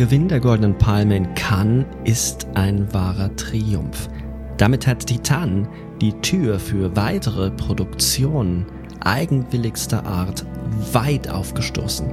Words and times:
Gewinn 0.00 0.28
der 0.28 0.40
Goldenen 0.40 0.78
Palme 0.78 1.14
in 1.14 1.34
Cannes 1.34 1.84
ist 2.04 2.46
ein 2.54 2.90
wahrer 2.94 3.36
Triumph. 3.36 4.08
Damit 4.56 4.86
hat 4.86 5.06
Titan 5.06 5.68
die 6.00 6.14
Tür 6.22 6.58
für 6.58 6.96
weitere 6.96 7.50
Produktionen 7.50 8.64
eigenwilligster 9.00 10.06
Art 10.06 10.46
weit 10.94 11.28
aufgestoßen. 11.28 12.06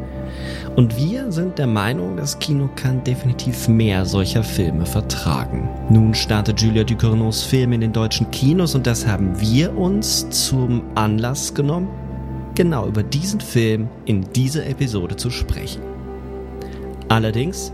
Und 0.76 0.98
wir 0.98 1.32
sind 1.32 1.60
der 1.60 1.68
Meinung, 1.68 2.18
das 2.18 2.38
Kino 2.40 2.70
kann 2.76 3.06
definitiv 3.06 3.70
mehr 3.70 4.06
solcher 4.06 4.44
Filme 4.44 4.86
vertragen. 4.86 5.70
Nun 5.90 6.14
startet 6.14 6.60
Julia 6.60 6.84
Ducournau's 6.84 7.44
Film 7.44 7.72
in 7.72 7.80
den 7.80 7.94
deutschen 7.94 8.30
Kinos 8.32 8.76
und 8.76 8.86
das 8.86 9.08
haben 9.08 9.40
wir 9.40 9.78
uns 9.78 10.30
zum 10.30 10.82
Anlass 10.96 11.54
genommen, 11.54 11.88
genau 12.54 12.86
über 12.86 13.04
diesen 13.04 13.40
Film 13.40 13.88
in 14.04 14.26
dieser 14.34 14.68
Episode 14.68 15.16
zu 15.16 15.30
sprechen. 15.30 15.82
Allerdings, 17.10 17.72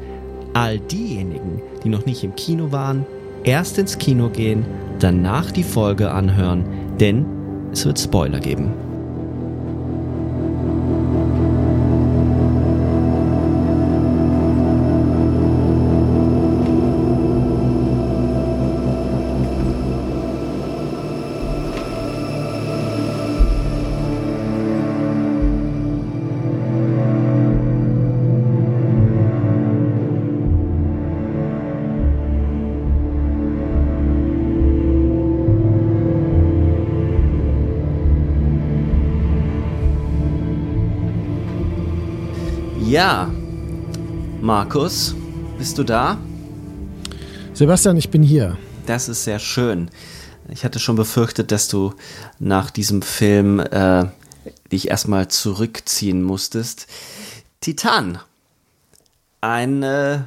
all 0.54 0.80
diejenigen, 0.80 1.62
die 1.84 1.90
noch 1.90 2.06
nicht 2.06 2.24
im 2.24 2.36
Kino 2.36 2.72
waren, 2.72 3.06
erst 3.44 3.78
ins 3.78 3.98
Kino 3.98 4.30
gehen, 4.30 4.66
danach 5.00 5.52
die 5.52 5.64
Folge 5.64 6.12
anhören, 6.12 6.66
denn 7.00 7.26
es 7.72 7.86
wird 7.86 8.00
Spoiler 8.00 8.40
geben. 8.40 8.72
Ja, 42.94 43.28
Markus, 44.40 45.16
bist 45.58 45.80
du 45.80 45.84
da? 45.84 46.16
Sebastian, 47.56 47.98
ich 47.98 48.12
bin 48.12 48.22
hier. 48.22 48.56
Das 48.86 49.10
ist 49.10 49.24
sehr 49.24 49.40
schön. 49.40 49.90
Ich 50.50 50.64
hatte 50.64 50.78
schon 50.78 50.96
befürchtet, 50.96 51.52
dass 51.52 51.68
du 51.68 51.96
nach 52.38 52.70
diesem 52.70 53.02
Film 53.02 53.60
äh, 53.60 54.06
dich 54.72 54.90
erstmal 54.90 55.28
zurückziehen 55.28 56.22
musstest. 56.22 56.86
Titan. 57.62 58.20
Ein 59.42 59.82
äh, 59.82 60.20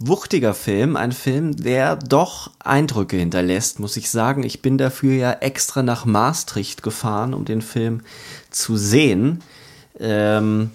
wuchtiger 0.00 0.54
Film, 0.54 0.96
ein 0.96 1.12
Film, 1.12 1.54
der 1.54 1.94
doch 1.94 2.50
Eindrücke 2.58 3.16
hinterlässt, 3.16 3.78
muss 3.78 3.96
ich 3.96 4.10
sagen. 4.10 4.42
Ich 4.42 4.60
bin 4.60 4.76
dafür 4.76 5.14
ja 5.14 5.32
extra 5.34 5.84
nach 5.84 6.04
Maastricht 6.04 6.82
gefahren, 6.82 7.32
um 7.32 7.44
den 7.44 7.62
Film 7.62 8.00
zu 8.50 8.76
sehen. 8.76 9.44
Ähm, 10.00 10.72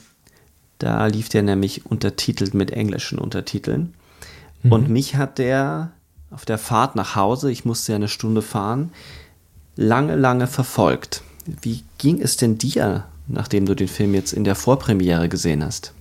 da 0.81 1.06
lief 1.06 1.30
der 1.30 1.44
nämlich 1.44 1.86
untertitelt 1.86 2.56
mit 2.56 2.72
englischen 2.72 3.19
Untertiteln. 3.19 3.94
Mhm. 4.64 4.72
Und 4.72 4.90
mich 4.90 5.16
hat 5.16 5.38
der 5.38 5.92
auf 6.31 6.44
der 6.44 6.58
Fahrt 6.58 6.96
nach 6.96 7.16
Hause, 7.16 7.52
ich 7.52 7.66
musste 7.66 7.92
ja 7.92 7.97
eine 7.97 8.08
Stunde 8.08 8.42
fahren, 8.42 8.91
lange, 9.75 10.16
lange 10.16 10.47
verfolgt. 10.47 11.22
Wie 11.46 11.84
ging 12.00 12.20
es 12.20 12.38
denn 12.38 12.58
dir, 12.58 13.06
nachdem 13.28 13.66
du 13.68 13.75
den 13.75 13.88
Film 13.88 14.16
jetzt 14.16 14.34
in 14.34 14.44
der 14.44 14.56
Vorpremiere 14.56 15.30
gesehen 15.30 15.64
hast? 15.64 15.94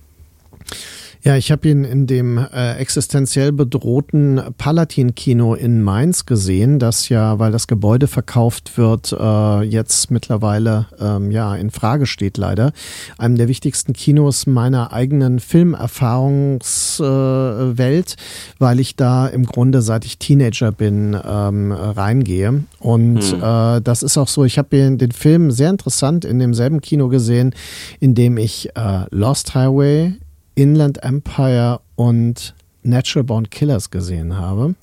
Ja, 1.23 1.35
ich 1.35 1.51
habe 1.51 1.69
ihn 1.69 1.83
in 1.83 2.07
dem 2.07 2.39
äh, 2.39 2.77
existenziell 2.77 3.51
bedrohten 3.51 4.41
Palatin-Kino 4.57 5.53
in 5.53 5.83
Mainz 5.83 6.25
gesehen, 6.25 6.79
das 6.79 7.09
ja, 7.09 7.37
weil 7.37 7.51
das 7.51 7.67
Gebäude 7.67 8.07
verkauft 8.07 8.75
wird, 8.75 9.11
äh, 9.11 9.61
jetzt 9.61 10.09
mittlerweile 10.09 10.87
ähm, 10.99 11.29
ja 11.29 11.55
in 11.55 11.69
Frage 11.69 12.07
steht 12.07 12.37
leider. 12.37 12.73
Einem 13.19 13.35
der 13.35 13.47
wichtigsten 13.47 13.93
Kinos 13.93 14.47
meiner 14.47 14.93
eigenen 14.93 15.39
Filmerfahrungswelt, 15.39 18.13
äh, 18.13 18.15
weil 18.57 18.79
ich 18.79 18.95
da 18.95 19.27
im 19.27 19.45
Grunde 19.45 19.83
seit 19.83 20.05
ich 20.05 20.17
Teenager 20.17 20.71
bin 20.71 21.15
ähm, 21.23 21.71
reingehe. 21.71 22.63
Und 22.79 23.21
hm. 23.21 23.43
äh, 23.43 23.79
das 23.81 24.01
ist 24.01 24.17
auch 24.17 24.27
so. 24.27 24.43
Ich 24.43 24.57
habe 24.57 24.97
den 24.97 25.11
Film 25.11 25.51
sehr 25.51 25.69
interessant 25.69 26.25
in 26.25 26.39
demselben 26.39 26.81
Kino 26.81 27.09
gesehen, 27.09 27.53
in 27.99 28.15
dem 28.15 28.37
ich 28.37 28.75
äh, 28.75 29.05
Lost 29.11 29.53
Highway 29.53 30.15
Inland 30.61 31.03
Empire 31.03 31.81
und 31.95 32.53
Natural 32.83 33.23
Born 33.23 33.49
Killers 33.49 33.89
gesehen 33.89 34.37
habe. 34.37 34.75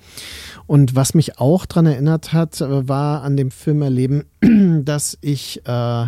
Und 0.67 0.97
was 0.97 1.15
mich 1.15 1.39
auch 1.39 1.67
daran 1.67 1.87
erinnert 1.87 2.33
hat, 2.33 2.61
war 2.61 3.23
an 3.23 3.37
dem 3.37 3.53
Film 3.53 3.83
erleben, 3.83 4.25
dass 4.85 5.17
ich 5.21 5.63
äh, 5.67 6.07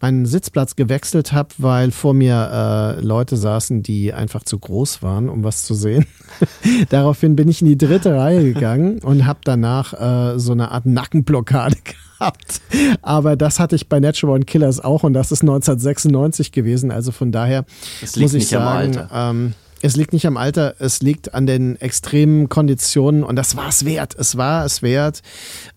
meinen 0.00 0.26
Sitzplatz 0.26 0.76
gewechselt 0.76 1.32
habe, 1.32 1.48
weil 1.58 1.90
vor 1.90 2.14
mir 2.14 2.96
äh, 3.00 3.00
Leute 3.00 3.36
saßen, 3.36 3.82
die 3.82 4.12
einfach 4.12 4.44
zu 4.44 4.60
groß 4.60 5.02
waren, 5.02 5.28
um 5.28 5.42
was 5.42 5.64
zu 5.64 5.74
sehen. 5.74 6.06
Daraufhin 6.90 7.34
bin 7.34 7.48
ich 7.48 7.62
in 7.62 7.66
die 7.66 7.78
dritte 7.78 8.14
Reihe 8.14 8.44
gegangen 8.54 9.00
und 9.00 9.26
habe 9.26 9.40
danach 9.42 10.34
äh, 10.34 10.38
so 10.38 10.52
eine 10.52 10.70
Art 10.70 10.86
Nackenblockade 10.86 11.76
gehabt. 11.84 12.09
Aber 13.02 13.36
das 13.36 13.58
hatte 13.58 13.76
ich 13.76 13.88
bei 13.88 14.00
Natural 14.00 14.30
Born 14.32 14.46
Killers 14.46 14.80
auch 14.80 15.02
und 15.02 15.14
das 15.14 15.32
ist 15.32 15.42
1996 15.42 16.52
gewesen. 16.52 16.90
Also 16.90 17.12
von 17.12 17.32
daher 17.32 17.64
muss 18.16 18.34
ich 18.34 18.48
sagen, 18.48 19.08
ähm, 19.12 19.54
es 19.82 19.96
liegt 19.96 20.12
nicht 20.12 20.26
am 20.26 20.36
Alter, 20.36 20.74
es 20.78 21.00
liegt 21.00 21.34
an 21.34 21.46
den 21.46 21.80
extremen 21.80 22.48
Konditionen 22.48 23.24
und 23.24 23.36
das 23.36 23.56
war 23.56 23.68
es 23.68 23.84
wert. 23.84 24.14
Es 24.18 24.36
war 24.36 24.64
es 24.64 24.82
wert. 24.82 25.22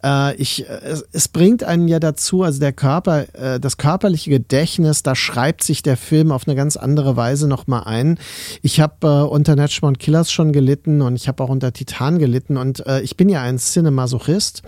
Äh, 0.03 0.36
ich, 0.36 0.68
es, 0.68 1.06
es, 1.12 1.28
bringt 1.28 1.64
einen 1.64 1.88
ja 1.88 2.00
dazu, 2.00 2.44
also 2.44 2.59
der 2.59 2.74
Körper, 2.74 3.25
äh, 3.34 3.59
das 3.59 3.78
körperliche 3.78 4.30
Gedächtnis, 4.30 5.03
da 5.03 5.16
schreibt 5.16 5.63
sich 5.63 5.84
der 5.84 5.96
Film 5.97 6.31
auf 6.31 6.47
eine 6.47 6.56
ganz 6.56 6.75
andere 6.75 7.16
Weise 7.16 7.47
nochmal 7.47 7.84
ein. 7.86 8.19
Ich 8.62 8.80
habe 8.80 9.08
äh, 9.08 9.28
unter 9.30 9.56
Natural 9.56 9.94
Killers 9.94 10.31
schon 10.31 10.52
gelitten 10.52 11.02
und 11.02 11.16
ich 11.16 11.28
habe 11.28 11.44
auch 11.44 11.50
unter 11.50 11.72
Titan 11.72 12.19
gelitten 12.19 12.58
und 12.58 12.86
äh, 12.86 13.02
ich 13.02 13.16
bin 13.16 13.30
ja 13.30 13.42
ein 13.42 13.58
Cinemasochist, 13.58 14.63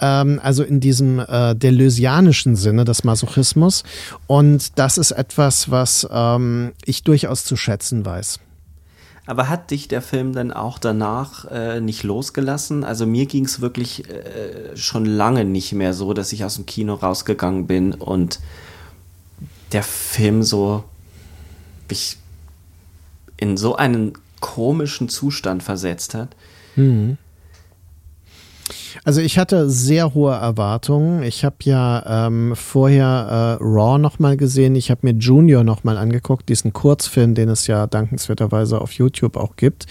ähm, 0.00 0.38
also 0.42 0.62
in 0.62 0.80
diesem 0.80 1.18
äh, 1.18 1.54
deleuzianischen 1.54 2.56
Sinne 2.56 2.84
des 2.84 3.04
Masochismus 3.04 3.84
und 4.26 4.78
das 4.78 4.98
ist 4.98 5.12
etwas, 5.12 5.70
was 5.70 6.06
ähm, 6.10 6.72
ich 6.84 7.04
durchaus 7.04 7.44
zu 7.44 7.56
schätzen 7.56 8.04
weiß. 8.04 8.40
Aber 9.26 9.48
hat 9.48 9.72
dich 9.72 9.88
der 9.88 10.02
Film 10.02 10.32
dann 10.32 10.52
auch 10.52 10.78
danach 10.78 11.44
äh, 11.50 11.80
nicht 11.80 12.04
losgelassen? 12.04 12.84
Also 12.84 13.06
mir 13.06 13.26
ging 13.26 13.44
es 13.44 13.60
wirklich 13.60 14.08
äh, 14.08 14.76
schon 14.76 15.04
lange 15.04 15.44
nicht 15.44 15.72
mehr 15.72 15.94
so, 15.94 16.14
dass 16.14 16.32
ich 16.32 16.44
aus 16.44 16.54
dem 16.54 16.66
Kino 16.66 16.94
rausgegangen 16.94 17.66
bin 17.66 17.92
und 17.92 18.38
der 19.72 19.82
Film 19.82 20.44
so 20.44 20.84
mich 21.88 22.18
in 23.36 23.56
so 23.56 23.76
einen 23.76 24.12
komischen 24.40 25.08
Zustand 25.08 25.62
versetzt 25.62 26.14
hat. 26.14 26.36
Mhm. 26.76 27.18
Also 29.04 29.20
ich 29.20 29.38
hatte 29.38 29.68
sehr 29.70 30.14
hohe 30.14 30.34
Erwartungen. 30.34 31.22
Ich 31.22 31.44
habe 31.44 31.56
ja 31.62 32.26
ähm, 32.26 32.54
vorher 32.56 33.58
äh, 33.60 33.64
Raw 33.64 33.98
nochmal 33.98 34.36
gesehen. 34.36 34.74
Ich 34.74 34.90
habe 34.90 35.00
mir 35.02 35.14
Junior 35.14 35.64
nochmal 35.64 35.96
angeguckt, 35.96 36.48
diesen 36.48 36.72
Kurzfilm, 36.72 37.34
den 37.34 37.48
es 37.48 37.66
ja 37.66 37.86
dankenswerterweise 37.86 38.80
auf 38.80 38.92
YouTube 38.92 39.36
auch 39.36 39.56
gibt. 39.56 39.86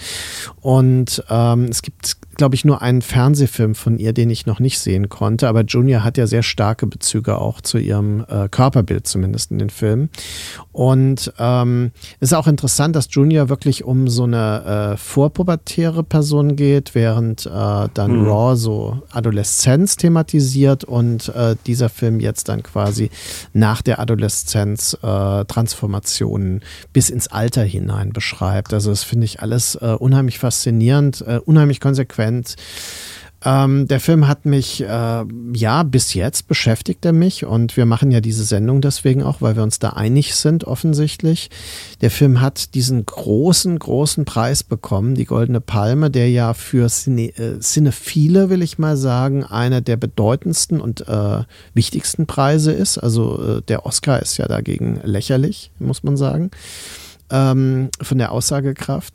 Und 0.60 1.22
ähm, 1.30 1.64
es 1.64 1.82
gibt 1.82 2.16
glaube 2.36 2.54
ich, 2.54 2.64
nur 2.64 2.82
einen 2.82 3.02
Fernsehfilm 3.02 3.74
von 3.74 3.98
ihr, 3.98 4.12
den 4.12 4.30
ich 4.30 4.46
noch 4.46 4.60
nicht 4.60 4.78
sehen 4.78 5.08
konnte. 5.08 5.48
Aber 5.48 5.62
Junior 5.62 6.04
hat 6.04 6.18
ja 6.18 6.26
sehr 6.26 6.42
starke 6.42 6.86
Bezüge 6.86 7.38
auch 7.38 7.60
zu 7.60 7.78
ihrem 7.78 8.24
äh, 8.28 8.48
Körperbild, 8.48 9.06
zumindest 9.06 9.50
in 9.50 9.58
den 9.58 9.70
Filmen. 9.70 10.10
Und 10.72 11.32
ähm, 11.38 11.92
ist 12.20 12.34
auch 12.34 12.46
interessant, 12.46 12.96
dass 12.96 13.08
Junior 13.10 13.48
wirklich 13.48 13.84
um 13.84 14.08
so 14.08 14.24
eine 14.24 14.92
äh, 14.92 14.96
vorpubertäre 14.96 16.02
Person 16.02 16.56
geht, 16.56 16.94
während 16.94 17.46
äh, 17.46 17.50
dann 17.94 18.20
mhm. 18.20 18.28
Raw 18.28 18.56
so 18.56 19.02
Adoleszenz 19.10 19.96
thematisiert 19.96 20.84
und 20.84 21.28
äh, 21.30 21.56
dieser 21.66 21.88
Film 21.88 22.20
jetzt 22.20 22.48
dann 22.48 22.62
quasi 22.62 23.10
nach 23.52 23.82
der 23.82 23.98
Adoleszenz 23.98 24.96
äh, 25.02 25.44
Transformationen 25.44 26.62
bis 26.92 27.10
ins 27.10 27.28
Alter 27.28 27.62
hinein 27.62 28.12
beschreibt. 28.12 28.74
Also 28.74 28.90
das 28.90 29.02
finde 29.02 29.24
ich 29.24 29.40
alles 29.40 29.76
äh, 29.76 29.96
unheimlich 29.98 30.38
faszinierend, 30.38 31.24
unheimlich 31.44 31.80
konsequent. 31.80 32.25
Ähm, 33.46 33.86
der 33.86 34.00
Film 34.00 34.26
hat 34.26 34.44
mich, 34.44 34.82
äh, 34.82 35.24
ja, 35.52 35.82
bis 35.84 36.14
jetzt 36.14 36.48
beschäftigt 36.48 37.04
er 37.04 37.12
mich 37.12 37.44
und 37.44 37.76
wir 37.76 37.86
machen 37.86 38.10
ja 38.10 38.20
diese 38.20 38.42
Sendung 38.42 38.80
deswegen 38.80 39.22
auch, 39.22 39.40
weil 39.40 39.54
wir 39.54 39.62
uns 39.62 39.78
da 39.78 39.90
einig 39.90 40.34
sind, 40.34 40.64
offensichtlich. 40.64 41.50
Der 42.00 42.10
Film 42.10 42.40
hat 42.40 42.74
diesen 42.74 43.06
großen, 43.06 43.78
großen 43.78 44.24
Preis 44.24 44.64
bekommen, 44.64 45.14
die 45.14 45.26
Goldene 45.26 45.60
Palme, 45.60 46.10
der 46.10 46.28
ja 46.30 46.54
für 46.54 46.88
Cine, 46.88 47.28
äh, 47.38 47.60
Cinephile, 47.60 48.50
will 48.50 48.62
ich 48.62 48.78
mal 48.78 48.96
sagen, 48.96 49.44
einer 49.44 49.80
der 49.80 49.96
bedeutendsten 49.96 50.80
und 50.80 51.06
äh, 51.06 51.44
wichtigsten 51.72 52.26
Preise 52.26 52.72
ist. 52.72 52.98
Also 52.98 53.58
äh, 53.58 53.62
der 53.62 53.86
Oscar 53.86 54.20
ist 54.20 54.38
ja 54.38 54.48
dagegen 54.48 55.00
lächerlich, 55.04 55.70
muss 55.78 56.02
man 56.02 56.16
sagen, 56.16 56.50
ähm, 57.30 57.90
von 58.00 58.18
der 58.18 58.32
Aussagekraft. 58.32 59.14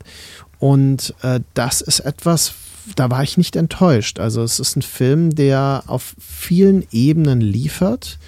Und 0.58 1.12
äh, 1.22 1.40
das 1.54 1.80
ist 1.82 2.00
etwas, 2.00 2.54
da 2.96 3.10
war 3.10 3.22
ich 3.22 3.36
nicht 3.36 3.56
enttäuscht. 3.56 4.18
Also 4.18 4.42
es 4.42 4.58
ist 4.58 4.76
ein 4.76 4.82
Film, 4.82 5.34
der 5.34 5.84
auf 5.86 6.14
vielen 6.18 6.86
Ebenen 6.90 7.40
liefert 7.40 8.18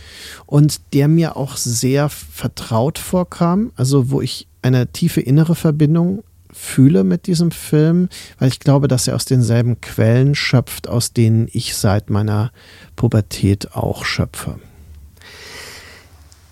und 0.46 0.80
der 0.92 1.08
mir 1.08 1.36
auch 1.36 1.56
sehr 1.56 2.08
vertraut 2.08 2.98
vorkam. 2.98 3.72
Also 3.76 4.10
wo 4.10 4.20
ich 4.20 4.46
eine 4.62 4.86
tiefe 4.88 5.20
innere 5.20 5.54
Verbindung 5.54 6.22
fühle 6.52 7.04
mit 7.04 7.26
diesem 7.26 7.50
Film, 7.50 8.08
weil 8.38 8.48
ich 8.48 8.60
glaube, 8.60 8.88
dass 8.88 9.08
er 9.08 9.16
aus 9.16 9.24
denselben 9.24 9.80
Quellen 9.80 10.34
schöpft, 10.34 10.88
aus 10.88 11.12
denen 11.12 11.48
ich 11.52 11.76
seit 11.76 12.10
meiner 12.10 12.52
Pubertät 12.96 13.74
auch 13.74 14.04
schöpfe. 14.04 14.58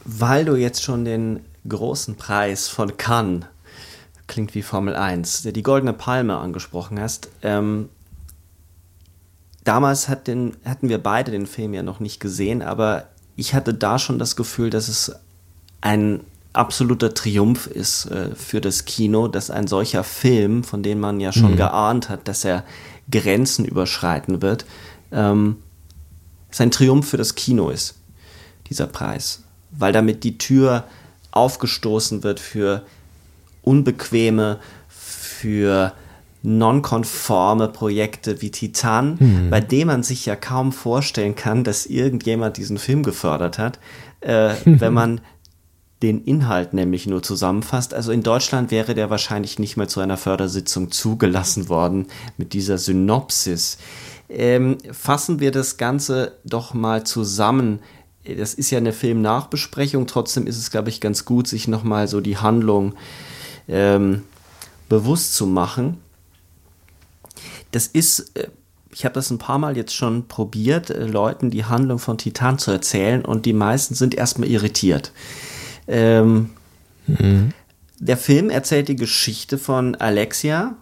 Weil 0.05 0.45
du 0.45 0.57
jetzt 0.57 0.83
schon 0.83 1.05
den 1.05 1.41
großen 1.69 2.17
Preis 2.17 2.69
von 2.69 2.97
Cannes 2.97 3.47
klingt 4.27 4.55
wie 4.55 4.63
Formel 4.63 4.95
1, 4.95 5.43
der 5.43 5.53
die 5.53 5.63
Goldene 5.63 5.93
Palme 5.93 6.37
angesprochen 6.37 7.01
hast. 7.01 7.29
Ähm, 7.43 7.89
damals 9.65 10.09
hat 10.09 10.27
den, 10.27 10.57
hatten 10.65 10.89
wir 10.89 10.99
beide 10.99 11.31
den 11.31 11.47
Film 11.47 11.75
ja 11.75 11.83
noch 11.83 12.01
nicht 12.01 12.21
gesehen, 12.21 12.63
aber 12.63 13.09
ich 13.37 13.55
hatte 13.55 13.75
da 13.75 13.99
schon 13.99 14.19
das 14.19 14.37
Gefühl, 14.37 14.71
dass 14.71 14.89
es 14.89 15.15
ein 15.81 16.21
absoluter 16.53 17.15
Triumph 17.15 17.67
ist 17.67 18.07
äh, 18.07 18.35
für 18.35 18.61
das 18.61 18.85
Kino, 18.85 19.29
dass 19.29 19.51
ein 19.51 19.67
solcher 19.67 20.05
Film, 20.05 20.65
von 20.65 20.83
dem 20.83 21.01
man 21.01 21.21
ja 21.21 21.33
schon 21.33 21.53
mhm. 21.53 21.57
geahnt 21.57 22.09
hat, 22.09 22.29
dass 22.29 22.45
er 22.45 22.65
Grenzen 23.11 23.65
überschreiten 23.65 24.43
wird, 24.43 24.67
ähm, 25.11 25.57
es 26.51 26.61
ein 26.61 26.71
Triumph 26.71 27.09
für 27.09 27.17
das 27.17 27.35
Kino 27.35 27.71
ist, 27.71 27.95
dieser 28.69 28.87
Preis. 28.87 29.43
Weil 29.71 29.93
damit 29.93 30.25
die 30.25 30.37
Tür 30.37 30.85
aufgestoßen 31.31 32.23
wird 32.23 32.41
für 32.41 32.83
unbequeme, 33.63 34.59
für 35.43 35.93
nonkonforme 36.43 37.69
Projekte 37.69 38.43
wie 38.43 38.51
Titan, 38.51 39.17
mhm. 39.19 39.51
bei 39.51 39.61
dem 39.61 39.89
man 39.89 40.03
sich 40.03 40.27
ja 40.27 40.37
kaum 40.37 40.73
vorstellen 40.73 41.35
kann, 41.35 41.65
dass 41.65 41.87
irgendjemand 41.87 42.57
diesen 42.57 42.79
Film 42.79 43.03
gefördert 43.03 43.59
hat, 43.59 43.79
äh, 44.21 44.55
wenn 44.65 44.93
man 44.93 45.21
den 46.03 46.25
Inhalt 46.25 46.75
nämlich 46.75 47.07
nur 47.07 47.23
zusammenfasst. 47.23 47.95
Also 47.95 48.11
in 48.11 48.23
Deutschland 48.23 48.71
wäre 48.71 48.95
der 48.95 49.11
wahrscheinlich 49.11 49.59
nicht 49.59 49.77
mehr 49.77 49.89
zu 49.89 50.01
einer 50.01 50.17
Fördersitzung 50.17 50.91
zugelassen 50.91 51.69
worden 51.69 52.07
mit 52.37 52.53
dieser 52.53 52.79
Synopsis. 52.79 53.79
Ähm, 54.29 54.79
fassen 54.91 55.41
wir 55.41 55.53
das 55.53 55.77
Ganze 55.77 56.39
doch 56.45 56.75
mal 56.75 57.05
zusammen. 57.05 57.81
Das 58.25 58.55
ist 58.55 58.71
ja 58.71 58.79
eine 58.79 58.93
Filmnachbesprechung, 58.93 60.07
trotzdem 60.07 60.47
ist 60.47 60.59
es, 60.59 60.71
glaube 60.71 60.89
ich, 60.89 61.01
ganz 61.01 61.25
gut, 61.25 61.47
sich 61.47 61.69
nochmal 61.69 62.09
so 62.09 62.21
die 62.21 62.37
Handlung 62.37 62.93
äh, 62.93 62.97
ähm, 63.69 64.23
bewusst 64.89 65.35
zu 65.35 65.47
machen. 65.47 65.99
Das 67.71 67.87
ist, 67.87 68.37
äh, 68.37 68.49
ich 68.91 69.05
habe 69.05 69.15
das 69.15 69.31
ein 69.31 69.39
paar 69.39 69.59
Mal 69.59 69.77
jetzt 69.77 69.95
schon 69.95 70.29
probiert, 70.29 70.91
äh, 70.91 71.07
Leuten 71.07 71.51
die 71.51 71.65
Handlung 71.65 71.99
von 71.99 72.19
Titan 72.19 72.59
zu 72.59 72.71
erzählen 72.71 73.25
und 73.25 73.47
die 73.47 73.53
meisten 73.53 73.95
sind 73.95 74.15
erstmal 74.15 74.49
irritiert. 74.49 75.13
Ähm, 75.89 76.51
mhm. 77.07 77.53
Der 77.99 78.17
Film 78.17 78.51
erzählt 78.51 78.89
die 78.89 78.97
Geschichte 78.97 79.59
von 79.59 79.95
Alexia, 79.95 80.75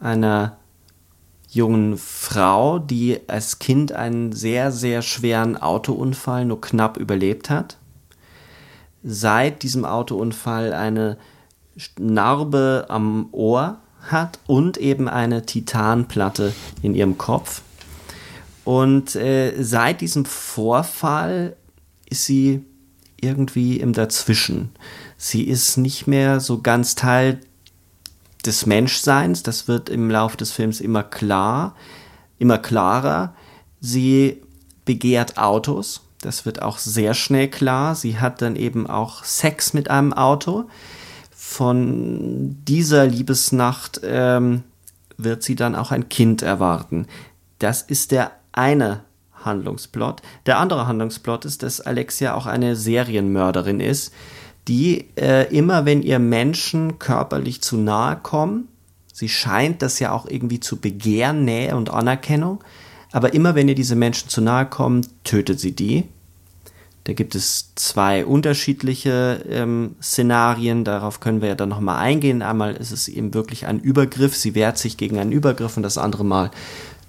einer 0.00 0.56
jungen 1.50 1.98
Frau, 1.98 2.78
die 2.78 3.20
als 3.26 3.58
Kind 3.58 3.92
einen 3.92 4.32
sehr, 4.32 4.70
sehr 4.70 5.02
schweren 5.02 5.56
Autounfall 5.56 6.44
nur 6.44 6.60
knapp 6.60 6.96
überlebt 6.96 7.50
hat. 7.50 7.78
Seit 9.02 9.62
diesem 9.62 9.84
Autounfall 9.84 10.72
eine 10.72 11.16
Narbe 11.98 12.86
am 12.88 13.28
Ohr 13.32 13.78
hat 14.02 14.38
und 14.46 14.76
eben 14.76 15.08
eine 15.08 15.44
Titanplatte 15.44 16.52
in 16.82 16.94
ihrem 16.94 17.18
Kopf. 17.18 17.62
Und 18.64 19.16
äh, 19.16 19.54
seit 19.62 20.00
diesem 20.00 20.24
Vorfall 20.24 21.56
ist 22.08 22.26
sie 22.26 22.64
irgendwie 23.20 23.80
im 23.80 23.92
Dazwischen. 23.92 24.70
Sie 25.16 25.44
ist 25.44 25.76
nicht 25.76 26.06
mehr 26.06 26.40
so 26.40 26.60
ganz 26.60 26.94
Teil 26.94 27.40
des 28.44 28.66
Menschseins. 28.66 29.42
Das 29.42 29.68
wird 29.68 29.88
im 29.88 30.10
Laufe 30.10 30.36
des 30.36 30.52
Films 30.52 30.80
immer 30.80 31.02
klar, 31.02 31.74
immer 32.38 32.58
klarer. 32.58 33.34
Sie 33.80 34.42
begehrt 34.84 35.38
Autos. 35.38 36.02
Das 36.20 36.44
wird 36.46 36.62
auch 36.62 36.78
sehr 36.78 37.14
schnell 37.14 37.48
klar. 37.48 37.94
Sie 37.94 38.18
hat 38.18 38.42
dann 38.42 38.56
eben 38.56 38.86
auch 38.86 39.24
Sex 39.24 39.72
mit 39.72 39.90
einem 39.90 40.12
Auto 40.12 40.68
von 41.58 42.56
dieser 42.68 43.04
Liebesnacht 43.04 44.00
ähm, 44.04 44.62
wird 45.16 45.42
sie 45.42 45.56
dann 45.56 45.74
auch 45.74 45.90
ein 45.90 46.08
Kind 46.08 46.40
erwarten. 46.42 47.08
Das 47.58 47.82
ist 47.82 48.12
der 48.12 48.30
eine 48.52 49.00
Handlungsplot. 49.32 50.22
Der 50.46 50.58
andere 50.58 50.86
Handlungsplot 50.86 51.44
ist, 51.44 51.64
dass 51.64 51.80
Alexia 51.80 52.34
auch 52.34 52.46
eine 52.46 52.76
Serienmörderin 52.76 53.80
ist, 53.80 54.12
die 54.68 55.08
äh, 55.16 55.52
immer, 55.52 55.84
wenn 55.84 56.00
ihr 56.00 56.20
Menschen 56.20 57.00
körperlich 57.00 57.60
zu 57.60 57.76
nahe 57.76 58.14
kommen, 58.22 58.68
sie 59.12 59.28
scheint 59.28 59.82
das 59.82 59.98
ja 59.98 60.12
auch 60.12 60.26
irgendwie 60.26 60.60
zu 60.60 60.76
begehren, 60.76 61.44
Nähe 61.44 61.74
und 61.74 61.90
Anerkennung, 61.90 62.62
aber 63.10 63.34
immer, 63.34 63.56
wenn 63.56 63.66
ihr 63.66 63.74
diese 63.74 63.96
Menschen 63.96 64.28
zu 64.28 64.40
nahe 64.40 64.66
kommen, 64.66 65.04
tötet 65.24 65.58
sie 65.58 65.72
die. 65.72 66.04
Da 67.04 67.14
gibt 67.14 67.34
es 67.34 67.72
zwei 67.74 68.26
unterschiedliche 68.26 69.44
ähm, 69.48 69.96
Szenarien, 70.02 70.84
darauf 70.84 71.20
können 71.20 71.40
wir 71.40 71.48
ja 71.48 71.54
dann 71.54 71.70
nochmal 71.70 71.98
eingehen. 71.98 72.42
Einmal 72.42 72.74
ist 72.76 72.90
es 72.90 73.08
eben 73.08 73.32
wirklich 73.32 73.66
ein 73.66 73.80
Übergriff, 73.80 74.36
sie 74.36 74.54
wehrt 74.54 74.76
sich 74.76 74.96
gegen 74.96 75.18
einen 75.18 75.32
Übergriff 75.32 75.76
und 75.76 75.82
das 75.82 75.96
andere 75.96 76.24
Mal 76.24 76.50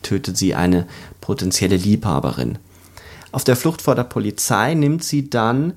tötet 0.01 0.37
sie 0.37 0.55
eine 0.55 0.87
potenzielle 1.19 1.75
Liebhaberin. 1.75 2.57
Auf 3.31 3.43
der 3.43 3.55
Flucht 3.55 3.81
vor 3.81 3.95
der 3.95 4.05
Polizei 4.05 4.73
nimmt 4.73 5.03
sie 5.03 5.29
dann 5.29 5.73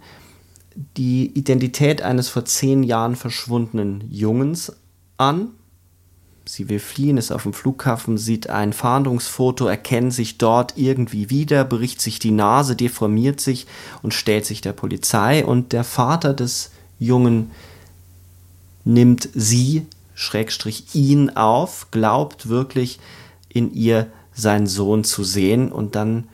die 0.96 1.26
Identität 1.36 2.02
eines 2.02 2.28
vor 2.28 2.44
zehn 2.44 2.82
Jahren 2.82 3.16
verschwundenen 3.16 4.04
Jungens 4.10 4.72
an, 5.18 5.48
Sie 6.44 6.68
will 6.68 6.80
fliehen, 6.80 7.18
ist 7.18 7.30
auf 7.30 7.44
dem 7.44 7.52
Flughafen, 7.52 8.18
sieht 8.18 8.50
ein 8.50 8.72
Fahndungsfoto, 8.72 9.66
erkennt 9.66 10.12
sich 10.12 10.38
dort 10.38 10.74
irgendwie 10.76 11.30
wieder, 11.30 11.64
bricht 11.64 12.00
sich 12.00 12.18
die 12.18 12.32
Nase, 12.32 12.74
deformiert 12.74 13.40
sich 13.40 13.66
und 14.02 14.12
stellt 14.12 14.44
sich 14.44 14.60
der 14.60 14.72
Polizei. 14.72 15.44
Und 15.44 15.72
der 15.72 15.84
Vater 15.84 16.34
des 16.34 16.72
Jungen 16.98 17.52
nimmt 18.84 19.28
sie, 19.34 19.86
Schrägstrich 20.14 20.94
ihn 20.94 21.30
auf, 21.30 21.88
glaubt 21.90 22.48
wirklich 22.48 22.98
in 23.48 23.72
ihr 23.72 24.08
seinen 24.34 24.66
Sohn 24.66 25.04
zu 25.04 25.22
sehen 25.24 25.70
und 25.70 25.94
dann 25.94 26.28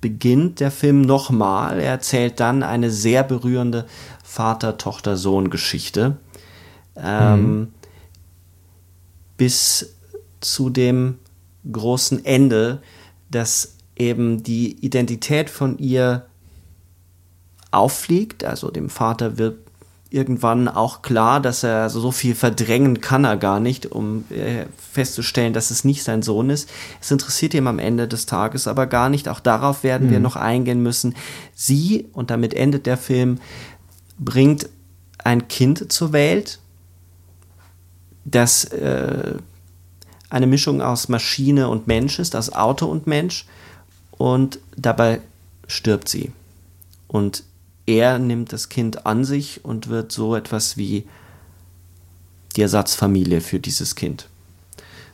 beginnt 0.00 0.60
der 0.60 0.70
Film 0.70 1.00
nochmal. 1.02 1.80
Er 1.80 1.90
erzählt 1.90 2.38
dann 2.38 2.62
eine 2.62 2.90
sehr 2.90 3.22
berührende 3.22 3.86
Vater-Tochter-Sohn-Geschichte. 4.24 6.18
Ähm, 6.96 7.42
mhm 7.42 7.68
bis 9.38 9.94
zu 10.40 10.68
dem 10.68 11.16
großen 11.70 12.26
Ende, 12.26 12.82
dass 13.30 13.76
eben 13.96 14.42
die 14.42 14.84
Identität 14.84 15.48
von 15.48 15.78
ihr 15.78 16.26
auffliegt, 17.70 18.44
also 18.44 18.70
dem 18.70 18.90
Vater 18.90 19.38
wird 19.38 19.58
irgendwann 20.10 20.68
auch 20.68 21.02
klar, 21.02 21.40
dass 21.40 21.62
er 21.62 21.90
so 21.90 22.10
viel 22.10 22.34
verdrängen 22.34 23.00
kann 23.00 23.24
er 23.24 23.36
gar 23.36 23.60
nicht, 23.60 23.92
um 23.92 24.24
äh, 24.30 24.64
festzustellen, 24.92 25.52
dass 25.52 25.70
es 25.70 25.84
nicht 25.84 26.02
sein 26.02 26.22
Sohn 26.22 26.48
ist. 26.48 26.70
Es 27.00 27.10
interessiert 27.10 27.52
ihm 27.52 27.66
am 27.66 27.78
Ende 27.78 28.08
des 28.08 28.24
Tages 28.24 28.66
aber 28.66 28.86
gar 28.86 29.10
nicht. 29.10 29.28
Auch 29.28 29.40
darauf 29.40 29.82
werden 29.82 30.06
mhm. 30.06 30.12
wir 30.12 30.20
noch 30.20 30.36
eingehen 30.36 30.82
müssen. 30.82 31.14
Sie, 31.54 32.06
und 32.14 32.30
damit 32.30 32.54
endet 32.54 32.86
der 32.86 32.96
Film, 32.96 33.38
bringt 34.18 34.70
ein 35.22 35.46
Kind 35.48 35.92
zur 35.92 36.12
Welt, 36.12 36.58
das 38.30 38.64
äh, 38.64 39.34
eine 40.30 40.46
Mischung 40.46 40.82
aus 40.82 41.08
Maschine 41.08 41.68
und 41.68 41.86
Mensch 41.86 42.18
ist, 42.18 42.36
aus 42.36 42.52
Auto 42.52 42.86
und 42.86 43.06
Mensch. 43.06 43.46
Und 44.12 44.58
dabei 44.76 45.20
stirbt 45.66 46.08
sie. 46.08 46.32
Und 47.06 47.44
er 47.86 48.18
nimmt 48.18 48.52
das 48.52 48.68
Kind 48.68 49.06
an 49.06 49.24
sich 49.24 49.64
und 49.64 49.88
wird 49.88 50.12
so 50.12 50.36
etwas 50.36 50.76
wie 50.76 51.06
die 52.56 52.62
Ersatzfamilie 52.62 53.40
für 53.40 53.60
dieses 53.60 53.94
Kind. 53.94 54.28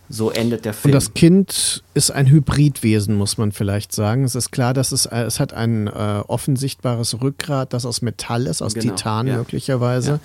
So 0.09 0.31
endet 0.31 0.65
der 0.65 0.75
Film. 0.75 0.93
Und 0.93 0.95
das 0.95 1.15
Kind 1.15 1.83
ist 1.95 2.11
ein 2.11 2.27
Hybridwesen, 2.27 3.15
muss 3.15 3.39
man 3.39 3.53
vielleicht 3.53 3.93
sagen. 3.93 4.25
Es 4.25 4.35
ist 4.35 4.51
klar, 4.51 4.75
dass 4.75 4.93
es, 4.93 5.07
es 5.07 5.41
hat 5.41 5.55
ein 5.55 5.87
äh, 5.87 5.91
offensichtbares 6.27 7.21
Rückgrat, 7.23 7.73
das 7.73 7.87
aus 7.87 8.03
Metall 8.03 8.47
ist, 8.47 8.61
aus 8.61 8.75
genau, 8.75 8.95
Titan 8.95 9.27
ja. 9.27 9.37
möglicherweise. 9.37 10.11
Ja. 10.11 10.21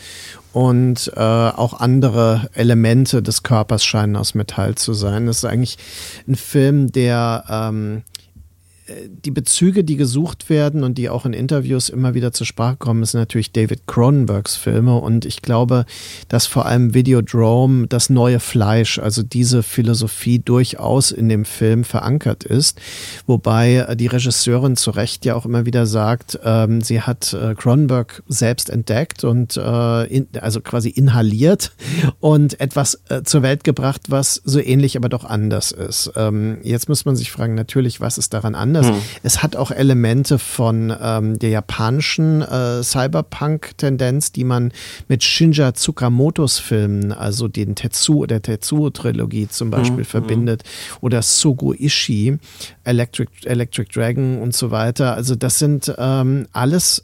Und 0.52 1.12
äh, 1.16 1.20
auch 1.20 1.80
andere 1.80 2.50
Elemente 2.54 3.22
des 3.22 3.44
Körpers 3.44 3.86
scheinen 3.86 4.16
aus 4.16 4.36
Metall 4.36 4.76
zu 4.76 4.94
sein. 4.94 5.28
Es 5.28 5.38
ist 5.38 5.46
eigentlich 5.46 5.78
ein 6.28 6.36
Film, 6.36 6.92
der 6.92 7.46
ähm, 7.50 8.04
die 9.26 9.32
Bezüge, 9.32 9.84
die 9.84 9.96
gesucht 9.96 10.50
werden 10.50 10.84
und 10.84 10.98
die 10.98 11.10
auch 11.10 11.26
in 11.26 11.34
Interviews 11.34 11.90
immer 11.90 12.14
wieder 12.14 12.32
zur 12.32 12.48
Sprache 12.48 12.78
kommen, 12.78 13.04
sind 13.06 13.20
natürlich 13.20 13.52
David 13.52 13.88
Cronenbergs 13.88 14.56
Filme. 14.56 14.96
Und 14.98 15.26
ich 15.26 15.42
glaube, 15.42 15.86
dass 16.28 16.46
vor 16.46 16.66
allem 16.66 16.94
Videodrome 16.94 17.88
das 17.88 18.10
neue 18.10 18.40
Fleisch, 18.40 19.00
also 19.00 19.24
diese 19.24 19.64
Philosophie 19.64 20.40
durchaus 20.40 21.12
in 21.12 21.30
dem 21.30 21.46
Film 21.46 21.84
verankert 21.84 22.44
ist. 22.44 22.80
Wobei 23.28 23.96
die 23.96 24.08
Regisseurin 24.08 24.76
zu 24.76 24.92
Recht 24.92 25.26
ja 25.26 25.36
auch 25.36 25.46
immer 25.46 25.66
wieder 25.66 25.86
sagt, 25.86 26.40
ähm, 26.44 26.82
sie 26.82 27.02
hat 27.02 27.34
äh, 27.34 27.56
Cronenberg 27.56 28.24
selbst 28.28 28.70
entdeckt 28.70 29.24
und 29.24 29.58
äh, 29.58 30.04
in, 30.06 30.28
also 30.42 30.62
quasi 30.62 30.90
inhaliert 30.90 31.72
und 32.20 32.60
etwas 32.60 33.00
äh, 33.10 33.24
zur 33.24 33.42
Welt 33.42 33.64
gebracht, 33.64 34.04
was 34.10 34.42
so 34.44 34.60
ähnlich, 34.60 34.98
aber 34.98 35.10
doch 35.10 35.26
anders 35.26 35.72
ist. 35.72 36.12
Ähm, 36.16 36.60
jetzt 36.64 36.90
muss 36.90 37.06
man 37.06 37.16
sich 37.16 37.32
fragen, 37.32 37.56
natürlich, 37.56 38.02
was 38.02 38.18
ist 38.18 38.34
daran 38.34 38.56
anders? 38.56 38.79
Anders. 38.80 38.96
Hm. 38.98 39.02
Es 39.24 39.44
hat 39.44 39.56
auch 39.56 39.72
Elemente 39.72 40.40
von 40.40 40.94
ähm, 41.02 41.40
der 41.40 41.50
japanischen 41.50 42.42
äh, 42.42 42.84
Cyberpunk-Tendenz, 42.84 44.32
die 44.32 44.44
man 44.44 44.72
mit 45.08 45.24
Shinja 45.24 45.74
Tsukamotos 45.74 46.60
Filmen, 46.60 47.12
also 47.12 47.48
den 47.48 47.76
Tetsuo, 47.76 48.26
der 48.26 48.42
Tetsuo-Trilogie 48.42 49.48
zum 49.48 49.70
Beispiel 49.70 49.98
hm. 49.98 50.06
verbindet, 50.06 50.64
oder 51.02 51.22
Sugu 51.22 51.74
Ishii, 51.74 52.38
Electric, 52.84 53.30
Electric 53.46 53.92
Dragon 53.94 54.40
und 54.42 54.56
so 54.56 54.72
weiter. 54.72 55.16
Also 55.16 55.36
das 55.36 55.60
sind 55.60 55.94
ähm, 55.98 56.48
alles 56.52 57.04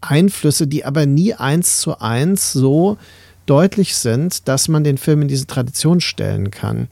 Einflüsse, 0.00 0.66
die 0.66 0.84
aber 0.84 1.06
nie 1.06 1.34
eins 1.34 1.78
zu 1.78 2.00
eins 2.00 2.52
so 2.52 2.98
deutlich 3.46 3.96
sind, 3.96 4.48
dass 4.48 4.68
man 4.68 4.84
den 4.84 4.98
Film 4.98 5.22
in 5.22 5.28
diese 5.28 5.46
Tradition 5.46 6.00
stellen 6.00 6.50
kann. 6.50 6.88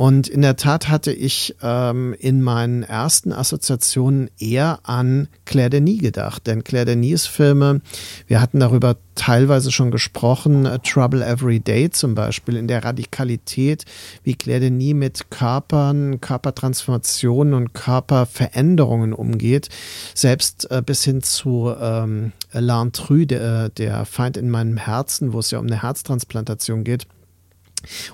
Und 0.00 0.28
in 0.28 0.40
der 0.40 0.56
Tat 0.56 0.88
hatte 0.88 1.12
ich 1.12 1.56
ähm, 1.60 2.16
in 2.18 2.40
meinen 2.40 2.84
ersten 2.84 3.34
Assoziationen 3.34 4.30
eher 4.38 4.78
an 4.84 5.28
Claire 5.44 5.68
Denis 5.68 6.00
gedacht. 6.00 6.46
Denn 6.46 6.64
Claire 6.64 6.86
Denis 6.86 7.26
Filme, 7.26 7.82
wir 8.26 8.40
hatten 8.40 8.60
darüber 8.60 8.96
teilweise 9.14 9.70
schon 9.70 9.90
gesprochen, 9.90 10.64
uh, 10.64 10.78
Trouble 10.78 11.22
Every 11.22 11.60
Day 11.60 11.90
zum 11.90 12.14
Beispiel, 12.14 12.56
in 12.56 12.66
der 12.66 12.82
Radikalität, 12.82 13.84
wie 14.22 14.36
Claire 14.36 14.60
Denis 14.60 14.94
mit 14.94 15.30
Körpern, 15.30 16.18
Körpertransformationen 16.22 17.52
und 17.52 17.74
Körperveränderungen 17.74 19.12
umgeht, 19.12 19.68
selbst 20.14 20.70
äh, 20.70 20.80
bis 20.80 21.04
hin 21.04 21.22
zu 21.22 21.74
ähm, 21.78 22.32
L'Intrus, 22.54 23.26
der, 23.26 23.68
der 23.68 24.06
Feind 24.06 24.38
in 24.38 24.48
meinem 24.48 24.78
Herzen, 24.78 25.34
wo 25.34 25.40
es 25.40 25.50
ja 25.50 25.58
um 25.58 25.66
eine 25.66 25.82
Herztransplantation 25.82 26.84
geht. 26.84 27.06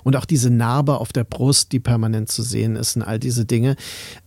Und 0.03 0.15
auch 0.15 0.25
diese 0.25 0.49
Narbe 0.49 0.99
auf 0.99 1.13
der 1.13 1.23
Brust, 1.23 1.71
die 1.71 1.79
permanent 1.79 2.29
zu 2.29 2.41
sehen 2.41 2.75
ist 2.75 2.95
und 2.95 3.03
all 3.03 3.19
diese 3.19 3.45
Dinge, 3.45 3.75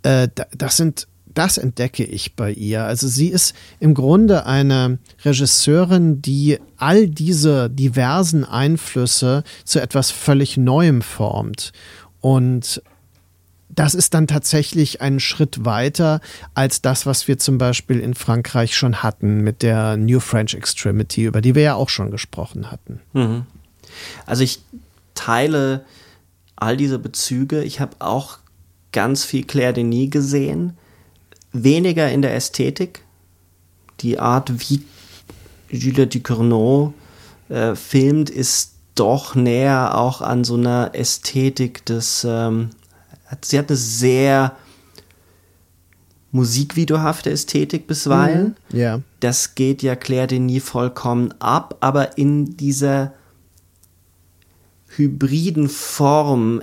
äh, 0.03 0.29
das 0.57 0.77
sind 0.77 1.07
das 1.33 1.59
entdecke 1.59 2.05
ich 2.05 2.35
bei 2.35 2.53
ihr. 2.53 2.85
Also 2.85 3.09
sie 3.09 3.29
ist 3.29 3.55
im 3.79 3.95
Grunde 3.95 4.47
eine 4.47 4.99
Regisseurin, 5.25 6.21
die 6.21 6.59
all 6.77 7.09
diese 7.09 7.71
diversen 7.71 8.45
Einflüsse 8.45 9.45
zu 9.65 9.81
etwas 9.81 10.11
völlig 10.11 10.57
Neuem 10.57 11.03
formt. 11.03 11.73
Und 12.21 12.83
das 13.69 13.95
ist 13.95 14.15
dann 14.15 14.27
tatsächlich 14.27 15.01
ein 15.01 15.21
Schritt 15.21 15.65
weiter 15.65 16.21
als 16.55 16.83
das, 16.83 17.07
was 17.07 17.29
wir 17.29 17.39
zum 17.39 17.59
Beispiel 17.59 18.01
in 18.01 18.15
Frankreich 18.15 18.77
schon 18.77 19.03
hatten 19.03 19.41
mit 19.41 19.63
der 19.63 19.97
New 19.97 20.21
French 20.21 20.55
Extremity, 20.55 21.25
über 21.25 21.41
die 21.41 21.55
wir 21.55 21.63
ja 21.63 21.75
auch 21.75 21.89
schon 21.89 22.11
gesprochen 22.11 22.71
hatten. 22.71 23.01
Mhm. 23.13 23.47
Also 24.27 24.43
ich 24.43 24.61
teile 25.21 25.85
all 26.57 26.77
diese 26.77 26.99
Bezüge. 26.99 27.63
Ich 27.63 27.81
habe 27.81 27.97
auch 28.01 28.39
ganz 28.93 29.25
viel 29.25 29.45
Claire 29.45 29.73
Denis 29.73 30.11
gesehen 30.11 30.77
weniger 31.53 32.11
in 32.11 32.23
der 32.23 32.35
Ästhetik. 32.35 33.03
Die 34.01 34.19
Art, 34.19 34.53
wie 34.57 34.83
Juliette 35.69 36.19
Ducournau 36.19 36.95
äh, 37.49 37.75
filmt, 37.75 38.31
ist 38.31 38.75
doch 38.95 39.35
näher 39.35 39.97
auch 39.97 40.21
an 40.21 40.45
so 40.45 40.55
einer 40.55 40.91
Ästhetik 40.95 41.85
des. 41.87 42.27
Ähm, 42.29 42.71
sie 43.43 43.59
hat 43.59 43.69
eine 43.69 43.77
sehr 43.77 44.57
musikvideohafte 46.33 47.31
Ästhetik 47.31 47.87
bisweilen. 47.87 48.57
Mhm, 48.71 48.79
ja. 48.79 49.01
Das 49.21 49.55
geht 49.55 49.83
ja 49.83 49.97
Claire 49.97 50.29
Denis 50.29 50.65
vollkommen 50.65 51.35
ab, 51.41 51.77
aber 51.81 52.19
in 52.19 52.57
dieser 52.57 53.13
hybriden 55.01 55.69
Form 55.69 56.63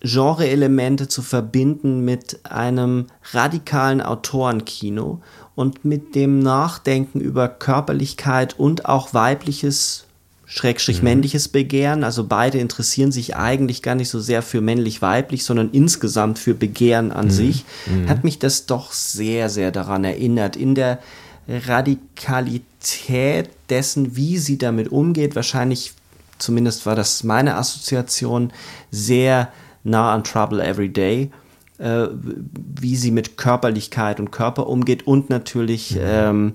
Genre-Elemente 0.00 1.08
zu 1.08 1.22
verbinden 1.22 2.04
mit 2.04 2.40
einem 2.44 3.06
radikalen 3.32 4.00
Autorenkino 4.00 5.20
und 5.56 5.84
mit 5.84 6.14
dem 6.14 6.38
Nachdenken 6.38 7.20
über 7.20 7.48
Körperlichkeit 7.48 8.58
und 8.58 8.86
auch 8.86 9.12
weibliches 9.12 10.04
Schrägstrich 10.46 10.98
mhm. 10.98 11.04
männliches 11.04 11.48
Begehren. 11.48 12.04
Also 12.04 12.24
beide 12.24 12.58
interessieren 12.58 13.12
sich 13.12 13.36
eigentlich 13.36 13.82
gar 13.82 13.96
nicht 13.96 14.08
so 14.08 14.20
sehr 14.20 14.42
für 14.42 14.60
männlich-weiblich, 14.60 15.44
sondern 15.44 15.70
insgesamt 15.72 16.38
für 16.38 16.54
Begehren 16.54 17.12
an 17.12 17.26
mhm. 17.26 17.30
sich. 17.30 17.64
Mhm. 17.86 18.08
Hat 18.08 18.24
mich 18.24 18.38
das 18.38 18.66
doch 18.66 18.92
sehr, 18.92 19.50
sehr 19.50 19.72
daran 19.72 20.04
erinnert. 20.04 20.56
In 20.56 20.74
der 20.74 21.00
Radikalität 21.48 23.50
dessen, 23.68 24.16
wie 24.16 24.38
sie 24.38 24.58
damit 24.58 24.90
umgeht, 24.90 25.34
wahrscheinlich, 25.34 25.92
zumindest 26.38 26.86
war 26.86 26.96
das 26.96 27.24
meine 27.24 27.56
Assoziation, 27.56 28.52
sehr 28.90 29.52
nah 29.84 30.12
an 30.12 30.24
Trouble 30.24 30.62
Every 30.62 30.88
Day, 30.88 31.30
äh, 31.78 32.08
wie 32.12 32.96
sie 32.96 33.10
mit 33.10 33.36
Körperlichkeit 33.36 34.20
und 34.20 34.30
Körper 34.30 34.66
umgeht 34.66 35.06
und 35.06 35.30
natürlich 35.30 35.94
mhm. 35.94 36.00
ähm, 36.02 36.52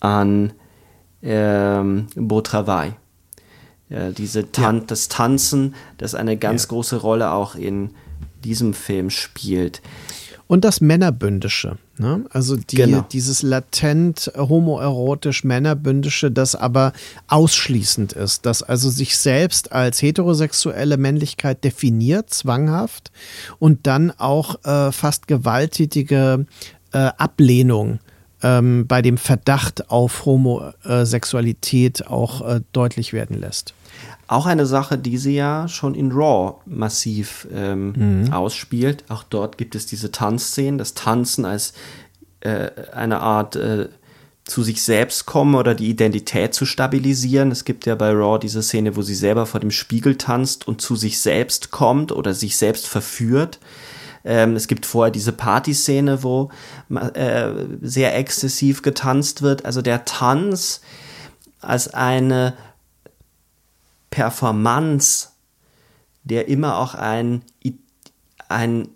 an 0.00 0.52
ähm, 1.22 2.06
Beau 2.14 2.40
Travail. 2.40 2.94
Ja, 3.88 4.10
diese 4.10 4.50
Tan 4.52 4.78
ja. 4.78 4.84
das 4.86 5.08
Tanzen, 5.08 5.74
das 5.98 6.14
eine 6.14 6.36
ganz 6.36 6.62
ja. 6.62 6.68
große 6.70 6.96
Rolle 6.96 7.30
auch 7.30 7.54
in 7.54 7.90
diesem 8.42 8.74
Film 8.74 9.10
spielt. 9.10 9.82
Und 10.52 10.66
das 10.66 10.82
Männerbündische. 10.82 11.78
Ne? 11.96 12.26
Also 12.28 12.56
die, 12.58 12.76
genau. 12.76 13.06
dieses 13.10 13.40
latent 13.40 14.30
homoerotisch 14.36 15.44
Männerbündische, 15.44 16.30
das 16.30 16.54
aber 16.54 16.92
ausschließend 17.26 18.12
ist, 18.12 18.44
das 18.44 18.62
also 18.62 18.90
sich 18.90 19.16
selbst 19.16 19.72
als 19.72 20.02
heterosexuelle 20.02 20.98
Männlichkeit 20.98 21.64
definiert, 21.64 22.28
zwanghaft, 22.28 23.12
und 23.60 23.86
dann 23.86 24.10
auch 24.10 24.62
äh, 24.66 24.92
fast 24.92 25.26
gewalttätige 25.26 26.44
äh, 26.92 26.98
Ablehnung 26.98 28.00
ähm, 28.42 28.86
bei 28.86 29.00
dem 29.00 29.16
Verdacht 29.16 29.88
auf 29.88 30.26
Homosexualität 30.26 32.08
auch 32.08 32.46
äh, 32.46 32.60
deutlich 32.74 33.14
werden 33.14 33.40
lässt. 33.40 33.72
Auch 34.28 34.46
eine 34.46 34.66
Sache, 34.66 34.96
die 34.98 35.18
sie 35.18 35.34
ja 35.34 35.68
schon 35.68 35.94
in 35.94 36.12
Raw 36.12 36.54
massiv 36.64 37.46
ähm, 37.52 38.24
mhm. 38.24 38.32
ausspielt. 38.32 39.04
Auch 39.08 39.24
dort 39.24 39.58
gibt 39.58 39.74
es 39.74 39.86
diese 39.86 40.10
Tanzszenen, 40.10 40.78
das 40.78 40.94
Tanzen 40.94 41.44
als 41.44 41.74
äh, 42.40 42.70
eine 42.92 43.20
Art 43.20 43.56
äh, 43.56 43.88
zu 44.44 44.62
sich 44.62 44.82
selbst 44.82 45.26
kommen 45.26 45.54
oder 45.54 45.74
die 45.74 45.88
Identität 45.88 46.54
zu 46.54 46.66
stabilisieren. 46.66 47.50
Es 47.50 47.64
gibt 47.64 47.86
ja 47.86 47.94
bei 47.94 48.10
Raw 48.10 48.38
diese 48.38 48.62
Szene, 48.62 48.96
wo 48.96 49.02
sie 49.02 49.14
selber 49.14 49.46
vor 49.46 49.60
dem 49.60 49.70
Spiegel 49.70 50.16
tanzt 50.16 50.66
und 50.66 50.80
zu 50.80 50.96
sich 50.96 51.20
selbst 51.20 51.70
kommt 51.70 52.10
oder 52.10 52.34
sich 52.34 52.56
selbst 52.56 52.88
verführt. 52.88 53.60
Ähm, 54.24 54.56
es 54.56 54.66
gibt 54.66 54.86
vorher 54.86 55.12
diese 55.12 55.32
Partyszene, 55.32 56.22
wo 56.22 56.50
äh, 57.14 57.50
sehr 57.82 58.16
exzessiv 58.16 58.82
getanzt 58.82 59.42
wird. 59.42 59.64
Also 59.64 59.82
der 59.82 60.04
Tanz 60.04 60.80
als 61.60 61.94
eine 61.94 62.54
Performance, 64.12 65.30
der 66.22 66.46
immer 66.46 66.76
auch 66.76 66.94
ein, 66.94 67.42
ein 68.48 68.88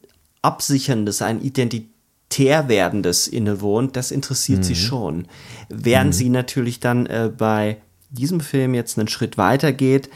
absicherndes, 0.43 1.23
ein 1.23 1.41
identitär 1.41 2.69
werdendes 2.69 3.27
innewohnt, 3.27 3.97
das 3.97 4.13
interessiert 4.13 4.61
mhm. 4.61 4.63
sie 4.63 4.77
schon. 4.77 5.29
Während 5.69 6.11
mhm. 6.11 6.13
sie 6.13 6.29
natürlich 6.29 6.79
dann 6.79 7.07
äh, 7.07 7.33
bei 7.37 7.79
diesem 8.11 8.41
Film 8.41 8.75
jetzt 8.75 8.99
einen 8.99 9.09
Schritt 9.09 9.39
weiter 9.39 9.73
geht, 9.73 10.11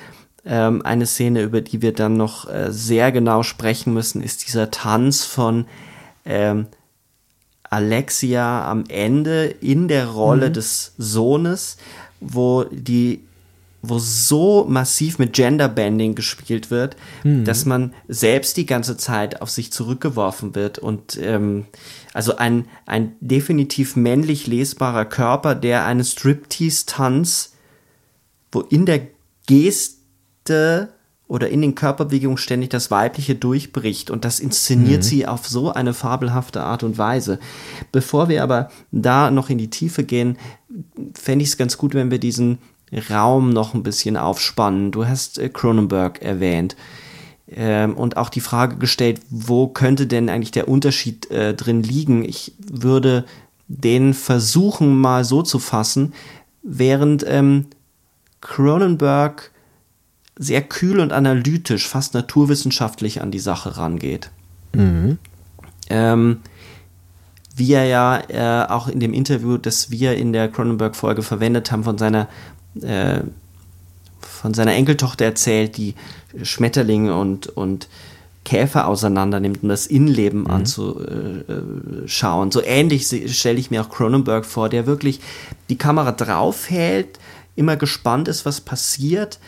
ähm, 0.45 0.83
eine 0.83 1.07
Szene, 1.07 1.42
über 1.42 1.62
die 1.62 1.83
wir 1.83 1.92
dann 1.92 2.16
noch 2.16 2.49
äh, 2.49 2.71
sehr 2.71 3.11
genau 3.11 3.42
sprechen 3.42 3.92
müssen, 3.95 4.23
ist 4.23 4.47
dieser 4.47 4.71
Tanz 4.71 5.25
von 5.25 5.66
ähm, 6.26 6.66
Alexia 7.64 8.71
am 8.71 8.85
Ende 8.88 9.47
in 9.47 9.88
der 9.88 10.09
Rolle 10.09 10.50
mhm. 10.50 10.52
des 10.52 10.92
Sohnes, 10.99 11.78
wo 12.21 12.64
die 12.64 13.25
wo 13.82 13.99
so 13.99 14.66
massiv 14.68 15.18
mit 15.18 15.32
Genderbanding 15.32 16.14
gespielt 16.14 16.70
wird, 16.70 16.96
mhm. 17.25 17.44
dass 17.44 17.64
man 17.64 17.94
selbst 18.08 18.56
die 18.56 18.66
ganze 18.66 18.96
Zeit 18.96 19.40
auf 19.40 19.50
sich 19.50 19.72
zurückgeworfen 19.72 20.54
wird 20.54 20.78
und 20.78 21.18
ähm, 21.20 21.66
also 22.12 22.37
ein, 22.37 22.66
ein 22.87 23.12
definitiv 23.20 23.96
männlich 23.96 24.46
lesbarer 24.46 25.04
Körper, 25.04 25.54
der 25.54 25.84
einen 25.87 26.04
Striptease-Tanz, 26.04 27.52
wo 28.52 28.60
in 28.60 28.84
der 28.84 29.06
Geste 29.46 30.90
oder 31.30 31.49
in 31.49 31.62
den 31.62 31.76
Körperbewegungen 31.76 32.38
ständig 32.38 32.70
das 32.70 32.90
Weibliche 32.90 33.37
durchbricht 33.37 34.10
und 34.10 34.25
das 34.25 34.40
inszeniert 34.40 35.04
mhm. 35.04 35.06
sie 35.06 35.26
auf 35.28 35.46
so 35.46 35.72
eine 35.72 35.94
fabelhafte 35.94 36.62
Art 36.62 36.82
und 36.82 36.99
Weise. 36.99 37.38
Bevor 37.92 38.28
wir 38.28 38.42
aber 38.42 38.68
da 38.90 39.30
noch 39.30 39.49
in 39.49 39.56
die 39.56 39.70
Tiefe 39.70 40.02
gehen, 40.02 40.38
fände 41.14 41.44
ich 41.44 41.50
es 41.50 41.56
ganz 41.56 41.78
gut, 41.78 41.94
wenn 41.94 42.10
wir 42.10 42.18
diesen 42.18 42.58
Raum 43.11 43.50
noch 43.50 43.75
ein 43.75 43.82
bisschen 43.82 44.16
aufspannen. 44.16 44.90
Du 44.90 45.06
hast 45.06 45.38
äh, 45.38 45.49
Cronenberg 45.49 46.23
erwähnt 46.23 46.76
ähm, 47.50 47.94
und 47.94 48.16
auch 48.16 48.28
die 48.28 48.40
Frage 48.40 48.76
gestellt, 48.76 49.20
wo 49.30 49.68
könnte 49.68 50.06
denn 50.06 50.28
eigentlich 50.28 50.50
der 50.52 50.68
Unterschied 50.68 51.30
äh, 51.30 51.54
drin 51.54 51.82
liegen? 51.82 52.25
Ich 52.25 52.54
würde 52.59 53.25
den 53.68 54.14
versuchen 54.14 54.99
mal 54.99 55.25
so 55.25 55.42
zu 55.42 55.59
fassen, 55.59 56.12
während 56.62 57.25
ähm, 57.26 57.66
Cronenberg 58.40 59.50
sehr 60.37 60.62
kühl 60.62 61.00
und 61.00 61.12
analytisch, 61.12 61.87
fast 61.87 62.14
naturwissenschaftlich 62.14 63.20
an 63.20 63.30
die 63.30 63.38
Sache 63.38 63.76
rangeht. 63.76 64.30
Mhm. 64.73 65.18
Ähm, 65.88 66.38
wie 67.56 67.73
er 67.73 67.85
ja 67.85 68.23
äh, 68.28 68.68
auch 68.68 68.88
in 68.88 69.00
dem 69.00 69.12
Interview, 69.12 69.59
das 69.59 69.90
wir 69.90 70.16
in 70.16 70.32
der 70.32 70.49
Cronenberg-Folge 70.49 71.23
verwendet 71.23 71.70
haben, 71.70 71.85
von 71.85 71.99
seiner 71.99 72.28
äh, 72.80 73.20
von 74.20 74.54
seiner 74.54 74.74
Enkeltochter 74.74 75.24
erzählt, 75.24 75.76
die 75.76 75.94
Schmetterlinge 76.42 77.16
und, 77.16 77.48
und 77.48 77.88
Käfer 78.44 78.88
auseinander 78.88 79.40
nimmt, 79.40 79.62
um 79.62 79.68
das 79.68 79.86
Innenleben 79.86 80.40
mhm. 80.40 80.50
anzuschauen. 80.50 82.50
So 82.50 82.62
ähnlich 82.62 83.06
stelle 83.34 83.58
ich 83.58 83.70
mir 83.70 83.82
auch 83.82 83.90
Cronenberg 83.90 84.46
vor, 84.46 84.68
der 84.68 84.86
wirklich 84.86 85.20
die 85.68 85.78
Kamera 85.78 86.12
draufhält, 86.12 87.18
immer 87.56 87.76
gespannt 87.76 88.28
ist, 88.28 88.46
was 88.46 88.60
passiert, 88.60 89.38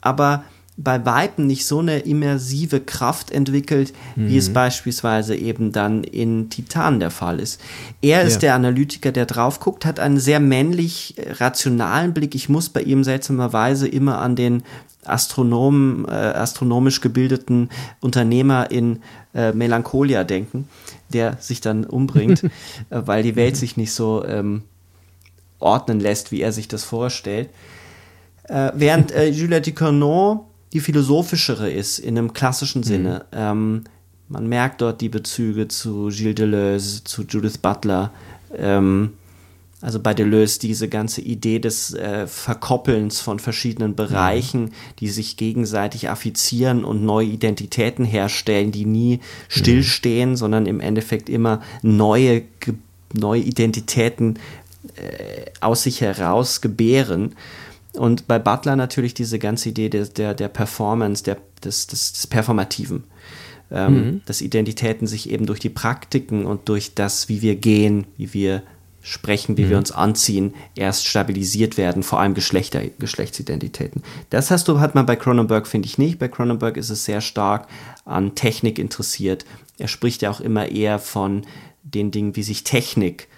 aber 0.00 0.44
bei 0.76 1.04
Weitem 1.06 1.46
nicht 1.46 1.66
so 1.66 1.78
eine 1.78 2.00
immersive 2.00 2.80
Kraft 2.80 3.30
entwickelt, 3.30 3.92
mhm. 4.16 4.28
wie 4.28 4.36
es 4.36 4.48
mhm. 4.48 4.54
beispielsweise 4.54 5.36
eben 5.36 5.70
dann 5.70 6.02
in 6.02 6.50
Titan 6.50 6.98
der 6.98 7.12
Fall 7.12 7.38
ist. 7.38 7.60
Er 8.02 8.22
ist 8.22 8.34
ja. 8.34 8.40
der 8.40 8.54
Analytiker, 8.56 9.12
der 9.12 9.26
drauf 9.26 9.60
guckt, 9.60 9.84
hat 9.84 10.00
einen 10.00 10.18
sehr 10.18 10.40
männlich 10.40 11.14
äh, 11.16 11.32
rationalen 11.32 12.12
Blick. 12.12 12.34
Ich 12.34 12.48
muss 12.48 12.68
bei 12.70 12.82
ihm 12.82 13.04
seltsamerweise 13.04 13.86
immer 13.86 14.18
an 14.18 14.34
den 14.34 14.64
Astronomen, 15.04 16.06
äh, 16.08 16.10
astronomisch 16.10 17.00
gebildeten 17.00 17.68
Unternehmer 18.00 18.70
in 18.70 19.00
äh, 19.32 19.52
Melancholia 19.52 20.24
denken, 20.24 20.68
der 21.12 21.36
sich 21.38 21.60
dann 21.60 21.84
umbringt, 21.84 22.42
äh, 22.90 23.02
weil 23.04 23.22
die 23.22 23.36
Welt 23.36 23.56
sich 23.56 23.76
nicht 23.76 23.92
so 23.92 24.24
ähm, 24.24 24.62
ordnen 25.60 26.00
lässt, 26.00 26.32
wie 26.32 26.40
er 26.40 26.50
sich 26.50 26.66
das 26.66 26.82
vorstellt. 26.82 27.48
Äh, 28.44 28.72
während 28.74 29.12
äh, 29.12 29.28
Juliette 29.28 29.70
Ducournau 29.70 30.48
die 30.74 30.80
philosophischere 30.80 31.70
ist, 31.70 31.98
in 31.98 32.18
einem 32.18 32.34
klassischen 32.34 32.80
mhm. 32.80 32.84
Sinne. 32.84 33.24
Mhm. 33.30 33.38
Ähm, 33.38 33.84
man 34.28 34.48
merkt 34.48 34.80
dort 34.80 35.00
die 35.00 35.08
Bezüge 35.08 35.68
zu 35.68 36.08
Gilles 36.08 36.34
Deleuze, 36.34 37.04
zu 37.04 37.22
Judith 37.22 37.58
Butler. 37.58 38.12
Ähm, 38.56 39.12
also 39.80 40.00
bei 40.00 40.14
Deleuze 40.14 40.58
diese 40.60 40.88
ganze 40.88 41.20
Idee 41.20 41.58
des 41.58 41.92
äh, 41.92 42.26
Verkoppelns 42.26 43.20
von 43.20 43.38
verschiedenen 43.38 43.94
Bereichen, 43.94 44.62
mhm. 44.62 44.72
die 44.98 45.08
sich 45.08 45.36
gegenseitig 45.36 46.08
affizieren 46.08 46.84
und 46.84 47.04
neue 47.04 47.26
Identitäten 47.26 48.04
herstellen, 48.04 48.72
die 48.72 48.86
nie 48.86 49.20
stillstehen, 49.48 50.30
mhm. 50.30 50.36
sondern 50.36 50.66
im 50.66 50.80
Endeffekt 50.80 51.28
immer 51.28 51.60
neue, 51.82 52.42
neue 53.12 53.42
Identitäten 53.42 54.38
äh, 54.96 55.50
aus 55.60 55.82
sich 55.84 56.00
heraus 56.00 56.62
gebären. 56.62 57.34
Und 57.96 58.26
bei 58.26 58.38
Butler 58.38 58.76
natürlich 58.76 59.14
diese 59.14 59.38
ganze 59.38 59.68
Idee 59.68 59.88
der, 59.88 60.06
der, 60.06 60.34
der 60.34 60.48
Performance, 60.48 61.22
der, 61.22 61.38
des, 61.62 61.86
des, 61.86 62.12
des 62.12 62.26
Performativen. 62.26 63.04
Ähm, 63.70 63.94
mhm. 63.94 64.22
Dass 64.26 64.42
Identitäten 64.42 65.06
sich 65.06 65.30
eben 65.30 65.46
durch 65.46 65.60
die 65.60 65.70
Praktiken 65.70 66.44
und 66.44 66.68
durch 66.68 66.94
das, 66.94 67.28
wie 67.28 67.40
wir 67.40 67.56
gehen, 67.56 68.06
wie 68.16 68.34
wir 68.34 68.62
sprechen, 69.00 69.56
wie 69.56 69.64
mhm. 69.64 69.70
wir 69.70 69.78
uns 69.78 69.92
anziehen, 69.92 70.54
erst 70.74 71.06
stabilisiert 71.06 71.76
werden, 71.76 72.02
vor 72.02 72.20
allem 72.20 72.34
Geschlechter, 72.34 72.82
Geschlechtsidentitäten. 72.98 74.02
Das 74.30 74.50
hast 74.50 74.66
du, 74.66 74.80
hat 74.80 74.94
man 74.94 75.06
bei 75.06 75.14
Cronenberg, 75.14 75.66
finde 75.66 75.86
ich 75.86 75.98
nicht. 75.98 76.18
Bei 76.18 76.28
Cronenberg 76.28 76.76
ist 76.76 76.90
es 76.90 77.04
sehr 77.04 77.20
stark 77.20 77.68
an 78.04 78.34
Technik 78.34 78.78
interessiert. 78.78 79.44
Er 79.78 79.88
spricht 79.88 80.22
ja 80.22 80.30
auch 80.30 80.40
immer 80.40 80.70
eher 80.70 80.98
von 80.98 81.42
den 81.82 82.10
Dingen, 82.10 82.34
wie 82.34 82.42
sich 82.42 82.64
Technik 82.64 83.28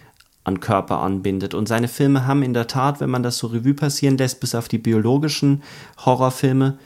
an 0.47 0.61
Körper 0.61 1.01
anbindet. 1.01 1.55
Und 1.55 1.67
seine 1.67 1.89
Filme 1.89 2.27
haben 2.27 2.45
in 2.45 2.55
der 2.55 2.69
Tat, 2.69 3.01
wenn 3.01 3.11
man 3.11 3.25
das 3.25 3.39
so 3.39 3.49
Revue 3.49 3.75
passieren 3.75 4.17
lässt, 4.17 4.39
bis 4.39 4.55
auf 4.55 4.69
die 4.69 4.79
biologischen 4.79 5.63
Horrorfilme, 6.05 6.79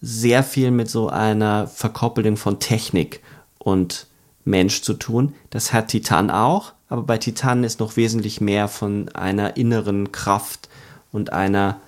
sehr 0.00 0.44
viel 0.44 0.70
mit 0.70 0.88
so 0.88 1.08
einer 1.08 1.66
Verkoppelung 1.66 2.36
von 2.36 2.60
Technik 2.60 3.20
und 3.58 4.06
Mensch 4.44 4.82
zu 4.82 4.94
tun. 4.94 5.34
Das 5.50 5.72
hat 5.72 5.88
Titan 5.88 6.30
auch, 6.30 6.72
aber 6.88 7.02
bei 7.02 7.18
Titan 7.18 7.64
ist 7.64 7.80
noch 7.80 7.96
wesentlich 7.96 8.40
mehr 8.40 8.68
von 8.68 9.08
einer 9.08 9.56
inneren 9.56 10.12
Kraft 10.12 10.68
und 11.10 11.32
einer 11.32 11.80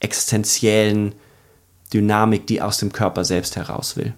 existenziellen 0.00 1.14
Dynamik, 1.94 2.46
die 2.46 2.60
aus 2.60 2.76
dem 2.76 2.92
Körper 2.92 3.24
selbst 3.24 3.56
heraus 3.56 3.96
will. 3.96 4.12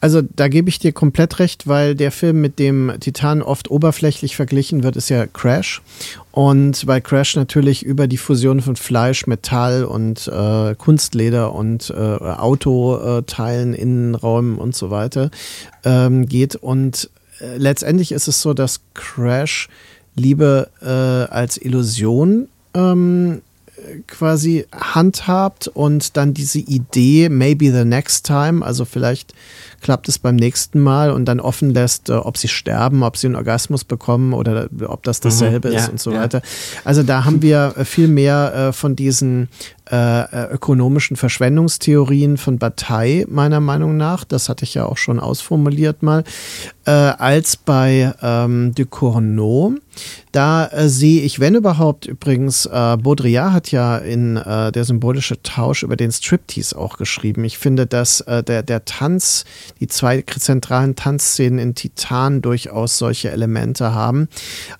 Also 0.00 0.22
da 0.22 0.48
gebe 0.48 0.68
ich 0.68 0.78
dir 0.78 0.92
komplett 0.92 1.38
recht, 1.38 1.66
weil 1.66 1.94
der 1.94 2.12
Film, 2.12 2.40
mit 2.40 2.58
dem 2.58 2.92
Titan 3.00 3.42
oft 3.42 3.70
oberflächlich 3.70 4.36
verglichen 4.36 4.82
wird, 4.82 4.96
ist 4.96 5.10
ja 5.10 5.26
Crash. 5.26 5.82
Und 6.32 6.86
weil 6.86 7.00
Crash 7.00 7.36
natürlich 7.36 7.84
über 7.84 8.06
die 8.06 8.16
Fusion 8.16 8.60
von 8.60 8.76
Fleisch, 8.76 9.26
Metall 9.26 9.84
und 9.84 10.28
äh, 10.28 10.74
Kunstleder 10.76 11.54
und 11.54 11.90
äh, 11.90 11.94
Autoteilen, 11.94 13.74
Innenräumen 13.74 14.58
und 14.58 14.74
so 14.74 14.90
weiter 14.90 15.30
ähm, 15.84 16.26
geht. 16.26 16.56
Und 16.56 17.10
äh, 17.40 17.56
letztendlich 17.56 18.12
ist 18.12 18.28
es 18.28 18.40
so, 18.40 18.54
dass 18.54 18.80
Crash 18.94 19.68
Liebe 20.16 20.68
äh, 20.82 21.32
als 21.32 21.56
Illusion 21.56 22.48
ähm, 22.74 23.42
quasi 24.06 24.66
handhabt 24.72 25.68
und 25.68 26.16
dann 26.16 26.34
diese 26.34 26.58
Idee, 26.58 27.28
maybe 27.28 27.72
the 27.72 27.84
next 27.84 28.26
time, 28.26 28.64
also 28.64 28.84
vielleicht 28.84 29.34
klappt 29.80 30.08
es 30.08 30.18
beim 30.18 30.36
nächsten 30.36 30.80
Mal 30.80 31.10
und 31.10 31.24
dann 31.24 31.40
offen 31.40 31.70
lässt, 31.70 32.10
äh, 32.10 32.12
ob 32.12 32.36
sie 32.36 32.48
sterben, 32.48 33.02
ob 33.02 33.16
sie 33.16 33.26
einen 33.26 33.36
Orgasmus 33.36 33.84
bekommen 33.84 34.32
oder 34.32 34.68
ob 34.86 35.02
das 35.02 35.20
dasselbe 35.20 35.70
mhm, 35.70 35.76
ist 35.76 35.88
und 35.88 36.00
so 36.00 36.12
ja. 36.12 36.20
weiter. 36.20 36.42
Also 36.84 37.02
da 37.02 37.24
haben 37.24 37.42
wir 37.42 37.74
äh, 37.76 37.84
viel 37.84 38.08
mehr 38.08 38.54
äh, 38.54 38.72
von 38.72 38.96
diesen 38.96 39.48
äh, 39.90 40.52
ökonomischen 40.52 41.16
Verschwendungstheorien 41.16 42.36
von 42.36 42.58
Bataille, 42.58 43.26
meiner 43.28 43.60
Meinung 43.60 43.96
nach. 43.96 44.24
Das 44.24 44.48
hatte 44.48 44.64
ich 44.64 44.74
ja 44.74 44.86
auch 44.86 44.96
schon 44.96 45.18
ausformuliert 45.18 46.02
mal, 46.02 46.24
äh, 46.86 46.90
als 46.90 47.56
bei 47.56 48.12
ähm, 48.22 48.74
de 48.74 48.86
Cournot. 48.86 49.80
Da 50.32 50.66
äh, 50.68 50.88
sehe 50.88 51.22
ich, 51.22 51.40
wenn 51.40 51.56
überhaupt, 51.56 52.06
übrigens, 52.06 52.66
äh, 52.66 52.96
Baudrillard 52.96 53.52
hat 53.52 53.72
ja 53.72 53.98
in 53.98 54.36
äh, 54.36 54.70
Der 54.70 54.84
symbolische 54.84 55.42
Tausch 55.42 55.82
über 55.82 55.96
den 55.96 56.12
Striptease 56.12 56.78
auch 56.78 56.96
geschrieben. 56.96 57.44
Ich 57.44 57.58
finde, 57.58 57.86
dass 57.86 58.20
äh, 58.22 58.42
der, 58.42 58.62
der 58.62 58.84
Tanz, 58.84 59.44
die 59.80 59.88
zwei 59.88 60.22
zentralen 60.22 60.94
Tanzszenen 60.94 61.58
in 61.58 61.74
Titan 61.74 62.42
durchaus 62.42 62.98
solche 62.98 63.30
Elemente 63.30 63.92
haben. 63.92 64.28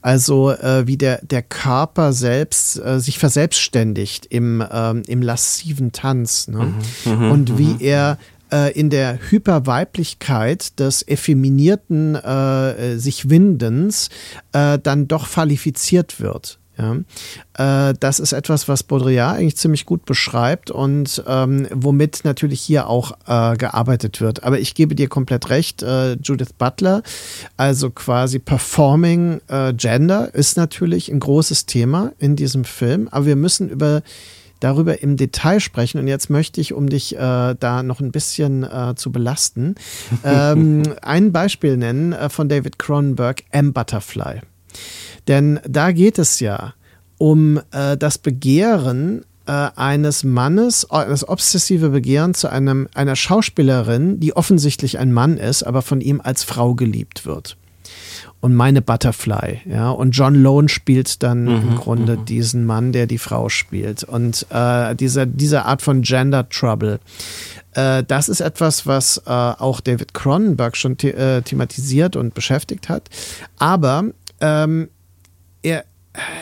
Also 0.02 0.52
äh, 0.52 0.86
wie 0.86 0.96
der, 0.96 1.20
der 1.22 1.42
Körper 1.42 2.12
selbst 2.12 2.78
äh, 2.78 3.00
sich 3.00 3.18
verselbstständigt 3.18 4.26
im, 4.26 4.64
ähm, 5.00 5.12
im 5.12 5.22
lassiven 5.22 5.92
Tanz. 5.92 6.48
Ne? 6.48 6.74
Mhm, 7.04 7.12
mhm 7.12 7.30
Und 7.30 7.58
wie 7.58 7.74
mhm. 7.74 7.80
er 7.80 8.18
äh, 8.52 8.72
in 8.72 8.90
der 8.90 9.18
Hyperweiblichkeit 9.30 10.78
des 10.78 11.06
effeminierten 11.06 12.14
äh, 12.16 12.98
sich 12.98 13.30
Windens 13.30 14.10
äh, 14.52 14.78
dann 14.78 15.08
doch 15.08 15.26
fallifiziert 15.26 16.20
wird. 16.20 16.58
Ja. 16.80 17.90
Äh, 17.90 17.94
das 18.00 18.20
ist 18.20 18.32
etwas, 18.32 18.66
was 18.66 18.82
Baudrillard 18.82 19.36
eigentlich 19.36 19.56
ziemlich 19.56 19.84
gut 19.84 20.06
beschreibt 20.06 20.70
und 20.70 21.22
ähm, 21.26 21.66
womit 21.72 22.20
natürlich 22.24 22.60
hier 22.60 22.88
auch 22.88 23.12
äh, 23.26 23.56
gearbeitet 23.56 24.20
wird. 24.20 24.44
Aber 24.44 24.58
ich 24.58 24.74
gebe 24.74 24.94
dir 24.94 25.08
komplett 25.08 25.50
recht, 25.50 25.82
äh, 25.82 26.14
Judith 26.14 26.54
Butler, 26.56 27.02
also 27.56 27.90
quasi 27.90 28.38
Performing 28.38 29.40
äh, 29.48 29.74
Gender, 29.74 30.34
ist 30.34 30.56
natürlich 30.56 31.10
ein 31.10 31.20
großes 31.20 31.66
Thema 31.66 32.12
in 32.18 32.34
diesem 32.34 32.64
Film, 32.64 33.08
aber 33.10 33.26
wir 33.26 33.36
müssen 33.36 33.68
über 33.68 34.02
darüber 34.60 35.02
im 35.02 35.16
Detail 35.16 35.60
sprechen. 35.60 35.98
Und 35.98 36.08
jetzt 36.08 36.30
möchte 36.30 36.60
ich, 36.60 36.72
um 36.72 36.88
dich 36.88 37.16
äh, 37.16 37.54
da 37.58 37.82
noch 37.82 38.00
ein 38.00 38.12
bisschen 38.12 38.62
äh, 38.62 38.94
zu 38.94 39.10
belasten, 39.10 39.74
ähm, 40.24 40.82
ein 41.02 41.32
Beispiel 41.32 41.76
nennen 41.76 42.12
äh, 42.12 42.28
von 42.28 42.48
David 42.48 42.78
Cronenberg, 42.78 43.42
M. 43.50 43.72
Butterfly. 43.72 44.40
Denn 45.28 45.60
da 45.68 45.92
geht 45.92 46.18
es 46.18 46.40
ja 46.40 46.74
um 47.18 47.60
äh, 47.72 47.96
das 47.96 48.18
Begehren 48.18 49.24
äh, 49.46 49.52
eines 49.76 50.24
Mannes, 50.24 50.86
das 50.90 51.28
obsessive 51.28 51.90
Begehren 51.90 52.34
zu 52.34 52.48
einem, 52.48 52.88
einer 52.94 53.16
Schauspielerin, 53.16 54.20
die 54.20 54.36
offensichtlich 54.36 54.98
ein 54.98 55.12
Mann 55.12 55.36
ist, 55.36 55.62
aber 55.62 55.82
von 55.82 56.00
ihm 56.00 56.20
als 56.20 56.44
Frau 56.44 56.74
geliebt 56.74 57.26
wird 57.26 57.56
und 58.40 58.54
meine 58.54 58.80
Butterfly, 58.80 59.60
ja. 59.66 59.90
Und 59.90 60.12
John 60.12 60.34
Lone 60.34 60.68
spielt 60.68 61.22
dann 61.22 61.44
mhm, 61.44 61.50
im 61.50 61.76
Grunde 61.76 62.16
mhm. 62.16 62.24
diesen 62.24 62.64
Mann, 62.64 62.92
der 62.92 63.06
die 63.06 63.18
Frau 63.18 63.48
spielt. 63.50 64.02
Und 64.04 64.46
äh, 64.50 64.94
diese, 64.94 65.26
diese 65.26 65.66
Art 65.66 65.82
von 65.82 66.00
Gender 66.02 66.48
Trouble, 66.48 67.00
äh, 67.74 68.02
das 68.02 68.28
ist 68.30 68.40
etwas, 68.40 68.86
was 68.86 69.18
äh, 69.26 69.30
auch 69.30 69.80
David 69.80 70.14
Cronenberg 70.14 70.76
schon 70.76 70.96
the 71.00 71.08
äh, 71.08 71.42
thematisiert 71.42 72.16
und 72.16 72.32
beschäftigt 72.32 72.88
hat. 72.88 73.10
Aber 73.58 74.04
ähm, 74.40 74.88
er, 75.62 75.84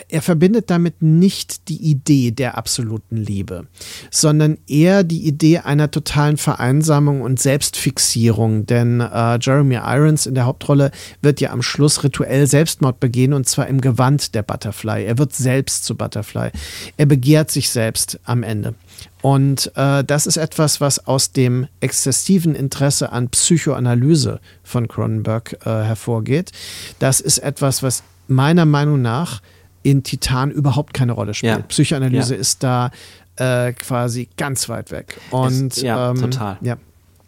er 0.08 0.22
verbindet 0.22 0.70
damit 0.70 1.02
nicht 1.02 1.68
die 1.68 1.90
Idee 1.90 2.30
der 2.30 2.56
absoluten 2.56 3.18
Liebe, 3.18 3.66
sondern 4.10 4.56
eher 4.66 5.04
die 5.04 5.26
Idee 5.26 5.58
einer 5.58 5.90
totalen 5.90 6.38
Vereinsamung 6.38 7.20
und 7.20 7.38
Selbstfixierung. 7.38 8.64
Denn 8.64 9.00
äh, 9.00 9.38
Jeremy 9.38 9.74
Irons 9.74 10.24
in 10.24 10.34
der 10.34 10.46
Hauptrolle 10.46 10.90
wird 11.20 11.42
ja 11.42 11.50
am 11.50 11.60
Schluss 11.60 12.02
rituell 12.02 12.46
Selbstmord 12.46 12.98
begehen 12.98 13.34
und 13.34 13.46
zwar 13.46 13.66
im 13.66 13.82
Gewand 13.82 14.34
der 14.34 14.42
Butterfly. 14.42 15.04
Er 15.04 15.18
wird 15.18 15.34
selbst 15.34 15.84
zu 15.84 15.94
Butterfly. 15.94 16.50
Er 16.96 17.06
begehrt 17.06 17.50
sich 17.50 17.68
selbst 17.68 18.18
am 18.24 18.42
Ende. 18.42 18.74
Und 19.20 19.70
äh, 19.74 20.02
das 20.02 20.26
ist 20.26 20.38
etwas, 20.38 20.80
was 20.80 21.06
aus 21.06 21.32
dem 21.32 21.66
exzessiven 21.80 22.54
Interesse 22.54 23.12
an 23.12 23.28
Psychoanalyse 23.28 24.40
von 24.62 24.88
Cronenberg 24.88 25.58
äh, 25.66 25.68
hervorgeht. 25.68 26.52
Das 26.98 27.20
ist 27.20 27.38
etwas, 27.38 27.82
was 27.82 28.02
meiner 28.28 28.64
Meinung 28.64 29.02
nach 29.02 29.42
in 29.82 30.02
Titan 30.02 30.50
überhaupt 30.50 30.94
keine 30.94 31.12
Rolle 31.12 31.34
spielt. 31.34 31.58
Ja. 31.58 31.62
Psychoanalyse 31.62 32.34
ja. 32.34 32.40
ist 32.40 32.62
da 32.62 32.90
äh, 33.36 33.72
quasi 33.72 34.28
ganz 34.36 34.68
weit 34.68 34.90
weg. 34.90 35.20
Und 35.30 35.72
es, 35.72 35.82
ja, 35.82 36.10
ähm, 36.10 36.20
total. 36.20 36.58
Ja. 36.60 36.76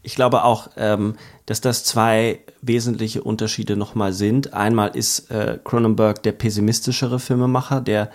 Ich 0.02 0.14
glaube 0.14 0.44
auch, 0.44 0.70
ähm, 0.76 1.14
dass 1.46 1.60
das 1.60 1.84
zwei 1.84 2.40
wesentliche 2.62 3.22
Unterschiede 3.22 3.76
nochmal 3.76 4.12
sind. 4.12 4.54
Einmal 4.54 4.96
ist 4.96 5.30
äh, 5.30 5.58
Cronenberg 5.62 6.22
der 6.22 6.32
pessimistischere 6.32 7.20
Filmemacher, 7.20 7.80
der 7.80 8.10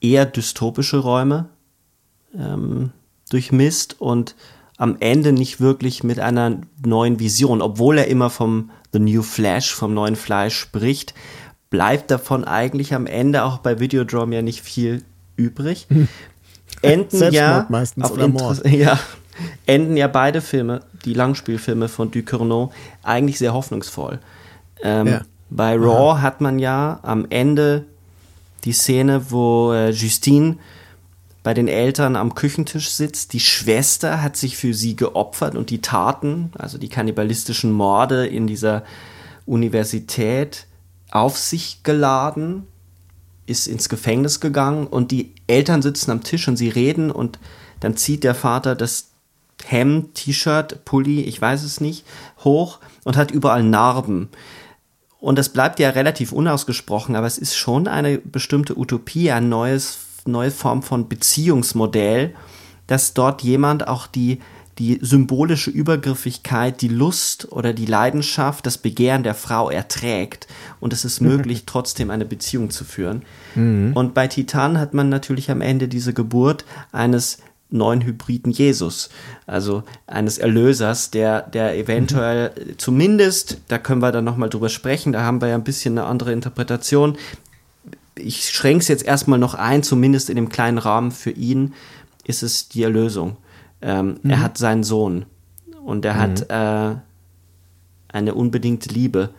eher 0.00 0.26
dystopische 0.26 0.98
Räume 0.98 1.48
ähm, 2.36 2.90
durchmisst 3.30 4.00
und 4.00 4.34
am 4.78 4.96
Ende 4.98 5.32
nicht 5.32 5.60
wirklich 5.60 6.02
mit 6.02 6.18
einer 6.18 6.58
neuen 6.84 7.20
Vision, 7.20 7.62
obwohl 7.62 7.98
er 7.98 8.08
immer 8.08 8.30
vom 8.30 8.70
The 8.92 8.98
New 8.98 9.22
Flash, 9.22 9.72
vom 9.72 9.94
neuen 9.94 10.16
Fleisch 10.16 10.56
spricht, 10.56 11.14
bleibt 11.72 12.10
davon 12.10 12.44
eigentlich 12.44 12.94
am 12.94 13.06
Ende 13.06 13.44
auch 13.44 13.58
bei 13.58 13.80
Videodrome 13.80 14.36
ja 14.36 14.42
nicht 14.42 14.60
viel 14.60 15.02
übrig. 15.36 15.88
Enden 16.82 17.32
ja 17.32 17.66
meistens 17.70 18.10
oder 18.10 18.28
Mord. 18.28 18.62
Ja, 18.70 19.00
enden 19.64 19.96
ja 19.96 20.06
beide 20.06 20.42
Filme, 20.42 20.82
die 21.06 21.14
Langspielfilme 21.14 21.88
von 21.88 22.10
Ducournau, 22.10 22.70
eigentlich 23.02 23.38
sehr 23.38 23.54
hoffnungsvoll. 23.54 24.20
Ähm, 24.82 25.06
ja. 25.06 25.22
Bei 25.48 25.74
Raw 25.74 26.12
Aha. 26.12 26.20
hat 26.20 26.42
man 26.42 26.58
ja 26.58 27.00
am 27.02 27.26
Ende 27.30 27.86
die 28.64 28.72
Szene, 28.72 29.30
wo 29.30 29.72
äh, 29.72 29.90
Justine 29.90 30.58
bei 31.42 31.54
den 31.54 31.68
Eltern 31.68 32.16
am 32.16 32.34
Küchentisch 32.34 32.90
sitzt. 32.90 33.32
Die 33.32 33.40
Schwester 33.40 34.22
hat 34.22 34.36
sich 34.36 34.58
für 34.58 34.74
sie 34.74 34.94
geopfert 34.94 35.56
und 35.56 35.70
die 35.70 35.80
Taten, 35.80 36.52
also 36.58 36.76
die 36.76 36.90
kannibalistischen 36.90 37.72
Morde 37.72 38.26
in 38.26 38.46
dieser 38.46 38.82
Universität, 39.46 40.66
auf 41.12 41.38
sich 41.38 41.82
geladen, 41.82 42.66
ist 43.46 43.68
ins 43.68 43.88
Gefängnis 43.88 44.40
gegangen 44.40 44.86
und 44.86 45.10
die 45.10 45.34
Eltern 45.46 45.82
sitzen 45.82 46.10
am 46.10 46.24
Tisch 46.24 46.48
und 46.48 46.56
sie 46.56 46.70
reden 46.70 47.10
und 47.10 47.38
dann 47.80 47.96
zieht 47.96 48.24
der 48.24 48.34
Vater 48.34 48.74
das 48.74 49.10
Hemd, 49.64 50.14
T-Shirt, 50.14 50.84
Pulli, 50.84 51.20
ich 51.20 51.40
weiß 51.40 51.62
es 51.62 51.80
nicht, 51.80 52.04
hoch 52.42 52.78
und 53.04 53.16
hat 53.16 53.30
überall 53.30 53.62
Narben. 53.62 54.30
Und 55.20 55.38
das 55.38 55.50
bleibt 55.50 55.78
ja 55.78 55.90
relativ 55.90 56.32
unausgesprochen, 56.32 57.14
aber 57.14 57.26
es 57.26 57.38
ist 57.38 57.54
schon 57.56 57.86
eine 57.86 58.18
bestimmte 58.18 58.76
Utopie, 58.76 59.30
eine 59.30 59.46
neues, 59.46 59.98
neue 60.24 60.50
Form 60.50 60.82
von 60.82 61.08
Beziehungsmodell, 61.08 62.34
dass 62.86 63.14
dort 63.14 63.42
jemand 63.42 63.86
auch 63.86 64.06
die 64.06 64.40
die 64.78 64.98
symbolische 65.02 65.70
Übergriffigkeit, 65.70 66.80
die 66.80 66.88
Lust 66.88 67.50
oder 67.52 67.72
die 67.72 67.86
Leidenschaft, 67.86 68.64
das 68.66 68.78
Begehren 68.78 69.22
der 69.22 69.34
Frau 69.34 69.70
erträgt 69.70 70.46
und 70.80 70.92
es 70.92 71.04
ist 71.04 71.20
möglich, 71.22 71.64
trotzdem 71.66 72.10
eine 72.10 72.24
Beziehung 72.24 72.70
zu 72.70 72.84
führen. 72.84 73.22
Mhm. 73.54 73.92
Und 73.94 74.14
bei 74.14 74.28
Titan 74.28 74.78
hat 74.78 74.94
man 74.94 75.08
natürlich 75.08 75.50
am 75.50 75.60
Ende 75.60 75.88
diese 75.88 76.14
Geburt 76.14 76.64
eines 76.90 77.38
neuen 77.72 78.02
Hybriden 78.02 78.52
Jesus, 78.52 79.08
also 79.46 79.82
eines 80.06 80.38
Erlösers, 80.38 81.10
der, 81.10 81.42
der 81.42 81.76
eventuell 81.76 82.50
mhm. 82.50 82.78
zumindest, 82.78 83.58
da 83.68 83.78
können 83.78 84.02
wir 84.02 84.12
dann 84.12 84.24
nochmal 84.24 84.50
drüber 84.50 84.68
sprechen, 84.68 85.12
da 85.12 85.22
haben 85.22 85.40
wir 85.40 85.48
ja 85.48 85.54
ein 85.54 85.64
bisschen 85.64 85.98
eine 85.98 86.06
andere 86.06 86.32
Interpretation. 86.32 87.16
Ich 88.14 88.50
schränke 88.50 88.82
es 88.82 88.88
jetzt 88.88 89.04
erstmal 89.04 89.38
noch 89.38 89.54
ein, 89.54 89.82
zumindest 89.82 90.28
in 90.28 90.36
dem 90.36 90.50
kleinen 90.50 90.78
Rahmen 90.78 91.12
für 91.12 91.30
ihn 91.30 91.72
ist 92.24 92.42
es 92.42 92.68
die 92.68 92.82
Erlösung. 92.82 93.36
Ähm, 93.82 94.18
mhm. 94.22 94.30
Er 94.30 94.40
hat 94.40 94.56
seinen 94.58 94.84
Sohn 94.84 95.26
und 95.84 96.04
er 96.04 96.14
mhm. 96.14 96.18
hat 96.18 96.50
äh, 96.50 96.96
eine 98.08 98.34
unbedingte 98.34 98.88
Liebe 98.88 99.30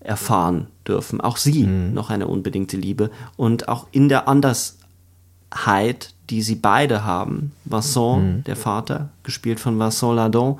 erfahren 0.00 0.66
dürfen. 0.86 1.20
Auch 1.20 1.36
sie 1.36 1.64
mhm. 1.64 1.94
noch 1.94 2.10
eine 2.10 2.26
unbedingte 2.26 2.76
Liebe. 2.76 3.10
Und 3.36 3.68
auch 3.68 3.86
in 3.92 4.08
der 4.08 4.28
Andersheit, 4.28 6.14
die 6.30 6.42
sie 6.42 6.56
beide 6.56 7.04
haben, 7.04 7.52
Vincent, 7.64 8.22
mhm. 8.22 8.44
der 8.44 8.56
Vater, 8.56 9.10
gespielt 9.22 9.60
von 9.60 9.78
Vincent 9.78 10.16
Ladon, 10.16 10.58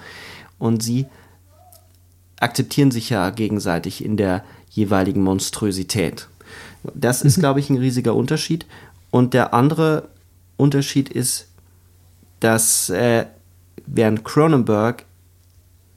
und 0.58 0.82
sie 0.82 1.06
akzeptieren 2.38 2.90
sich 2.90 3.10
ja 3.10 3.30
gegenseitig 3.30 4.04
in 4.04 4.16
der 4.16 4.44
jeweiligen 4.70 5.22
Monströsität. 5.22 6.28
Das 6.94 7.22
ist, 7.22 7.36
mhm. 7.36 7.40
glaube 7.40 7.60
ich, 7.60 7.70
ein 7.70 7.78
riesiger 7.78 8.14
Unterschied. 8.14 8.66
Und 9.10 9.34
der 9.34 9.54
andere 9.54 10.08
Unterschied 10.56 11.08
ist, 11.08 11.48
dass 12.42 12.90
äh, 12.90 13.26
während 13.86 14.24
Cronenberg 14.24 15.04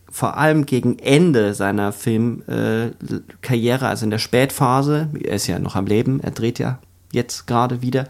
vor 0.09 0.37
allem 0.37 0.65
gegen 0.65 0.97
Ende 0.99 1.53
seiner 1.53 1.91
Filmkarriere, 1.91 3.85
äh, 3.85 3.87
also 3.87 4.05
in 4.05 4.11
der 4.11 4.19
Spätphase, 4.19 5.09
er 5.21 5.35
ist 5.35 5.47
ja 5.47 5.59
noch 5.59 5.75
am 5.75 5.87
Leben, 5.87 6.21
er 6.21 6.31
dreht 6.31 6.59
ja 6.59 6.79
jetzt 7.11 7.47
gerade 7.47 7.81
wieder, 7.81 8.07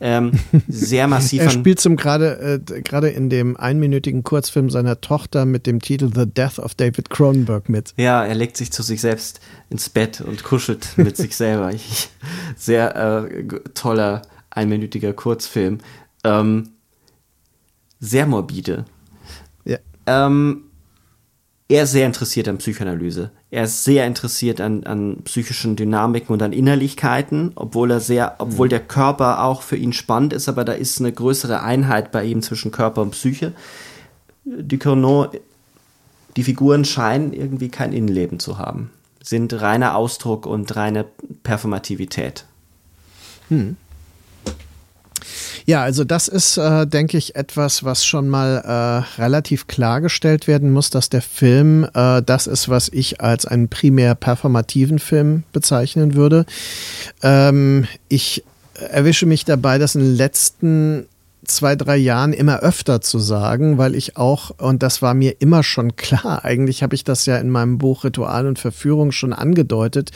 ähm, 0.00 0.32
sehr 0.68 1.06
massiv. 1.06 1.40
er 1.40 1.50
spielt 1.50 1.80
zum 1.80 1.96
gerade 1.96 2.60
äh, 2.68 2.80
gerade 2.82 3.10
in 3.10 3.30
dem 3.30 3.56
einminütigen 3.56 4.24
Kurzfilm 4.24 4.70
seiner 4.70 5.00
Tochter 5.00 5.44
mit 5.44 5.66
dem 5.66 5.80
Titel 5.80 6.10
The 6.14 6.26
Death 6.26 6.58
of 6.58 6.74
David 6.74 7.10
Cronenberg 7.10 7.68
mit. 7.68 7.94
Ja, 7.96 8.24
er 8.24 8.34
legt 8.34 8.56
sich 8.56 8.72
zu 8.72 8.82
sich 8.82 9.00
selbst 9.00 9.40
ins 9.70 9.88
Bett 9.88 10.20
und 10.20 10.42
kuschelt 10.44 10.88
mit 10.96 11.16
sich 11.16 11.36
selber. 11.36 11.70
sehr 12.56 12.96
äh, 12.96 13.46
toller 13.74 14.22
einminütiger 14.50 15.12
Kurzfilm. 15.12 15.78
Ähm, 16.24 16.70
sehr 18.00 18.26
morbide. 18.26 18.84
Ja. 19.64 19.78
Ähm, 20.06 20.64
er 21.68 21.82
ist 21.82 21.92
sehr 21.92 22.06
interessiert 22.06 22.46
an 22.46 22.58
Psychoanalyse. 22.58 23.30
Er 23.50 23.64
ist 23.64 23.82
sehr 23.82 24.06
interessiert 24.06 24.60
an, 24.60 24.84
an 24.84 25.22
psychischen 25.24 25.74
Dynamiken 25.74 26.32
und 26.32 26.42
an 26.42 26.52
Innerlichkeiten, 26.52 27.52
obwohl 27.56 27.90
er 27.90 28.00
sehr, 28.00 28.36
obwohl 28.38 28.68
mhm. 28.68 28.70
der 28.70 28.80
Körper 28.80 29.42
auch 29.42 29.62
für 29.62 29.76
ihn 29.76 29.92
spannend 29.92 30.32
ist, 30.32 30.48
aber 30.48 30.64
da 30.64 30.72
ist 30.72 31.00
eine 31.00 31.12
größere 31.12 31.62
Einheit 31.62 32.12
bei 32.12 32.24
ihm 32.24 32.40
zwischen 32.42 32.70
Körper 32.70 33.02
und 33.02 33.10
Psyche. 33.10 33.52
Ducournau, 34.44 35.32
die 36.36 36.44
Figuren 36.44 36.84
scheinen 36.84 37.32
irgendwie 37.32 37.68
kein 37.68 37.92
Innenleben 37.92 38.38
zu 38.38 38.58
haben, 38.58 38.90
sind 39.20 39.60
reiner 39.60 39.96
Ausdruck 39.96 40.46
und 40.46 40.76
reine 40.76 41.04
Performativität. 41.42 42.44
Hm. 43.48 43.76
Ja, 45.66 45.82
also 45.82 46.04
das 46.04 46.28
ist, 46.28 46.58
äh, 46.58 46.86
denke 46.86 47.18
ich, 47.18 47.34
etwas, 47.34 47.82
was 47.82 48.04
schon 48.04 48.28
mal 48.28 48.62
äh, 48.64 49.20
relativ 49.20 49.66
klargestellt 49.66 50.46
werden 50.46 50.70
muss, 50.70 50.90
dass 50.90 51.10
der 51.10 51.22
Film 51.22 51.88
äh, 51.92 52.22
das 52.22 52.46
ist, 52.46 52.68
was 52.68 52.88
ich 52.88 53.20
als 53.20 53.46
einen 53.46 53.68
primär 53.68 54.14
performativen 54.14 55.00
Film 55.00 55.42
bezeichnen 55.52 56.14
würde. 56.14 56.46
Ähm, 57.20 57.88
ich 58.08 58.44
erwische 58.74 59.26
mich 59.26 59.44
dabei, 59.44 59.78
das 59.78 59.96
in 59.96 60.02
den 60.02 60.14
letzten 60.14 61.06
zwei, 61.44 61.74
drei 61.74 61.96
Jahren 61.96 62.32
immer 62.32 62.60
öfter 62.60 63.00
zu 63.00 63.18
sagen, 63.18 63.76
weil 63.76 63.96
ich 63.96 64.16
auch, 64.16 64.50
und 64.58 64.84
das 64.84 65.02
war 65.02 65.14
mir 65.14 65.40
immer 65.40 65.64
schon 65.64 65.96
klar, 65.96 66.44
eigentlich 66.44 66.84
habe 66.84 66.94
ich 66.94 67.02
das 67.02 67.26
ja 67.26 67.38
in 67.38 67.50
meinem 67.50 67.78
Buch 67.78 68.04
Ritual 68.04 68.46
und 68.46 68.60
Verführung 68.60 69.10
schon 69.10 69.32
angedeutet, 69.32 70.10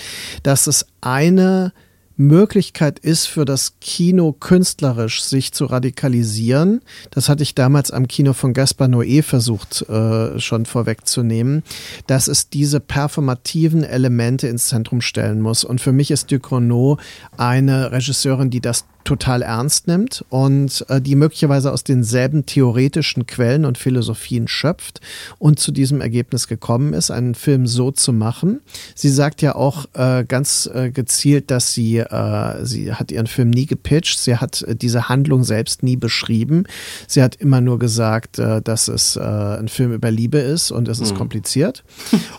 dass 0.45 0.69
es 0.69 0.87
eine 1.01 1.73
Möglichkeit 2.21 2.99
ist 2.99 3.27
für 3.27 3.47
das 3.47 3.77
Kino 3.81 4.33
künstlerisch 4.33 5.23
sich 5.23 5.53
zu 5.53 5.65
radikalisieren. 5.65 6.83
Das 7.11 7.31
hatte 7.31 7.43
ich 7.43 7.55
damals 7.55 7.91
am 7.91 8.09
Kino 8.09 8.35
von 8.35 8.53
Gaspar 8.53 8.89
Noé 8.89 9.23
versucht 9.23 9.89
äh, 9.89 10.39
schon 10.39 10.67
vorwegzunehmen, 10.67 11.63
dass 12.07 12.29
es 12.29 12.51
diese 12.51 12.79
performativen 12.79 13.83
Elemente 13.85 14.49
ins 14.49 14.67
Zentrum 14.67 15.01
stellen 15.01 15.41
muss. 15.41 15.65
Und 15.65 15.81
für 15.81 15.93
mich 15.93 16.11
ist 16.11 16.31
Ducournau 16.31 16.99
eine 17.39 17.91
Regisseurin, 17.91 18.51
die 18.51 18.61
das 18.61 18.85
total 19.05 19.43
ernst 19.43 19.87
nimmt 19.87 20.25
und 20.29 20.85
äh, 20.89 21.01
die 21.01 21.17
möglicherweise 21.17 21.73
aus 21.73 21.85
denselben 21.85 22.47
theoretischen 22.47 23.27
Quellen 23.27 23.65
und 23.65 23.79
Philosophien 23.79 24.49
schöpft 24.49 25.01
und 25.39 25.59
zu 25.59 25.73
diesem 25.73 26.01
Ergebnis 26.01 26.49
gekommen 26.49 26.93
ist, 26.93 27.11
einen 27.11 27.35
Film 27.35 27.67
so 27.67 27.91
zu 27.91 28.13
machen. 28.13 28.61
Sie 28.95 29.09
sagt 29.09 29.43
ja 29.43 29.55
auch 29.55 29.87
äh, 29.95 30.25
ganz 30.25 30.69
äh, 30.73 30.91
gezielt, 30.91 31.51
dass 31.51 31.73
sie, 31.73 31.99
äh, 31.99 32.65
sie 32.65 32.93
hat 32.93 33.11
ihren 33.11 33.27
Film 33.27 33.51
nie 33.51 33.67
gepitcht, 33.67 34.19
sie 34.19 34.37
hat 34.37 34.63
äh, 34.63 34.77
diese 34.77 35.09
Handlung 35.09 35.45
selbst 35.45 35.83
nie 35.83 35.97
beschrieben. 35.97 36.65
Sie 37.07 37.23
hat 37.23 37.37
immer 37.37 37.61
nur 37.61 37.79
gesagt, 37.79 38.39
äh, 38.39 38.61
dass 38.63 38.89
es 38.89 39.17
ein 39.17 39.69
Film 39.69 39.93
über 39.93 40.11
Liebe 40.11 40.39
ist 40.39 40.71
und 40.71 40.89
es 40.89 41.01
ist 41.01 41.13
mhm. 41.13 41.19
kompliziert. 41.19 41.85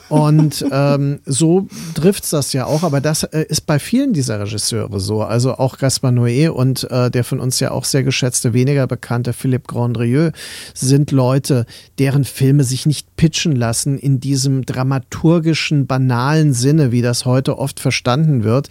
Und 0.10 0.65
ähm, 0.71 1.19
so 1.26 1.67
trifft 1.93 2.24
es 2.24 2.30
das 2.32 2.54
ja 2.54 2.65
auch, 2.65 2.84
aber 2.84 3.02
das 3.02 3.24
ist 3.24 3.65
bei 3.65 3.80
vielen 3.80 4.13
dieser 4.13 4.39
Regisseure 4.39 5.00
so. 5.00 5.21
Also 5.24 5.56
auch 5.56 5.78
Gaspar 5.78 6.12
Noé 6.12 6.50
und 6.53 6.89
äh, 6.91 7.09
der 7.09 7.23
von 7.23 7.39
uns 7.39 7.59
ja 7.59 7.71
auch 7.71 7.85
sehr 7.85 8.03
geschätzte, 8.03 8.53
weniger 8.53 8.87
bekannte 8.87 9.33
Philippe 9.33 9.67
Grandrieux 9.67 10.31
sind 10.73 11.11
Leute, 11.11 11.65
deren 11.99 12.23
Filme 12.23 12.63
sich 12.63 12.85
nicht 12.85 13.15
pitchen 13.15 13.55
lassen 13.55 13.97
in 13.97 14.19
diesem 14.19 14.65
dramaturgischen, 14.65 15.87
banalen 15.87 16.53
Sinne, 16.53 16.91
wie 16.91 17.01
das 17.01 17.25
heute 17.25 17.57
oft 17.57 17.79
verstanden 17.79 18.43
wird. 18.43 18.69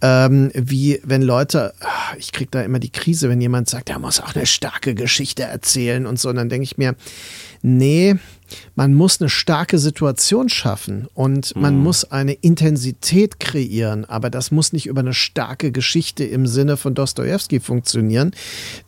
Ähm, 0.00 0.50
wie 0.54 1.00
wenn 1.04 1.22
Leute, 1.22 1.74
ah, 1.80 2.14
ich 2.18 2.32
kriege 2.32 2.50
da 2.50 2.62
immer 2.62 2.78
die 2.78 2.90
Krise, 2.90 3.28
wenn 3.28 3.40
jemand 3.40 3.68
sagt, 3.68 3.90
er 3.90 3.98
muss 3.98 4.20
auch 4.20 4.34
eine 4.34 4.46
starke 4.46 4.94
Geschichte 4.94 5.44
erzählen 5.44 6.06
und 6.06 6.18
so, 6.18 6.28
und 6.28 6.36
dann 6.36 6.48
denke 6.48 6.64
ich 6.64 6.78
mir, 6.78 6.94
nee, 7.62 8.16
man 8.74 8.94
muss 8.94 9.20
eine 9.20 9.30
starke 9.30 9.78
Situation 9.78 10.48
schaffen 10.48 11.08
und 11.14 11.56
man 11.56 11.76
mhm. 11.76 11.82
muss 11.82 12.04
eine 12.04 12.32
Intensität 12.32 13.40
kreieren, 13.40 14.04
aber 14.04 14.30
das 14.30 14.50
muss 14.50 14.72
nicht 14.72 14.86
über 14.86 15.00
eine 15.00 15.14
starke 15.14 15.72
Geschichte 15.72 16.24
im 16.24 16.46
Sinne 16.46 16.76
von 16.76 16.94
Dostoevsky 16.94 17.60
funktionieren, 17.60 18.32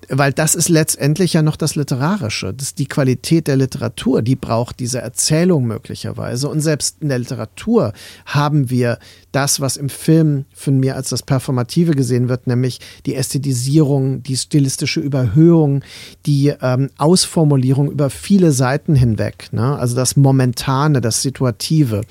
weil 0.09 0.33
das 0.33 0.55
ist 0.55 0.69
letztendlich 0.69 1.33
ja 1.33 1.43
noch 1.43 1.57
das 1.57 1.75
Literarische, 1.77 2.53
das 2.55 2.69
ist 2.69 2.79
die 2.79 2.87
Qualität 2.87 3.47
der 3.47 3.57
Literatur, 3.57 4.23
die 4.23 4.37
braucht 4.37 4.81
diese 4.81 5.01
Erzählung 5.01 5.67
möglicherweise 5.67 6.49
und 6.49 6.61
selbst 6.61 6.97
in 7.01 7.09
der 7.09 7.19
Literatur 7.19 7.93
haben 8.27 8.71
wir 8.71 8.99
das, 9.35 9.61
was 9.61 9.77
im 9.77 9.89
Film 9.89 10.45
von 10.55 10.79
mir 10.79 10.95
als 10.95 11.09
das 11.09 11.23
Performative 11.23 11.93
gesehen 11.93 12.29
wird, 12.29 12.47
nämlich 12.47 12.79
die 13.05 13.17
Ästhetisierung, 13.17 14.23
die 14.23 14.37
stilistische 14.37 15.01
Überhöhung, 15.01 15.83
die 16.25 16.53
ähm, 16.63 16.91
Ausformulierung 16.99 17.91
über 17.91 18.11
viele 18.11 18.53
Seiten 18.53 18.95
hinweg. 18.95 19.49
Ne? 19.53 19.77
Also 19.77 19.97
das 19.97 20.17
Momentane, 20.17 21.01
das 21.01 21.23
Situative, 21.23 22.03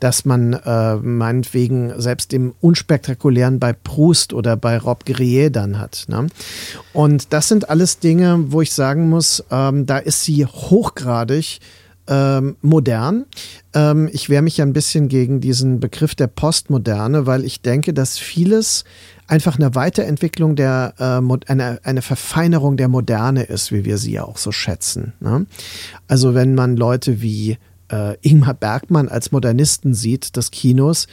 dass 0.00 0.24
man 0.24 0.54
äh, 0.54 0.96
meinetwegen 0.96 2.00
selbst 2.00 2.32
im 2.32 2.54
Unspektakulären 2.60 3.60
bei 3.60 3.72
Proust 3.72 4.32
oder 4.32 4.56
bei 4.56 4.78
Rob 4.78 5.04
Grier 5.04 5.50
dann 5.50 5.78
hat. 5.78 6.04
Ne? 6.08 6.26
Und 6.92 7.32
das 7.32 7.48
sind 7.48 7.70
alles 7.70 8.00
Dinge, 8.00 8.46
wo 8.48 8.60
ich 8.60 8.72
sagen 8.72 9.08
muss, 9.08 9.44
ähm, 9.50 9.86
da 9.86 9.98
ist 9.98 10.24
sie 10.24 10.46
hochgradig 10.46 11.60
ähm, 12.08 12.56
modern. 12.62 13.26
Ähm, 13.74 14.08
ich 14.12 14.28
wehre 14.28 14.42
mich 14.42 14.56
ja 14.56 14.64
ein 14.64 14.72
bisschen 14.72 15.08
gegen 15.08 15.40
diesen 15.40 15.80
Begriff 15.80 16.14
der 16.14 16.26
Postmoderne, 16.26 17.26
weil 17.26 17.44
ich 17.44 17.62
denke, 17.62 17.94
dass 17.94 18.18
vieles 18.18 18.84
einfach 19.28 19.56
eine 19.56 19.74
Weiterentwicklung 19.74 20.56
der, 20.56 20.94
äh, 20.98 21.50
eine, 21.50 21.80
eine 21.84 22.02
Verfeinerung 22.02 22.76
der 22.76 22.88
Moderne 22.88 23.44
ist, 23.44 23.72
wie 23.72 23.84
wir 23.84 23.98
sie 23.98 24.12
ja 24.12 24.24
auch 24.24 24.36
so 24.36 24.52
schätzen. 24.52 25.12
Ne? 25.20 25.46
Also 26.08 26.34
wenn 26.34 26.54
man 26.54 26.76
Leute 26.76 27.22
wie 27.22 27.58
äh, 27.90 28.16
Ingmar 28.20 28.54
Bergmann 28.54 29.08
als 29.08 29.32
Modernisten 29.32 29.94
sieht 29.94 30.36
des 30.36 30.50
Kinos, 30.50 31.06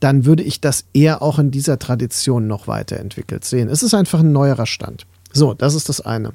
dann 0.00 0.26
würde 0.26 0.42
ich 0.42 0.60
das 0.60 0.84
eher 0.92 1.22
auch 1.22 1.38
in 1.38 1.50
dieser 1.50 1.78
Tradition 1.78 2.46
noch 2.46 2.68
weiterentwickelt 2.68 3.44
sehen. 3.44 3.68
Es 3.68 3.82
ist 3.82 3.94
einfach 3.94 4.20
ein 4.20 4.32
neuerer 4.32 4.66
Stand. 4.66 5.06
So, 5.32 5.54
das 5.54 5.74
ist 5.74 5.88
das 5.88 6.00
eine. 6.00 6.32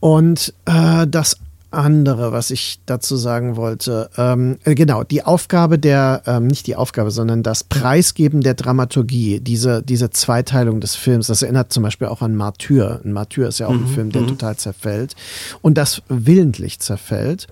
Und 0.00 0.54
äh, 0.66 1.06
das 1.08 1.38
andere, 1.74 2.32
was 2.32 2.50
ich 2.50 2.80
dazu 2.86 3.16
sagen 3.16 3.56
wollte. 3.56 4.10
Ähm, 4.16 4.58
äh, 4.64 4.74
genau, 4.74 5.04
die 5.04 5.24
Aufgabe 5.24 5.78
der, 5.78 6.22
ähm, 6.26 6.46
nicht 6.46 6.66
die 6.66 6.76
Aufgabe, 6.76 7.10
sondern 7.10 7.42
das 7.42 7.64
Preisgeben 7.64 8.40
der 8.40 8.54
Dramaturgie, 8.54 9.40
diese, 9.40 9.82
diese 9.82 10.10
Zweiteilung 10.10 10.80
des 10.80 10.94
Films, 10.94 11.26
das 11.26 11.42
erinnert 11.42 11.72
zum 11.72 11.82
Beispiel 11.82 12.08
auch 12.08 12.22
an 12.22 12.34
Martyr. 12.34 13.00
Ein 13.04 13.12
Martyr 13.12 13.48
ist 13.48 13.58
ja 13.58 13.66
auch 13.66 13.72
mhm, 13.72 13.84
ein 13.84 13.88
Film, 13.88 14.12
der 14.12 14.22
mhm. 14.22 14.28
total 14.28 14.56
zerfällt 14.56 15.14
und 15.62 15.78
das 15.78 16.02
willentlich 16.08 16.80
zerfällt. 16.80 17.46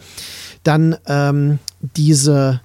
Dann 0.62 0.96
ähm, 1.06 1.58
diese, 1.96 2.60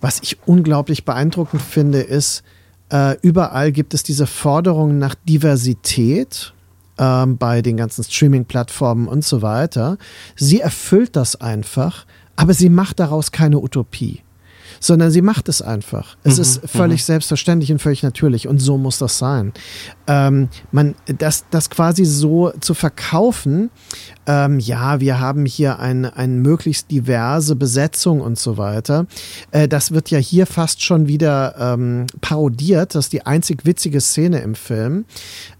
was 0.00 0.20
ich 0.22 0.38
unglaublich 0.46 1.04
beeindruckend 1.04 1.62
finde, 1.62 2.00
ist, 2.00 2.42
äh, 2.90 3.16
überall 3.22 3.72
gibt 3.72 3.94
es 3.94 4.02
diese 4.02 4.26
Forderung 4.26 4.98
nach 4.98 5.14
Diversität 5.14 6.52
ähm, 6.98 7.36
bei 7.38 7.62
den 7.62 7.76
ganzen 7.76 8.04
Streaming-Plattformen 8.04 9.08
und 9.08 9.24
so 9.24 9.42
weiter. 9.42 9.98
Sie 10.36 10.60
erfüllt 10.60 11.16
das 11.16 11.40
einfach, 11.40 12.06
aber 12.36 12.54
sie 12.54 12.68
macht 12.68 13.00
daraus 13.00 13.32
keine 13.32 13.58
Utopie 13.58 14.24
sondern 14.80 15.10
sie 15.10 15.22
macht 15.22 15.48
es 15.48 15.62
einfach. 15.62 16.16
Es 16.24 16.36
mhm, 16.36 16.42
ist 16.42 16.60
völlig 16.66 17.00
mhm. 17.02 17.06
selbstverständlich 17.06 17.72
und 17.72 17.80
völlig 17.80 18.02
natürlich 18.02 18.48
und 18.48 18.58
so 18.58 18.76
muss 18.76 18.98
das 18.98 19.18
sein. 19.18 19.52
Ähm, 20.06 20.48
man, 20.72 20.94
das, 21.06 21.46
das 21.50 21.70
quasi 21.70 22.04
so 22.04 22.52
zu 22.60 22.74
verkaufen, 22.74 23.70
ähm, 24.26 24.58
ja, 24.58 25.00
wir 25.00 25.20
haben 25.20 25.46
hier 25.46 25.78
eine 25.78 26.16
ein 26.16 26.40
möglichst 26.40 26.90
diverse 26.90 27.56
Besetzung 27.56 28.20
und 28.20 28.38
so 28.38 28.56
weiter. 28.56 29.06
Äh, 29.50 29.68
das 29.68 29.92
wird 29.92 30.10
ja 30.10 30.18
hier 30.18 30.46
fast 30.46 30.82
schon 30.82 31.08
wieder 31.08 31.54
ähm, 31.58 32.06
parodiert. 32.20 32.94
Das 32.94 33.06
ist 33.06 33.12
die 33.12 33.26
einzig 33.26 33.64
witzige 33.64 34.00
Szene 34.00 34.40
im 34.40 34.54
Film. 34.54 35.06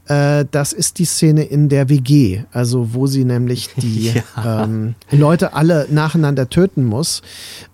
Äh, 0.07 0.45
das 0.51 0.73
ist 0.73 0.99
die 0.99 1.07
Szene 1.07 1.45
in 1.45 1.69
der 1.69 1.89
WG, 1.89 2.45
also 2.53 2.93
wo 2.93 3.07
sie 3.07 3.25
nämlich 3.25 3.71
die 3.77 4.13
ja. 4.13 4.65
ähm, 4.65 4.95
Leute 5.11 5.55
alle 5.55 5.87
nacheinander 5.91 6.49
töten 6.49 6.85
muss 6.85 7.23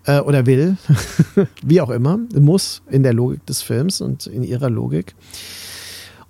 äh, 0.05 0.19
oder 0.19 0.45
will, 0.45 0.77
wie 1.61 1.81
auch 1.81 1.89
immer, 1.89 2.19
muss 2.33 2.81
in 2.89 3.03
der 3.03 3.13
Logik 3.13 3.45
des 3.45 3.61
Films 3.61 4.01
und 4.01 4.27
in 4.27 4.43
ihrer 4.43 4.69
Logik. 4.69 5.15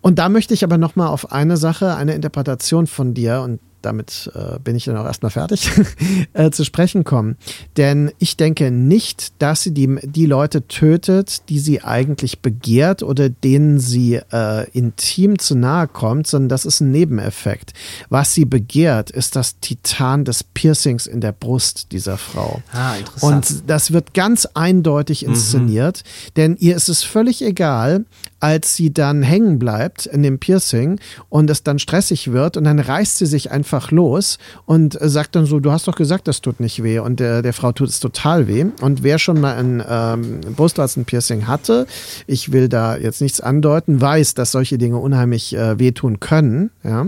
Und 0.01 0.17
da 0.17 0.29
möchte 0.29 0.55
ich 0.55 0.63
aber 0.63 0.79
noch 0.79 0.95
mal 0.95 1.07
auf 1.07 1.31
eine 1.31 1.57
Sache, 1.57 1.95
eine 1.95 2.15
Interpretation 2.15 2.87
von 2.87 3.13
dir 3.13 3.41
und 3.41 3.59
damit 3.81 4.31
äh, 4.35 4.59
bin 4.59 4.75
ich 4.75 4.85
dann 4.85 4.97
auch 4.97 5.05
erstmal 5.05 5.31
fertig, 5.31 5.71
äh, 6.33 6.51
zu 6.51 6.63
sprechen 6.63 7.03
kommen. 7.03 7.37
Denn 7.77 8.11
ich 8.19 8.37
denke 8.37 8.71
nicht, 8.71 9.33
dass 9.41 9.63
sie 9.63 9.73
die, 9.73 9.99
die 10.03 10.25
Leute 10.25 10.67
tötet, 10.67 11.49
die 11.49 11.59
sie 11.59 11.81
eigentlich 11.83 12.39
begehrt 12.39 13.03
oder 13.03 13.29
denen 13.29 13.79
sie 13.79 14.19
äh, 14.31 14.69
intim 14.71 15.39
zu 15.39 15.55
nahe 15.55 15.87
kommt, 15.87 16.27
sondern 16.27 16.49
das 16.49 16.65
ist 16.65 16.81
ein 16.81 16.91
Nebeneffekt. 16.91 17.73
Was 18.09 18.33
sie 18.33 18.45
begehrt, 18.45 19.11
ist 19.11 19.35
das 19.35 19.59
Titan 19.59 20.25
des 20.25 20.43
Piercings 20.43 21.07
in 21.07 21.21
der 21.21 21.31
Brust 21.31 21.91
dieser 21.91 22.17
Frau. 22.17 22.61
Ah, 22.71 22.95
interessant. 22.95 23.51
Und 23.51 23.69
das 23.69 23.91
wird 23.91 24.13
ganz 24.13 24.47
eindeutig 24.53 25.23
mhm. 25.23 25.33
inszeniert, 25.33 26.03
mhm. 26.03 26.33
denn 26.35 26.57
ihr 26.59 26.75
ist 26.75 26.89
es 26.89 27.03
völlig 27.03 27.41
egal, 27.41 28.05
als 28.41 28.75
sie 28.75 28.91
dann 28.91 29.23
hängen 29.23 29.59
bleibt 29.59 30.07
in 30.07 30.23
dem 30.23 30.39
Piercing 30.39 30.99
und 31.29 31.49
es 31.49 31.63
dann 31.63 31.79
stressig 31.79 32.31
wird 32.31 32.57
und 32.57 32.65
dann 32.65 32.79
reißt 32.79 33.19
sie 33.19 33.27
sich 33.27 33.51
einfach 33.51 33.91
los 33.91 34.37
und 34.65 34.97
sagt 34.99 35.35
dann 35.35 35.45
so, 35.45 35.59
du 35.59 35.71
hast 35.71 35.87
doch 35.87 35.95
gesagt, 35.95 36.27
das 36.27 36.41
tut 36.41 36.59
nicht 36.59 36.83
weh 36.83 36.99
und 36.99 37.19
der, 37.19 37.41
der 37.43 37.53
Frau 37.53 37.71
tut 37.71 37.89
es 37.89 37.99
total 37.99 38.47
weh 38.47 38.65
und 38.81 39.03
wer 39.03 39.19
schon 39.19 39.39
mal 39.39 39.55
ein 39.55 39.83
ähm, 39.87 40.41
Brustwarzen-Piercing 40.55 41.47
hatte, 41.47 41.87
ich 42.27 42.51
will 42.51 42.67
da 42.67 42.97
jetzt 42.97 43.21
nichts 43.21 43.39
andeuten, 43.39 44.01
weiß, 44.01 44.33
dass 44.33 44.51
solche 44.51 44.77
Dinge 44.77 44.97
unheimlich 44.97 45.55
äh, 45.55 45.77
wehtun 45.79 46.19
können, 46.19 46.71
ja, 46.83 47.07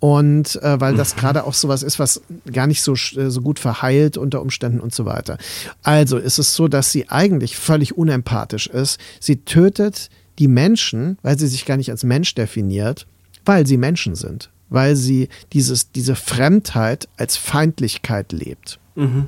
und 0.00 0.56
äh, 0.62 0.80
weil 0.80 0.94
das 0.94 1.16
gerade 1.20 1.44
auch 1.44 1.54
sowas 1.54 1.82
ist, 1.82 1.98
was 1.98 2.22
gar 2.50 2.66
nicht 2.66 2.82
so, 2.82 2.94
so 2.94 3.40
gut 3.40 3.58
verheilt 3.58 4.16
unter 4.16 4.40
Umständen 4.40 4.80
und 4.80 4.94
so 4.94 5.04
weiter. 5.04 5.36
Also 5.82 6.16
ist 6.16 6.38
es 6.38 6.54
so, 6.54 6.68
dass 6.68 6.90
sie 6.90 7.08
eigentlich 7.08 7.56
völlig 7.56 7.96
unempathisch 7.96 8.66
ist. 8.66 8.98
Sie 9.20 9.44
tötet 9.44 10.08
die 10.38 10.48
Menschen, 10.48 11.18
weil 11.22 11.38
sie 11.38 11.46
sich 11.46 11.66
gar 11.66 11.76
nicht 11.76 11.90
als 11.90 12.04
Mensch 12.04 12.34
definiert, 12.34 13.06
weil 13.44 13.66
sie 13.66 13.76
Menschen 13.76 14.14
sind, 14.14 14.50
weil 14.68 14.96
sie 14.96 15.28
dieses, 15.52 15.92
diese 15.92 16.16
Fremdheit 16.16 17.08
als 17.16 17.36
Feindlichkeit 17.36 18.32
lebt. 18.32 18.78
Mhm. 18.94 19.26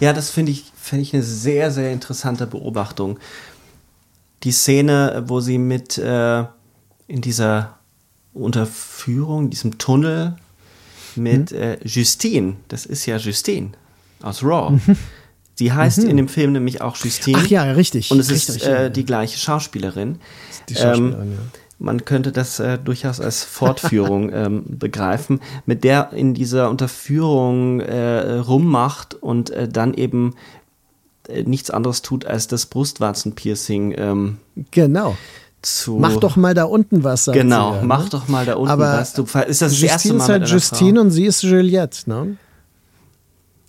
Ja, 0.00 0.12
das 0.12 0.30
finde 0.30 0.52
ich, 0.52 0.64
find 0.76 1.02
ich 1.02 1.14
eine 1.14 1.22
sehr, 1.22 1.70
sehr 1.70 1.92
interessante 1.92 2.46
Beobachtung. 2.46 3.18
Die 4.42 4.52
Szene, 4.52 5.24
wo 5.26 5.40
sie 5.40 5.58
mit 5.58 5.96
äh, 5.98 6.44
in 7.08 7.20
dieser 7.22 7.78
Unterführung, 8.34 9.50
diesem 9.50 9.78
Tunnel 9.78 10.36
mit 11.16 11.52
mhm. 11.52 11.58
äh, 11.58 11.78
Justine. 11.84 12.56
Das 12.68 12.84
ist 12.86 13.06
ja 13.06 13.16
Justine 13.16 13.70
aus 14.22 14.42
Raw. 14.42 14.70
Mhm. 14.70 14.96
Sie 15.56 15.72
heißt 15.72 16.04
mhm. 16.04 16.10
in 16.10 16.16
dem 16.18 16.28
Film 16.28 16.52
nämlich 16.52 16.82
auch 16.82 16.96
Justine. 16.96 17.38
Ach 17.40 17.46
ja, 17.46 17.62
richtig. 17.62 18.10
Und 18.10 18.20
es 18.20 18.30
richtig, 18.30 18.56
ist 18.56 18.66
äh, 18.66 18.90
die 18.90 19.04
gleiche 19.04 19.38
Schauspielerin. 19.38 20.18
Die 20.68 20.74
Schauspielerin, 20.74 21.22
ähm, 21.22 21.32
ja. 21.32 21.38
Man 21.78 22.04
könnte 22.04 22.32
das 22.32 22.58
äh, 22.58 22.78
durchaus 22.78 23.20
als 23.20 23.42
Fortführung 23.42 24.30
ähm, 24.32 24.64
begreifen, 24.66 25.40
mit 25.64 25.84
der 25.84 26.12
in 26.12 26.34
dieser 26.34 26.70
Unterführung 26.70 27.80
äh, 27.80 28.34
rummacht 28.38 29.14
und 29.14 29.50
äh, 29.50 29.68
dann 29.68 29.94
eben 29.94 30.34
äh, 31.28 31.42
nichts 31.42 31.70
anderes 31.70 32.02
tut, 32.02 32.26
als 32.26 32.48
das 32.48 32.66
Brustwarzenpiercing. 32.66 33.94
Ähm, 33.96 34.38
genau. 34.70 35.16
Zu 35.62 35.96
mach 35.96 36.16
doch 36.18 36.36
mal 36.36 36.54
da 36.54 36.64
unten 36.64 37.02
was. 37.02 37.24
Sagt 37.24 37.36
genau, 37.36 37.76
ja, 37.76 37.82
mach 37.82 38.04
ne? 38.04 38.10
doch 38.10 38.28
mal 38.28 38.46
da 38.46 38.54
unten 38.54 38.70
Aber 38.70 38.92
was. 38.98 39.14
Du, 39.14 39.22
ist 39.22 39.34
das, 39.34 39.72
das 39.72 39.82
erste 39.82 40.12
Mal 40.14 40.22
ist 40.22 40.28
halt 40.28 40.48
Justine 40.48 41.00
Frau. 41.00 41.06
und 41.06 41.10
sie 41.10 41.24
ist 41.24 41.42
Juliette, 41.42 42.08
ne? 42.08 42.36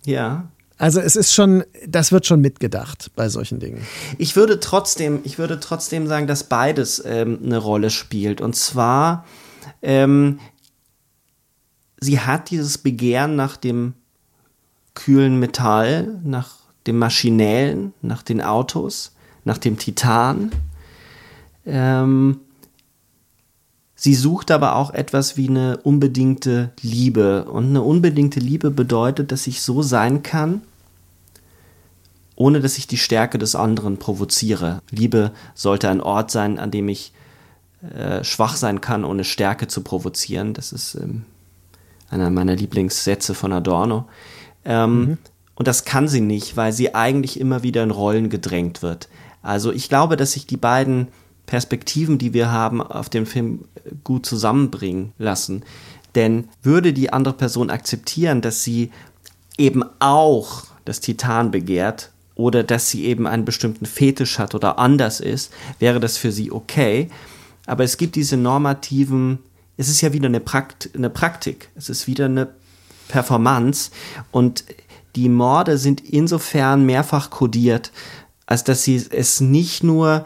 Ja. 0.04 0.48
Also 0.78 1.00
es 1.00 1.16
ist 1.16 1.34
schon, 1.34 1.64
das 1.86 2.12
wird 2.12 2.26
schon 2.26 2.40
mitgedacht 2.40 3.10
bei 3.16 3.28
solchen 3.28 3.58
Dingen. 3.58 3.84
Ich 4.16 4.36
würde 4.36 4.60
trotzdem, 4.60 5.20
ich 5.24 5.38
würde 5.38 5.58
trotzdem 5.58 6.06
sagen, 6.06 6.28
dass 6.28 6.44
beides 6.44 7.02
ähm, 7.04 7.40
eine 7.44 7.58
Rolle 7.58 7.90
spielt. 7.90 8.40
Und 8.40 8.54
zwar, 8.54 9.26
ähm, 9.82 10.38
sie 12.00 12.20
hat 12.20 12.50
dieses 12.50 12.78
Begehren 12.78 13.34
nach 13.34 13.56
dem 13.56 13.94
kühlen 14.94 15.40
Metall, 15.40 16.20
nach 16.22 16.54
dem 16.86 16.98
Maschinellen, 16.98 17.92
nach 18.00 18.22
den 18.22 18.40
Autos, 18.40 19.16
nach 19.44 19.58
dem 19.58 19.78
Titan. 19.78 20.52
Ähm, 21.66 22.40
Sie 24.00 24.14
sucht 24.14 24.52
aber 24.52 24.76
auch 24.76 24.94
etwas 24.94 25.36
wie 25.36 25.48
eine 25.48 25.78
unbedingte 25.78 26.70
Liebe. 26.82 27.46
Und 27.46 27.70
eine 27.70 27.82
unbedingte 27.82 28.38
Liebe 28.38 28.70
bedeutet, 28.70 29.32
dass 29.32 29.48
ich 29.48 29.60
so 29.60 29.82
sein 29.82 30.22
kann, 30.22 30.62
ohne 32.38 32.60
dass 32.60 32.78
ich 32.78 32.86
die 32.86 32.98
Stärke 32.98 33.36
des 33.36 33.56
anderen 33.56 33.96
provoziere. 33.96 34.80
Liebe 34.90 35.32
sollte 35.54 35.88
ein 35.88 36.00
Ort 36.00 36.30
sein, 36.30 36.60
an 36.60 36.70
dem 36.70 36.88
ich 36.88 37.12
äh, 37.82 38.22
schwach 38.22 38.54
sein 38.54 38.80
kann, 38.80 39.04
ohne 39.04 39.24
Stärke 39.24 39.66
zu 39.66 39.82
provozieren. 39.82 40.54
Das 40.54 40.70
ist 40.70 40.94
ähm, 40.94 41.24
einer 42.08 42.30
meiner 42.30 42.54
Lieblingssätze 42.54 43.34
von 43.34 43.52
Adorno. 43.52 44.08
Ähm, 44.64 45.00
mhm. 45.00 45.18
Und 45.56 45.66
das 45.66 45.84
kann 45.84 46.06
sie 46.06 46.20
nicht, 46.20 46.56
weil 46.56 46.72
sie 46.72 46.94
eigentlich 46.94 47.40
immer 47.40 47.64
wieder 47.64 47.82
in 47.82 47.90
Rollen 47.90 48.30
gedrängt 48.30 48.82
wird. 48.82 49.08
Also 49.42 49.72
ich 49.72 49.88
glaube, 49.88 50.16
dass 50.16 50.30
sich 50.30 50.46
die 50.46 50.56
beiden 50.56 51.08
Perspektiven, 51.46 52.18
die 52.18 52.34
wir 52.34 52.52
haben, 52.52 52.80
auf 52.80 53.08
dem 53.08 53.26
Film 53.26 53.64
gut 54.04 54.26
zusammenbringen 54.26 55.12
lassen. 55.18 55.64
Denn 56.14 56.48
würde 56.62 56.92
die 56.92 57.12
andere 57.12 57.34
Person 57.34 57.68
akzeptieren, 57.68 58.42
dass 58.42 58.62
sie 58.62 58.92
eben 59.56 59.82
auch 59.98 60.66
das 60.84 61.00
Titan 61.00 61.50
begehrt 61.50 62.12
oder 62.38 62.62
dass 62.62 62.88
sie 62.88 63.04
eben 63.04 63.26
einen 63.26 63.44
bestimmten 63.44 63.84
Fetisch 63.84 64.38
hat 64.38 64.54
oder 64.54 64.78
anders 64.78 65.18
ist, 65.18 65.52
wäre 65.80 65.98
das 65.98 66.16
für 66.16 66.30
sie 66.30 66.52
okay. 66.52 67.10
Aber 67.66 67.82
es 67.82 67.98
gibt 67.98 68.14
diese 68.14 68.36
normativen, 68.36 69.40
es 69.76 69.88
ist 69.88 70.00
ja 70.00 70.12
wieder 70.12 70.26
eine, 70.26 70.38
Prakt, 70.38 70.88
eine 70.94 71.10
Praktik, 71.10 71.68
es 71.74 71.90
ist 71.90 72.06
wieder 72.06 72.26
eine 72.26 72.48
Performance 73.08 73.90
und 74.30 74.64
die 75.16 75.28
Morde 75.28 75.78
sind 75.78 76.00
insofern 76.00 76.86
mehrfach 76.86 77.30
kodiert, 77.30 77.90
als 78.46 78.62
dass 78.62 78.84
sie 78.84 79.04
es 79.10 79.40
nicht 79.40 79.82
nur 79.82 80.24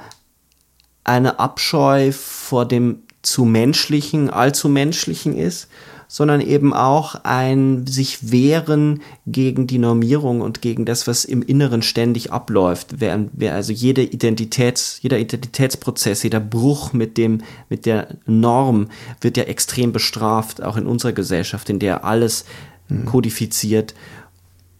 eine 1.04 1.40
Abscheu 1.40 2.12
vor 2.12 2.66
dem 2.66 3.04
zu 3.22 3.46
menschlichen, 3.46 4.28
allzu 4.28 4.68
menschlichen 4.68 5.34
ist, 5.34 5.68
sondern 6.12 6.42
eben 6.42 6.74
auch 6.74 7.14
ein 7.24 7.86
sich 7.86 8.30
wehren 8.30 9.00
gegen 9.26 9.66
die 9.66 9.78
Normierung 9.78 10.42
und 10.42 10.60
gegen 10.60 10.84
das, 10.84 11.06
was 11.06 11.24
im 11.24 11.40
Inneren 11.40 11.80
ständig 11.80 12.30
abläuft. 12.30 13.00
Während 13.00 13.42
also 13.42 13.72
jede 13.72 14.02
Identitäts, 14.02 14.98
jeder 15.00 15.18
Identitätsprozess, 15.18 16.22
jeder 16.22 16.38
Bruch 16.38 16.92
mit 16.92 17.16
dem, 17.16 17.40
mit 17.70 17.86
der 17.86 18.08
Norm 18.26 18.90
wird 19.22 19.38
ja 19.38 19.44
extrem 19.44 19.92
bestraft, 19.92 20.62
auch 20.62 20.76
in 20.76 20.86
unserer 20.86 21.14
Gesellschaft, 21.14 21.70
in 21.70 21.78
der 21.78 22.04
alles 22.04 22.44
mhm. 22.90 23.06
kodifiziert 23.06 23.94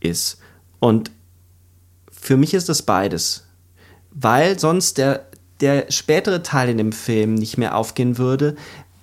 ist. 0.01 0.37
Und 0.81 1.11
für 2.11 2.37
mich 2.37 2.53
ist 2.53 2.69
das 2.69 2.83
beides. 2.83 3.47
Weil 4.11 4.59
sonst 4.59 4.99
der 4.99 5.25
der 5.63 5.87
spätere 5.91 6.43
Teil 6.43 6.69
in 6.71 6.77
dem 6.77 6.91
Film 6.91 7.35
nicht 7.35 7.57
mehr 7.57 7.77
aufgehen 7.77 8.19
würde, 8.19 8.57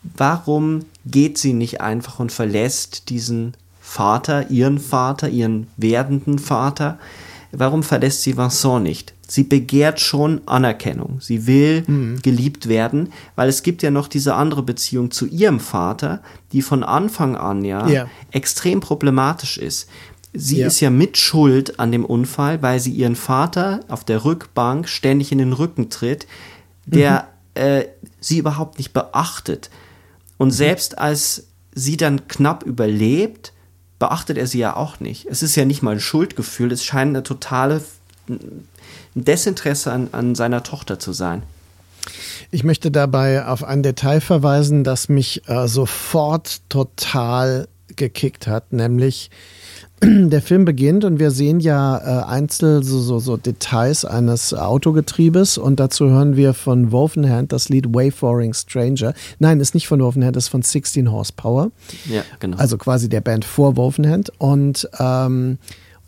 warum 0.04 0.84
geht 1.12 1.38
sie 1.38 1.54
nicht 1.54 1.82
einfach 1.82 2.20
und 2.20 2.32
verlässt 2.32 3.10
diesen 3.10 3.54
Vater, 3.82 4.50
ihren 4.50 4.80
Vater, 4.80 5.30
ihren 5.30 5.68
werdenden 5.78 6.40
Vater? 6.40 7.00
Warum 7.52 7.82
verlässt 7.82 8.22
sie 8.22 8.38
Vincent 8.38 8.84
nicht? 8.84 9.14
Sie 9.28 9.44
begehrt 9.44 10.00
schon 10.00 10.42
Anerkennung. 10.48 11.20
Sie 11.22 11.48
will 11.48 11.84
mhm. 11.86 12.20
geliebt 12.22 12.68
werden, 12.68 13.12
weil 13.36 13.50
es 13.50 13.64
gibt 13.64 13.84
ja 13.84 13.92
noch 13.92 14.08
diese 14.08 14.36
andere 14.36 14.64
Beziehung 14.64 15.12
zu 15.12 15.26
ihrem 15.26 15.60
Vater, 15.60 16.22
die 16.52 16.62
von 16.62 16.84
Anfang 16.84 17.36
an 17.36 17.64
ja, 17.64 17.88
ja. 17.88 18.10
extrem 18.32 18.80
problematisch 18.80 19.58
ist. 19.58 19.90
Sie 20.34 20.60
ja. 20.60 20.68
ist 20.68 20.80
ja 20.80 20.90
mit 20.90 21.18
Schuld 21.18 21.80
an 21.80 21.92
dem 21.92 22.06
Unfall, 22.06 22.62
weil 22.62 22.80
sie 22.80 22.92
ihren 22.92 23.16
Vater 23.16 23.82
auf 23.88 24.04
der 24.04 24.26
Rückbank 24.26 24.88
ständig 24.88 25.32
in 25.32 25.40
den 25.40 25.54
Rücken 25.54 25.90
tritt, 25.90 26.28
der 26.86 27.28
mhm. 27.56 27.62
äh, 27.62 27.86
sie 28.20 28.38
überhaupt 28.38 28.78
nicht 28.78 28.94
beachtet. 28.94 29.70
Und 30.40 30.48
mhm. 30.48 30.54
selbst 30.54 30.98
als 30.98 31.44
sie 31.76 31.98
dann 31.98 32.28
knapp 32.28 32.64
überlebt, 32.64 33.54
beachtet 34.00 34.40
er 34.40 34.48
sie 34.48 34.60
ja 34.60 34.76
auch 34.76 35.00
nicht. 35.00 35.28
Es 35.28 35.44
ist 35.44 35.56
ja 35.56 35.66
nicht 35.66 35.84
mal 35.84 35.92
ein 35.92 36.00
Schuldgefühl, 36.00 36.72
es 36.72 36.84
scheint 36.84 37.10
eine 37.10 37.22
totale 37.22 37.84
Desinteresse 39.14 39.92
an, 39.92 40.10
an 40.14 40.34
seiner 40.34 40.64
Tochter 40.64 40.98
zu 40.98 41.14
sein. 41.14 41.44
Ich 42.50 42.64
möchte 42.64 42.90
dabei 42.90 43.46
auf 43.46 43.64
ein 43.64 43.84
Detail 43.84 44.22
verweisen, 44.22 44.84
das 44.84 45.10
mich 45.10 45.48
äh, 45.48 45.68
sofort 45.68 46.62
total 46.70 47.68
gekickt 47.96 48.48
hat, 48.48 48.74
nämlich 48.74 49.30
der 50.04 50.42
Film 50.42 50.66
beginnt 50.66 51.04
und 51.04 51.20
wir 51.20 51.32
sehen 51.32 51.60
ja 51.60 51.98
äh, 51.98 52.26
einzeln 52.26 52.84
so, 52.84 53.00
so, 53.00 53.20
so, 53.20 53.38
Details 53.38 54.06
eines 54.06 54.54
Autogetriebes 54.54 55.58
und 55.58 55.80
dazu 55.80 56.10
hören 56.10 56.36
wir 56.36 56.54
von 56.54 56.92
Wolfenhand 56.92 57.52
das 57.52 57.70
Lied 57.70 57.94
Wayfaring 57.94 58.54
Stranger. 58.54 59.14
Nein, 59.40 59.60
ist 59.60 59.74
nicht 59.74 59.88
von 59.88 60.00
Wolfenhand, 60.00 60.38
ist 60.38 60.48
von 60.48 60.62
16 60.62 61.12
Horsepower. 61.12 61.72
Ja, 62.10 62.24
genau. 62.40 62.58
Also 62.58 62.78
quasi 62.78 63.10
der 63.10 63.22
Band 63.22 63.44
vor 63.44 63.76
Wolfenhand 63.76 64.32
und 64.38 64.90
ähm, 65.00 65.58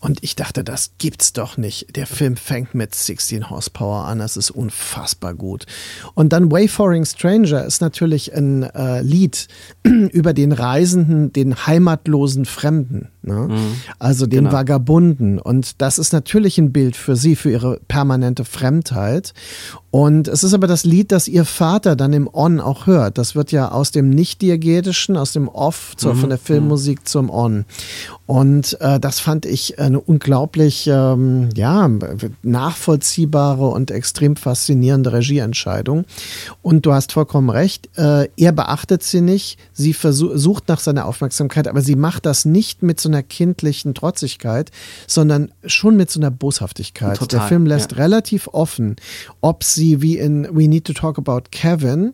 und 0.02 0.24
ich 0.24 0.36
dachte, 0.36 0.64
das 0.64 0.94
gibt's 0.98 1.32
doch 1.32 1.58
nicht. 1.58 1.96
Der 1.96 2.08
Film 2.08 2.36
fängt 2.36 2.74
mit 2.74 2.96
16 2.96 3.52
Horsepower 3.52 4.06
an. 4.06 4.18
Das 4.18 4.36
ist 4.36 4.50
unfassbar 4.50 5.36
gut. 5.36 5.68
Und 6.16 6.34
dann 6.34 6.52
Wayfaring 6.52 7.06
Stranger 7.06 7.64
ist 7.64 7.82
natürlich 7.82 8.34
ein 8.36 8.64
äh, 8.64 9.02
Lied 9.04 9.48
über 9.84 10.34
den 10.34 10.54
Reisenden, 10.54 11.32
den 11.32 11.68
heimatlosen 11.68 12.46
Fremden. 12.46 13.10
Ne? 13.24 13.48
Mhm. 13.50 13.76
Also 14.00 14.26
den 14.26 14.46
genau. 14.46 14.52
Vagabunden. 14.54 15.40
Und 15.40 15.82
das 15.82 16.00
ist 16.00 16.12
natürlich 16.12 16.58
ein 16.58 16.72
Bild 16.72 16.96
für 16.96 17.16
sie, 17.16 17.36
für 17.36 17.52
ihre 17.52 17.80
permanente 17.88 18.46
Fremdheit. 18.46 19.34
Und 19.92 20.28
es 20.30 20.44
ist 20.44 20.54
aber 20.54 20.68
das 20.68 20.86
Lied, 20.86 21.12
das 21.12 21.28
ihr 21.28 21.44
Vater 21.46 21.96
dann 21.98 22.14
im 22.14 22.30
On 22.34 22.60
auch 22.60 22.88
hört. 22.88 23.18
Das 23.18 23.36
wird 23.36 23.52
ja 23.52 23.70
aus 23.72 23.92
dem 23.92 24.10
Nicht-Diegetischen, 24.10 25.18
aus 25.18 25.34
dem 25.34 25.50
Off 25.50 25.94
zur, 25.98 26.14
mhm. 26.14 26.20
von 26.20 26.30
der 26.30 26.40
Filmmusik 26.40 27.08
zum 27.08 27.30
On. 27.30 27.66
Und 28.26 28.80
äh, 28.80 29.02
das 29.02 29.20
fand 29.20 29.46
ich 29.46 29.78
eine 29.80 30.00
unglaublich 30.00 30.88
ähm, 30.88 31.50
ja, 31.56 31.90
nachvollziehbare 32.42 33.68
und 33.68 33.92
extrem 33.92 34.38
faszinierende 34.38 35.12
Regieentscheidung. 35.12 36.06
Und 36.62 36.86
du 36.86 36.94
hast 36.94 37.12
vollkommen 37.12 37.50
recht, 37.50 37.90
äh, 37.98 38.30
er 38.38 38.52
beachtet 38.54 39.04
sie 39.04 39.20
nicht, 39.22 39.60
sie 39.82 39.94
versucht 39.94 40.68
nach 40.70 40.80
seiner 40.80 41.06
Aufmerksamkeit, 41.06 41.68
aber 41.68 41.82
sie 41.82 41.96
macht 41.96 42.26
das 42.26 42.46
nicht 42.46 42.84
mit 42.84 43.00
so 43.00 43.10
einer 43.10 43.24
kindlichen 43.24 43.94
Trotzigkeit, 43.94 44.72
sondern 45.08 45.52
schon 45.66 45.98
mit 45.98 46.10
so 46.10 46.20
einer 46.20 46.32
Boshaftigkeit. 46.32 47.18
Total, 47.18 47.40
Der 47.40 47.48
Film 47.48 47.66
lässt 47.66 47.92
ja. 47.92 47.98
relativ 47.98 48.48
offen, 48.48 48.96
ob 49.42 49.64
sie 49.64 50.02
wie 50.02 50.18
in 50.18 50.48
We 50.52 50.68
Need 50.68 50.86
to 50.86 50.94
Talk 50.94 51.18
About 51.18 51.50
Kevin, 51.52 52.14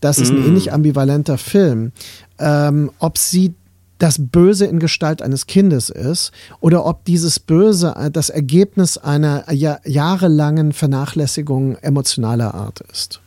das 0.00 0.18
ist 0.18 0.32
mm. 0.32 0.36
ein 0.36 0.46
ähnlich 0.46 0.72
ambivalenter 0.72 1.38
Film, 1.38 1.92
ähm, 2.38 2.92
ob 3.00 3.18
sie 3.18 3.54
das 3.98 4.16
Böse 4.20 4.66
in 4.66 4.78
Gestalt 4.78 5.22
eines 5.22 5.46
Kindes 5.46 5.90
ist 5.90 6.30
oder 6.60 6.86
ob 6.86 7.04
dieses 7.04 7.40
Böse 7.40 7.94
äh, 7.96 8.10
das 8.10 8.30
Ergebnis 8.30 8.96
einer 8.96 9.44
jahrelangen 9.52 10.72
Vernachlässigung 10.72 11.76
emotionaler 11.76 12.54
Art 12.54 12.80
ist. 12.92 13.20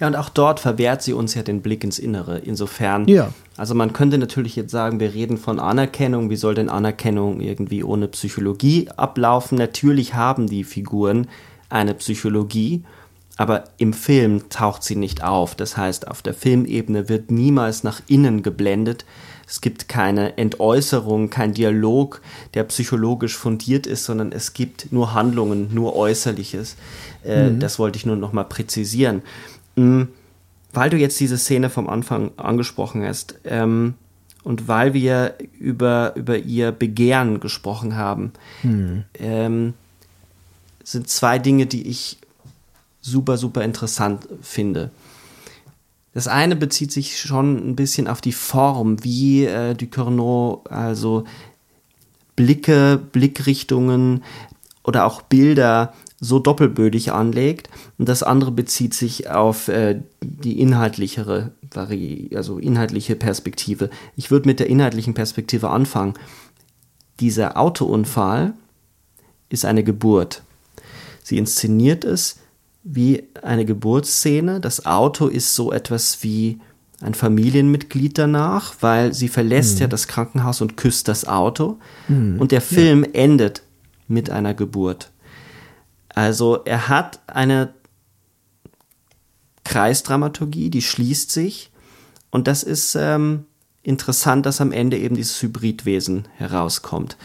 Ja, 0.00 0.06
und 0.06 0.16
auch 0.16 0.28
dort 0.28 0.60
verwehrt 0.60 1.02
sie 1.02 1.12
uns 1.12 1.34
ja 1.34 1.42
den 1.42 1.62
Blick 1.62 1.82
ins 1.82 1.98
Innere. 1.98 2.38
Insofern, 2.38 3.08
ja. 3.08 3.32
also 3.56 3.74
man 3.74 3.92
könnte 3.92 4.18
natürlich 4.18 4.56
jetzt 4.56 4.70
sagen, 4.70 5.00
wir 5.00 5.14
reden 5.14 5.38
von 5.38 5.58
Anerkennung. 5.58 6.28
Wie 6.28 6.36
soll 6.36 6.54
denn 6.54 6.68
Anerkennung 6.68 7.40
irgendwie 7.40 7.82
ohne 7.82 8.08
Psychologie 8.08 8.88
ablaufen? 8.96 9.56
Natürlich 9.56 10.14
haben 10.14 10.48
die 10.48 10.64
Figuren 10.64 11.28
eine 11.70 11.94
Psychologie, 11.94 12.84
aber 13.38 13.64
im 13.78 13.92
Film 13.92 14.48
taucht 14.50 14.82
sie 14.82 14.96
nicht 14.96 15.24
auf. 15.24 15.54
Das 15.54 15.76
heißt, 15.76 16.08
auf 16.08 16.20
der 16.20 16.34
Filmebene 16.34 17.08
wird 17.08 17.30
niemals 17.30 17.82
nach 17.82 18.02
innen 18.06 18.42
geblendet. 18.42 19.06
Es 19.48 19.60
gibt 19.60 19.88
keine 19.88 20.36
Entäußerung, 20.38 21.30
kein 21.30 21.52
Dialog, 21.52 22.20
der 22.54 22.64
psychologisch 22.64 23.36
fundiert 23.36 23.86
ist, 23.86 24.04
sondern 24.04 24.32
es 24.32 24.54
gibt 24.54 24.92
nur 24.92 25.14
Handlungen, 25.14 25.72
nur 25.72 25.94
Äußerliches. 25.94 26.76
Äh, 27.24 27.50
mhm. 27.50 27.60
Das 27.60 27.78
wollte 27.78 27.96
ich 27.96 28.06
nur 28.06 28.16
noch 28.16 28.32
mal 28.32 28.44
präzisieren. 28.44 29.22
Mhm. 29.76 30.08
Weil 30.72 30.90
du 30.90 30.96
jetzt 30.96 31.18
diese 31.20 31.38
Szene 31.38 31.70
vom 31.70 31.88
Anfang 31.88 32.32
angesprochen 32.36 33.02
hast 33.04 33.36
ähm, 33.44 33.94
und 34.44 34.68
weil 34.68 34.92
wir 34.92 35.36
über, 35.58 36.14
über 36.16 36.38
ihr 36.38 36.72
Begehren 36.72 37.40
gesprochen 37.40 37.96
haben, 37.96 38.32
mhm. 38.62 39.04
ähm, 39.14 39.74
sind 40.84 41.08
zwei 41.08 41.38
Dinge, 41.38 41.66
die 41.66 41.88
ich 41.88 42.18
super, 43.00 43.38
super 43.38 43.62
interessant 43.62 44.28
finde. 44.42 44.90
Das 46.12 46.28
eine 46.28 46.56
bezieht 46.56 46.92
sich 46.92 47.20
schon 47.20 47.56
ein 47.56 47.76
bisschen 47.76 48.08
auf 48.08 48.20
die 48.20 48.32
Form, 48.32 49.02
wie 49.04 49.44
äh, 49.44 49.74
Ducournau 49.74 50.62
also 50.68 51.24
Blicke, 52.36 52.98
Blickrichtungen 53.12 54.22
oder 54.82 55.04
auch 55.06 55.22
Bilder 55.22 55.92
so 56.20 56.38
doppelbödig 56.38 57.12
anlegt. 57.12 57.68
Und 57.98 58.08
das 58.08 58.22
andere 58.22 58.50
bezieht 58.50 58.94
sich 58.94 59.30
auf 59.30 59.68
äh, 59.68 60.00
die 60.22 60.60
inhaltlichere, 60.60 61.52
also 62.34 62.58
inhaltliche 62.58 63.16
Perspektive. 63.16 63.90
Ich 64.16 64.30
würde 64.30 64.48
mit 64.48 64.60
der 64.60 64.68
inhaltlichen 64.68 65.14
Perspektive 65.14 65.70
anfangen. 65.70 66.14
Dieser 67.20 67.56
Autounfall 67.56 68.54
ist 69.48 69.64
eine 69.64 69.84
Geburt. 69.84 70.42
Sie 71.22 71.38
inszeniert 71.38 72.04
es 72.04 72.38
wie 72.82 73.24
eine 73.42 73.64
Geburtsszene. 73.64 74.60
Das 74.60 74.86
Auto 74.86 75.26
ist 75.26 75.54
so 75.54 75.72
etwas 75.72 76.22
wie 76.22 76.60
ein 77.00 77.14
Familienmitglied 77.14 78.16
danach, 78.16 78.74
weil 78.80 79.12
sie 79.12 79.28
verlässt 79.28 79.76
mhm. 79.76 79.80
ja 79.82 79.86
das 79.88 80.08
Krankenhaus 80.08 80.60
und 80.60 80.76
küsst 80.76 81.08
das 81.08 81.26
Auto. 81.26 81.78
Mhm. 82.08 82.40
Und 82.40 82.52
der 82.52 82.60
Film 82.60 83.04
ja. 83.04 83.10
endet 83.12 83.62
mit 84.08 84.30
einer 84.30 84.54
Geburt. 84.54 85.10
Also 86.16 86.60
er 86.64 86.88
hat 86.88 87.20
eine 87.26 87.74
Kreisdramaturgie, 89.64 90.70
die 90.70 90.80
schließt 90.80 91.30
sich. 91.30 91.70
Und 92.30 92.48
das 92.48 92.62
ist 92.62 92.94
ähm, 92.94 93.44
interessant, 93.82 94.46
dass 94.46 94.62
am 94.62 94.72
Ende 94.72 94.96
eben 94.98 95.14
dieses 95.14 95.40
Hybridwesen 95.42 96.26
herauskommt. 96.36 97.18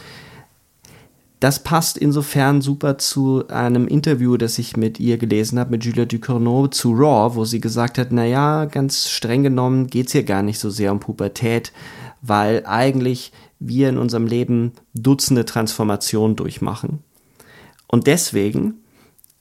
Das 1.40 1.64
passt 1.64 1.96
insofern 1.96 2.60
super 2.60 2.98
zu 2.98 3.48
einem 3.48 3.88
Interview, 3.88 4.36
das 4.36 4.58
ich 4.58 4.76
mit 4.76 5.00
ihr 5.00 5.16
gelesen 5.16 5.58
habe, 5.58 5.70
mit 5.70 5.84
Julia 5.84 6.04
Ducournau 6.04 6.66
zu 6.66 6.92
Raw, 6.92 7.34
wo 7.34 7.46
sie 7.46 7.60
gesagt 7.60 7.96
hat, 7.96 8.12
naja, 8.12 8.66
ganz 8.66 9.08
streng 9.08 9.42
genommen 9.42 9.86
geht 9.86 10.08
es 10.08 10.12
hier 10.12 10.22
gar 10.22 10.42
nicht 10.42 10.58
so 10.58 10.68
sehr 10.68 10.92
um 10.92 11.00
Pubertät, 11.00 11.72
weil 12.20 12.66
eigentlich 12.66 13.32
wir 13.58 13.88
in 13.88 13.96
unserem 13.96 14.26
Leben 14.26 14.72
Dutzende 14.92 15.46
Transformationen 15.46 16.36
durchmachen. 16.36 16.98
Und 17.88 18.06
deswegen 18.06 18.81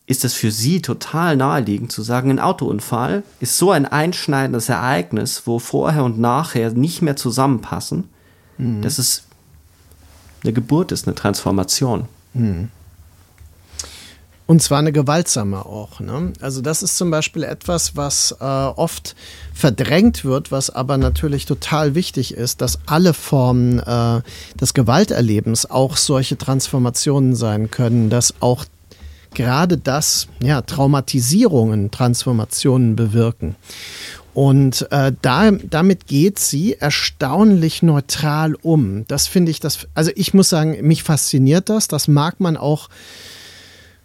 ist 0.08 0.26
es 0.26 0.34
für 0.34 0.52
sie 0.52 0.82
total 0.82 1.38
naheliegend 1.38 1.92
zu 1.92 2.02
sagen, 2.02 2.32
ein 2.32 2.40
Autounfall 2.40 3.24
ist 3.40 3.58
so 3.58 3.72
ein 3.72 3.86
einschneidendes 3.86 4.68
Ereignis, 4.70 5.44
wo 5.46 5.60
vorher 5.60 6.04
und 6.04 6.20
nachher 6.20 6.72
nicht 6.72 7.02
mehr 7.02 7.16
zusammenpassen, 7.16 8.10
mhm. 8.58 8.82
dass 8.82 8.98
es 8.98 9.24
eine 10.44 10.54
Geburt 10.54 10.92
ist, 10.92 11.08
eine 11.08 11.16
Transformation. 11.16 12.06
Hm. 12.34 12.70
Und 14.48 14.62
zwar 14.62 14.80
eine 14.80 14.92
gewaltsame 14.92 15.66
auch. 15.66 16.02
Ne? 16.02 16.34
Also 16.42 16.62
das 16.62 16.84
ist 16.84 16.98
zum 16.98 17.10
Beispiel 17.10 17.44
etwas, 17.44 17.96
was 17.96 18.36
äh, 18.42 18.44
oft 18.44 19.16
verdrängt 19.54 20.26
wird, 20.26 20.52
was 20.52 20.70
aber 20.70 20.98
natürlich 20.98 21.46
total 21.46 21.96
wichtig 21.96 22.34
ist, 22.34 22.60
dass 22.60 22.80
alle 22.86 23.14
Formen 23.14 23.80
äh, 23.80 24.22
des 24.60 24.74
Gewalterlebens 24.74 25.70
auch 25.70 25.96
solche 25.96 26.38
Transformationen 26.38 27.34
sein 27.34 27.72
können, 27.72 28.10
dass 28.10 28.34
auch 28.42 28.66
gerade 29.34 29.78
das, 29.78 30.28
ja, 30.42 30.62
Traumatisierungen 30.62 31.92
Transformationen 31.92 32.96
bewirken. 32.96 33.56
Und 34.34 34.88
äh, 34.92 35.12
da, 35.22 35.52
damit 35.52 36.08
geht 36.08 36.40
sie 36.40 36.76
erstaunlich 36.76 37.84
neutral 37.84 38.56
um. 38.62 39.06
Das 39.08 39.28
finde 39.28 39.52
ich, 39.52 39.60
das, 39.60 39.88
also 39.94 40.12
ich 40.16 40.34
muss 40.34 40.50
sagen, 40.50 40.78
mich 40.88 41.04
fasziniert 41.04 41.70
das. 41.70 41.88
Das 41.88 42.08
mag 42.08 42.40
man 42.40 42.56
auch 42.56 42.90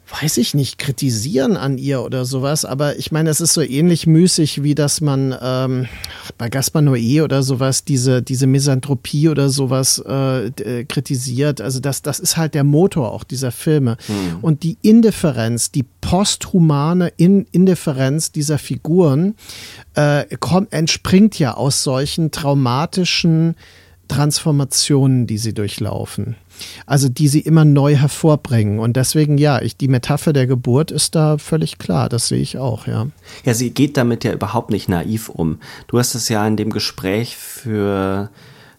weiß 0.08 0.36
ich 0.36 0.54
nicht, 0.54 0.78
kritisieren 0.78 1.56
an 1.56 1.78
ihr 1.78 2.02
oder 2.02 2.24
sowas, 2.24 2.64
aber 2.64 2.96
ich 2.96 3.10
meine, 3.10 3.28
es 3.28 3.40
ist 3.40 3.54
so 3.54 3.60
ähnlich 3.60 4.06
müßig, 4.06 4.62
wie 4.62 4.76
dass 4.76 5.00
man 5.00 5.34
ähm, 5.40 5.88
bei 6.38 6.48
Gaspar 6.48 6.80
Noé 6.80 7.24
oder 7.24 7.42
sowas 7.42 7.84
diese, 7.84 8.22
diese 8.22 8.46
Misanthropie 8.46 9.28
oder 9.28 9.48
sowas 9.48 10.02
äh, 10.06 10.46
äh, 10.46 10.84
kritisiert. 10.84 11.60
Also 11.60 11.80
das, 11.80 12.02
das 12.02 12.20
ist 12.20 12.36
halt 12.36 12.54
der 12.54 12.62
Motor 12.62 13.12
auch 13.12 13.24
dieser 13.24 13.50
Filme. 13.50 13.96
Mhm. 14.06 14.38
Und 14.42 14.62
die 14.62 14.78
Indifferenz, 14.82 15.72
die 15.72 15.84
posthumane 16.00 17.12
In 17.16 17.46
Indifferenz 17.50 18.30
dieser 18.30 18.58
Figuren 18.58 19.34
äh, 19.94 20.24
kommt, 20.38 20.72
entspringt 20.72 21.36
ja 21.38 21.54
aus 21.54 21.82
solchen 21.82 22.30
traumatischen 22.30 23.56
Transformationen, 24.08 25.26
die 25.26 25.38
sie 25.38 25.52
durchlaufen. 25.52 26.36
Also 26.86 27.08
die 27.08 27.28
sie 27.28 27.40
immer 27.40 27.64
neu 27.64 27.96
hervorbringen. 27.96 28.78
Und 28.78 28.96
deswegen, 28.96 29.38
ja, 29.38 29.60
ich, 29.60 29.76
die 29.76 29.88
Metapher 29.88 30.32
der 30.32 30.46
Geburt 30.46 30.90
ist 30.90 31.14
da 31.14 31.38
völlig 31.38 31.78
klar. 31.78 32.08
Das 32.08 32.28
sehe 32.28 32.40
ich 32.40 32.58
auch, 32.58 32.86
ja. 32.86 33.06
Ja, 33.44 33.54
sie 33.54 33.70
geht 33.70 33.96
damit 33.96 34.24
ja 34.24 34.32
überhaupt 34.32 34.70
nicht 34.70 34.88
naiv 34.88 35.28
um. 35.28 35.58
Du 35.86 35.98
hast 35.98 36.14
es 36.14 36.28
ja 36.28 36.46
in 36.46 36.56
dem 36.56 36.70
Gespräch 36.70 37.36
für 37.36 38.30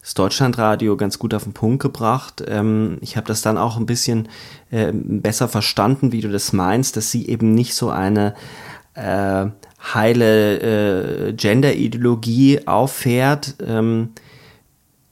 das 0.02 0.14
Deutschlandradio 0.14 0.96
ganz 0.96 1.20
gut 1.20 1.34
auf 1.34 1.44
den 1.44 1.52
Punkt 1.52 1.82
gebracht. 1.82 2.42
Ähm, 2.48 2.98
ich 3.02 3.18
habe 3.18 3.28
das 3.28 3.42
dann 3.42 3.58
auch 3.58 3.76
ein 3.76 3.86
bisschen 3.86 4.30
äh, 4.72 4.94
besser 4.94 5.50
verstanden, 5.50 6.14
wie 6.14 6.22
du 6.22 6.30
das 6.30 6.54
meinst, 6.54 6.96
dass 6.96 7.12
sie 7.12 7.28
eben 7.28 7.54
nicht 7.54 7.74
so 7.74 7.90
eine 7.90 8.34
äh, 8.94 9.48
heile 9.94 11.30
äh, 11.30 11.34
Gender-Ideologie 11.34 12.68
auffährt, 12.68 13.56
ähm, 13.66 14.14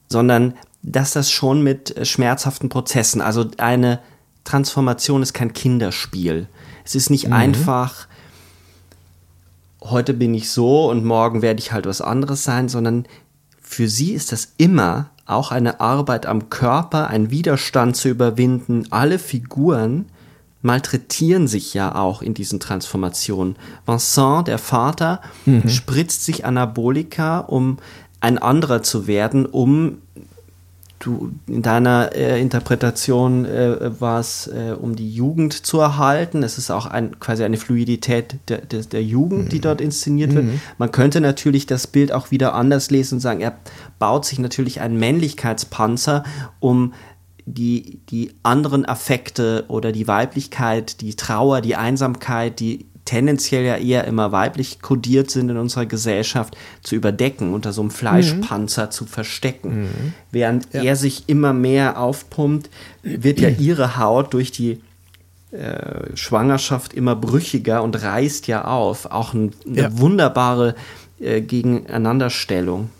sondern 0.08 0.54
dass 0.86 1.12
das 1.12 1.30
schon 1.30 1.62
mit 1.62 1.96
äh, 1.96 2.04
schmerzhaften 2.04 2.68
Prozessen, 2.68 3.20
also 3.20 3.44
eine 3.58 4.00
Transformation 4.44 5.22
ist 5.22 5.34
kein 5.34 5.52
Kinderspiel. 5.52 6.48
Es 6.84 6.94
ist 6.94 7.10
nicht 7.10 7.26
mhm. 7.26 7.32
einfach, 7.32 8.06
heute 9.82 10.14
bin 10.14 10.32
ich 10.32 10.50
so 10.50 10.88
und 10.88 11.04
morgen 11.04 11.42
werde 11.42 11.58
ich 11.58 11.72
halt 11.72 11.86
was 11.86 12.00
anderes 12.00 12.44
sein, 12.44 12.68
sondern 12.68 13.06
für 13.60 13.88
sie 13.88 14.12
ist 14.12 14.30
das 14.30 14.52
immer 14.56 15.10
auch 15.26 15.50
eine 15.50 15.80
Arbeit 15.80 16.24
am 16.24 16.50
Körper, 16.50 17.08
ein 17.08 17.30
Widerstand 17.30 17.96
zu 17.96 18.08
überwinden. 18.08 18.86
Alle 18.90 19.18
Figuren 19.18 20.06
malträtieren 20.62 21.48
sich 21.48 21.74
ja 21.74 21.96
auch 21.96 22.22
in 22.22 22.32
diesen 22.32 22.60
Transformationen. 22.60 23.56
Vincent, 23.84 24.46
der 24.46 24.58
Vater, 24.58 25.20
mhm. 25.44 25.68
spritzt 25.68 26.24
sich 26.24 26.44
Anabolika, 26.44 27.40
um 27.40 27.78
ein 28.20 28.38
anderer 28.38 28.84
zu 28.84 29.08
werden, 29.08 29.46
um 29.46 29.98
du 30.98 31.32
in 31.46 31.62
deiner 31.62 32.14
äh, 32.14 32.40
Interpretation 32.40 33.44
äh, 33.44 34.00
war 34.00 34.20
es, 34.20 34.46
äh, 34.46 34.72
um 34.72 34.96
die 34.96 35.10
Jugend 35.10 35.52
zu 35.52 35.78
erhalten. 35.78 36.42
Es 36.42 36.58
ist 36.58 36.70
auch 36.70 36.86
ein, 36.86 37.20
quasi 37.20 37.44
eine 37.44 37.56
Fluidität 37.56 38.36
der, 38.48 38.58
der, 38.58 38.82
der 38.82 39.02
Jugend, 39.02 39.44
mhm. 39.44 39.48
die 39.50 39.60
dort 39.60 39.80
inszeniert 39.80 40.34
wird. 40.34 40.46
Mhm. 40.46 40.60
Man 40.78 40.92
könnte 40.92 41.20
natürlich 41.20 41.66
das 41.66 41.86
Bild 41.86 42.12
auch 42.12 42.30
wieder 42.30 42.54
anders 42.54 42.90
lesen 42.90 43.16
und 43.16 43.20
sagen, 43.20 43.40
er 43.40 43.56
baut 43.98 44.24
sich 44.24 44.38
natürlich 44.38 44.80
einen 44.80 44.98
Männlichkeitspanzer, 44.98 46.24
um 46.60 46.94
die, 47.44 48.00
die 48.10 48.32
anderen 48.42 48.86
Affekte 48.86 49.64
oder 49.68 49.92
die 49.92 50.08
Weiblichkeit, 50.08 51.00
die 51.00 51.14
Trauer, 51.14 51.60
die 51.60 51.76
Einsamkeit, 51.76 52.58
die 52.58 52.86
tendenziell 53.06 53.64
ja 53.64 53.76
eher 53.76 54.04
immer 54.04 54.32
weiblich 54.32 54.82
kodiert 54.82 55.30
sind 55.30 55.48
in 55.48 55.56
unserer 55.56 55.86
Gesellschaft, 55.86 56.56
zu 56.82 56.94
überdecken, 56.94 57.54
unter 57.54 57.72
so 57.72 57.80
einem 57.80 57.90
Fleischpanzer 57.90 58.86
mhm. 58.86 58.90
zu 58.90 59.06
verstecken. 59.06 59.82
Mhm. 59.82 60.12
Während 60.30 60.74
ja. 60.74 60.82
er 60.82 60.96
sich 60.96 61.24
immer 61.28 61.54
mehr 61.54 61.98
aufpumpt, 61.98 62.68
wird 63.02 63.40
ja 63.40 63.48
ihre 63.58 63.96
Haut 63.96 64.34
durch 64.34 64.52
die 64.52 64.82
äh, 65.52 66.14
Schwangerschaft 66.14 66.92
immer 66.92 67.16
brüchiger 67.16 67.82
und 67.82 68.02
reißt 68.02 68.46
ja 68.48 68.66
auf. 68.66 69.06
Auch 69.06 69.32
ein, 69.32 69.52
eine 69.66 69.82
ja. 69.82 69.98
wunderbare 69.98 70.74
äh, 71.18 71.40
Gegeneinanderstellung. 71.40 72.90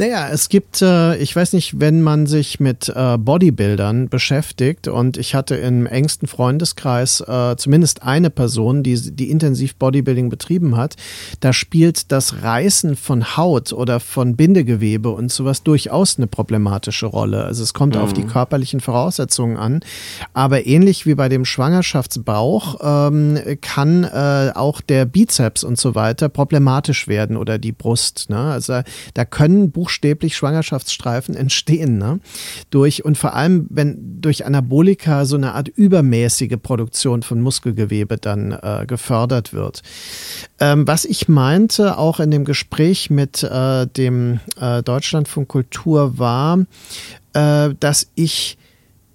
Naja, 0.00 0.28
es 0.30 0.48
gibt, 0.48 0.80
äh, 0.80 1.16
ich 1.16 1.34
weiß 1.34 1.54
nicht, 1.54 1.80
wenn 1.80 2.02
man 2.02 2.26
sich 2.26 2.60
mit 2.60 2.88
äh, 2.88 3.18
Bodybuildern 3.18 4.08
beschäftigt 4.08 4.86
und 4.86 5.16
ich 5.16 5.34
hatte 5.34 5.56
im 5.56 5.86
engsten 5.86 6.28
Freundeskreis 6.28 7.20
äh, 7.20 7.56
zumindest 7.56 8.04
eine 8.04 8.30
Person, 8.30 8.84
die, 8.84 8.94
die 8.94 9.28
intensiv 9.28 9.74
Bodybuilding 9.74 10.28
betrieben 10.28 10.76
hat, 10.76 10.94
da 11.40 11.52
spielt 11.52 12.12
das 12.12 12.44
Reißen 12.44 12.94
von 12.94 13.36
Haut 13.36 13.72
oder 13.72 13.98
von 13.98 14.36
Bindegewebe 14.36 15.10
und 15.10 15.32
sowas 15.32 15.64
durchaus 15.64 16.16
eine 16.16 16.28
problematische 16.28 17.06
Rolle. 17.06 17.42
Also 17.42 17.64
es 17.64 17.74
kommt 17.74 17.96
mhm. 17.96 18.00
auf 18.00 18.12
die 18.12 18.22
mhm. 18.22 18.28
körperlichen 18.28 18.78
Voraussetzungen 18.78 19.56
an, 19.56 19.80
aber 20.32 20.64
ähnlich 20.64 21.06
wie 21.06 21.16
bei 21.16 21.28
dem 21.28 21.44
Schwangerschaftsbauch 21.44 23.08
ähm, 23.10 23.40
kann 23.62 24.04
äh, 24.04 24.52
auch 24.54 24.80
der 24.80 25.06
Bizeps 25.06 25.64
und 25.64 25.76
so 25.76 25.96
weiter 25.96 26.28
problematisch 26.28 27.08
werden 27.08 27.36
oder 27.36 27.58
die 27.58 27.72
Brust. 27.72 28.30
Ne? 28.30 28.38
Also 28.38 28.82
da 29.14 29.24
können 29.24 29.72
Buch 29.72 29.87
buchstäblich 29.88 30.36
Schwangerschaftsstreifen 30.36 31.34
entstehen. 31.34 31.96
Ne? 31.96 32.20
Durch, 32.68 33.06
und 33.06 33.16
vor 33.16 33.34
allem, 33.34 33.66
wenn 33.70 34.20
durch 34.20 34.44
Anabolika 34.44 35.24
so 35.24 35.36
eine 35.36 35.54
Art 35.54 35.68
übermäßige 35.68 36.58
Produktion 36.62 37.22
von 37.22 37.40
Muskelgewebe 37.40 38.18
dann 38.18 38.52
äh, 38.52 38.84
gefördert 38.86 39.54
wird. 39.54 39.82
Ähm, 40.60 40.86
was 40.86 41.06
ich 41.06 41.26
meinte, 41.26 41.96
auch 41.96 42.20
in 42.20 42.30
dem 42.30 42.44
Gespräch 42.44 43.08
mit 43.08 43.42
äh, 43.42 43.86
dem 43.86 44.40
äh, 44.60 44.82
Deutschlandfunk 44.82 45.48
Kultur 45.48 46.18
war, 46.18 46.66
äh, 47.32 47.70
dass 47.80 48.10
ich 48.14 48.58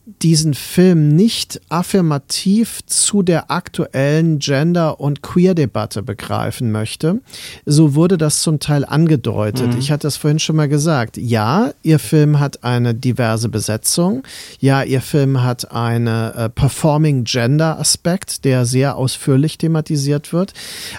diesen 0.06 0.54
Film 0.54 1.10
nicht 1.16 1.62
affirmativ 1.70 2.80
zu 2.86 3.24
der 3.24 3.50
aktuellen 3.52 4.40
Gender- 4.40 5.00
und 5.00 5.22
Queer-Debatte 5.22 6.04
begreifen 6.04 6.72
möchte. 6.74 7.22
So 7.66 7.96
wurde 7.96 8.18
das 8.18 8.42
zum 8.42 8.60
Teil 8.60 8.84
angedeutet. 8.84 9.74
Mhm. 9.74 9.80
Ich 9.80 9.92
hatte 9.92 10.08
das 10.08 10.18
vorhin 10.18 10.40
schon 10.40 10.58
mal 10.58 10.68
gesagt. 10.68 11.16
Ja, 11.16 11.72
ihr 11.84 12.00
Film 12.00 12.42
hat 12.42 12.66
eine 12.66 12.94
diverse 12.94 13.48
Besetzung. 13.48 14.24
Ja, 14.60 14.84
ihr 14.84 15.02
Film 15.02 15.42
hat 15.42 15.72
einen 15.72 16.08
äh, 16.08 16.50
Performing 16.50 17.24
Gender-Aspekt, 17.24 18.44
der 18.44 18.66
sehr 18.66 18.98
ausführlich 18.98 19.58
thematisiert 19.58 20.34
wird. 20.34 20.54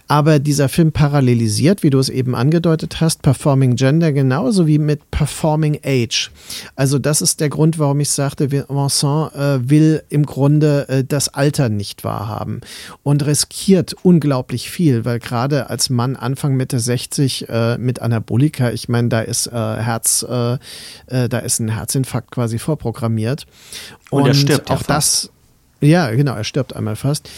Aber 0.09 0.39
dieser 0.39 0.71
Film 0.71 0.93
parallelisiert, 0.93 1.83
wie 1.83 1.91
du 1.91 1.99
es 1.99 2.09
eben 2.09 2.35
angedeutet 2.35 3.03
hast, 3.03 3.21
Performing 3.21 3.77
Gender 3.77 4.13
genauso 4.13 4.67
wie 4.67 4.79
mit 4.79 5.11
Performing 5.11 5.81
Age. 5.85 6.31
Also 6.75 6.99
das 6.99 7.21
ist 7.21 7.41
der 7.41 7.51
Grund, 7.51 7.79
warum 7.79 8.01
ich 8.01 8.11
sagte, 8.11 8.51
wir 8.51 8.71
Vincent 9.03 9.35
äh, 9.35 9.71
will 9.71 10.03
im 10.09 10.27
Grunde 10.27 10.89
äh, 10.89 11.05
das 11.05 11.29
Alter 11.29 11.69
nicht 11.69 12.05
wahrhaben 12.05 12.61
und 13.03 13.27
riskiert 13.27 13.95
unglaublich 14.03 14.71
viel, 14.71 15.05
weil 15.05 15.19
gerade 15.19 15.71
als 15.71 15.91
Mann 15.91 16.17
Anfang 16.17 16.55
Mitte 16.55 16.79
60 16.79 17.49
äh, 17.49 17.79
mit 17.79 18.01
Anabolika, 18.01 18.71
ich 18.71 18.89
meine, 18.89 19.09
da 19.09 19.21
ist 19.21 19.47
äh, 19.47 19.51
Herz, 19.53 20.25
äh, 20.29 20.55
äh, 21.07 21.29
da 21.29 21.39
ist 21.39 21.59
ein 21.61 21.69
Herzinfarkt 21.69 22.31
quasi 22.31 22.59
vorprogrammiert. 22.59 23.47
Und, 24.11 24.23
und 24.23 24.29
er 24.29 24.35
stirbt 24.35 24.71
auch 24.71 24.81
ja 24.81 24.87
das, 24.87 25.31
ja, 25.81 26.11
genau, 26.11 26.35
er 26.35 26.45
stirbt 26.45 26.75
einmal 26.77 26.97
fast. 26.97 27.29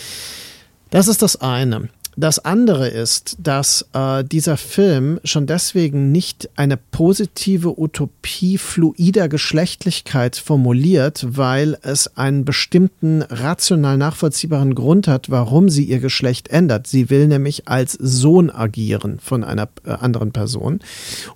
Das 0.90 1.08
ist 1.08 1.22
das 1.22 1.40
eine. 1.40 1.88
Das 2.18 2.38
andere 2.38 2.88
ist, 2.88 3.36
dass 3.38 3.86
äh, 3.92 4.24
dieser 4.24 4.56
Film 4.56 5.20
schon 5.22 5.46
deswegen 5.46 6.12
nicht 6.12 6.48
eine 6.56 6.78
positive 6.78 7.78
Utopie 7.78 8.56
fluider 8.56 9.28
Geschlechtlichkeit 9.28 10.36
formuliert, 10.36 11.26
weil 11.28 11.76
es 11.82 12.16
einen 12.16 12.46
bestimmten 12.46 13.20
rational 13.20 13.98
nachvollziehbaren 13.98 14.74
Grund 14.74 15.08
hat, 15.08 15.30
warum 15.30 15.68
sie 15.68 15.84
ihr 15.84 15.98
Geschlecht 15.98 16.48
ändert. 16.48 16.86
Sie 16.86 17.10
will 17.10 17.28
nämlich 17.28 17.68
als 17.68 17.92
Sohn 17.92 18.48
agieren 18.50 19.18
von 19.20 19.44
einer 19.44 19.68
äh, 19.84 19.90
anderen 19.90 20.32
Person. 20.32 20.80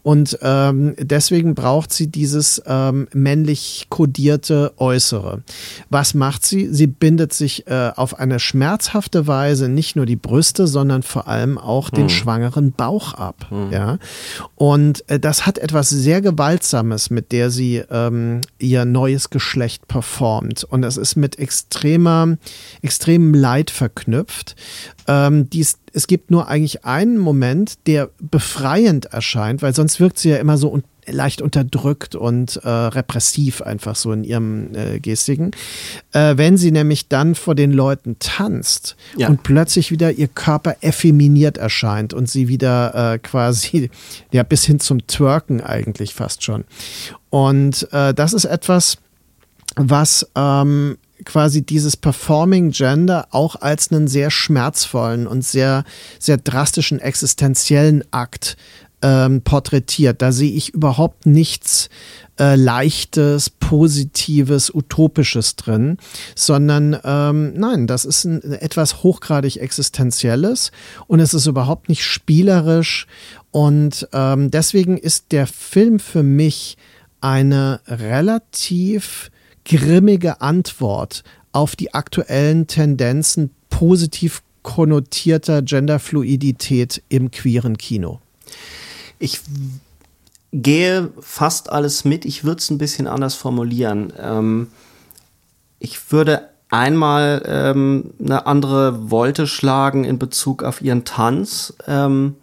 Und 0.02 0.38
ähm, 0.40 0.94
deswegen 0.98 1.54
braucht 1.54 1.92
sie 1.92 2.06
dieses 2.06 2.62
ähm, 2.64 3.06
männlich 3.12 3.88
kodierte 3.90 4.72
Äußere. 4.78 5.42
Was 5.90 6.14
macht 6.14 6.46
sie? 6.46 6.72
Sie 6.72 6.86
bindet 6.86 7.34
sich 7.34 7.66
äh, 7.66 7.90
auf 7.94 8.18
eine 8.18 8.40
schmerzhafte 8.40 9.26
Weise 9.26 9.68
nicht 9.68 9.94
nur 9.94 10.06
die 10.06 10.16
Brüste, 10.16 10.69
sondern 10.70 11.02
vor 11.02 11.28
allem 11.28 11.58
auch 11.58 11.90
den 11.90 12.04
hm. 12.04 12.08
schwangeren 12.08 12.72
Bauch 12.72 13.14
ab. 13.14 13.46
Hm. 13.50 13.70
Ja? 13.70 13.98
Und 14.54 15.08
äh, 15.10 15.20
das 15.20 15.46
hat 15.46 15.58
etwas 15.58 15.90
sehr 15.90 16.22
Gewaltsames, 16.22 17.10
mit 17.10 17.32
der 17.32 17.50
sie 17.50 17.82
ähm, 17.90 18.40
ihr 18.58 18.84
neues 18.84 19.30
Geschlecht 19.30 19.88
performt. 19.88 20.64
Und 20.64 20.84
es 20.84 20.96
ist 20.96 21.16
mit 21.16 21.38
extremer, 21.38 22.38
extremem 22.80 23.34
Leid 23.34 23.70
verknüpft. 23.70 24.56
Ähm, 25.06 25.50
dies, 25.50 25.78
es 25.92 26.06
gibt 26.06 26.30
nur 26.30 26.48
eigentlich 26.48 26.84
einen 26.84 27.18
Moment, 27.18 27.86
der 27.86 28.10
befreiend 28.20 29.06
erscheint, 29.06 29.62
weil 29.62 29.74
sonst 29.74 30.00
wirkt 30.00 30.18
sie 30.18 30.30
ja 30.30 30.36
immer 30.36 30.56
so 30.56 30.68
leicht 31.06 31.42
unterdrückt 31.42 32.14
und 32.14 32.56
äh, 32.56 32.68
repressiv 32.68 33.62
einfach 33.62 33.96
so 33.96 34.12
in 34.12 34.24
ihrem 34.24 34.74
äh, 34.74 35.00
Gestigen. 35.00 35.50
Äh, 36.12 36.36
wenn 36.36 36.56
sie 36.56 36.70
nämlich 36.70 37.08
dann 37.08 37.34
vor 37.34 37.54
den 37.54 37.72
Leuten 37.72 38.16
tanzt 38.18 38.96
ja. 39.16 39.28
und 39.28 39.42
plötzlich 39.42 39.90
wieder 39.90 40.12
ihr 40.12 40.28
Körper 40.28 40.76
effeminiert 40.80 41.58
erscheint 41.58 42.14
und 42.14 42.28
sie 42.28 42.48
wieder 42.48 43.14
äh, 43.14 43.18
quasi, 43.18 43.90
ja, 44.32 44.42
bis 44.42 44.64
hin 44.64 44.80
zum 44.80 45.06
Twerken 45.06 45.60
eigentlich 45.60 46.14
fast 46.14 46.42
schon. 46.42 46.64
Und 47.30 47.88
äh, 47.92 48.12
das 48.14 48.32
ist 48.32 48.44
etwas, 48.44 48.98
was 49.76 50.28
ähm, 50.34 50.98
quasi 51.24 51.62
dieses 51.62 51.96
Performing 51.96 52.70
Gender 52.70 53.28
auch 53.30 53.56
als 53.56 53.90
einen 53.90 54.08
sehr 54.08 54.30
schmerzvollen 54.30 55.26
und 55.26 55.44
sehr, 55.44 55.84
sehr 56.18 56.36
drastischen 56.36 56.98
existenziellen 56.98 58.04
Akt 58.10 58.56
ähm, 59.02 59.42
porträtiert. 59.42 60.22
Da 60.22 60.32
sehe 60.32 60.52
ich 60.52 60.70
überhaupt 60.70 61.26
nichts 61.26 61.88
äh, 62.38 62.56
Leichtes, 62.56 63.50
Positives, 63.50 64.74
Utopisches 64.74 65.56
drin, 65.56 65.98
sondern 66.34 66.98
ähm, 67.04 67.54
nein, 67.54 67.86
das 67.86 68.04
ist 68.04 68.24
ein, 68.24 68.42
etwas 68.52 69.02
hochgradig 69.02 69.58
Existenzielles 69.58 70.72
und 71.06 71.20
es 71.20 71.34
ist 71.34 71.46
überhaupt 71.46 71.88
nicht 71.88 72.04
spielerisch 72.04 73.06
und 73.50 74.08
ähm, 74.12 74.50
deswegen 74.50 74.96
ist 74.96 75.32
der 75.32 75.46
Film 75.46 75.98
für 75.98 76.22
mich 76.22 76.76
eine 77.20 77.80
relativ 77.86 79.30
grimmige 79.64 80.40
Antwort 80.40 81.22
auf 81.52 81.76
die 81.76 81.94
aktuellen 81.94 82.66
Tendenzen 82.66 83.50
positiv 83.68 84.42
konnotierter 84.62 85.62
Genderfluidität 85.62 87.02
im 87.08 87.30
queeren 87.30 87.78
Kino. 87.78 88.20
Ich 89.20 89.40
gehe 90.52 91.12
fast 91.20 91.70
alles 91.70 92.04
mit. 92.04 92.24
Ich 92.24 92.42
würde 92.42 92.58
es 92.58 92.70
ein 92.70 92.78
bisschen 92.78 93.06
anders 93.06 93.34
formulieren. 93.36 94.12
Ähm, 94.18 94.68
ich 95.78 96.10
würde 96.10 96.48
einmal 96.70 97.42
ähm, 97.46 98.12
eine 98.18 98.46
andere 98.46 99.10
Wolte 99.10 99.46
schlagen 99.46 100.04
in 100.04 100.18
Bezug 100.18 100.62
auf 100.62 100.82
ihren 100.82 101.04
Tanz 101.04 101.74
ähm, 101.86 102.36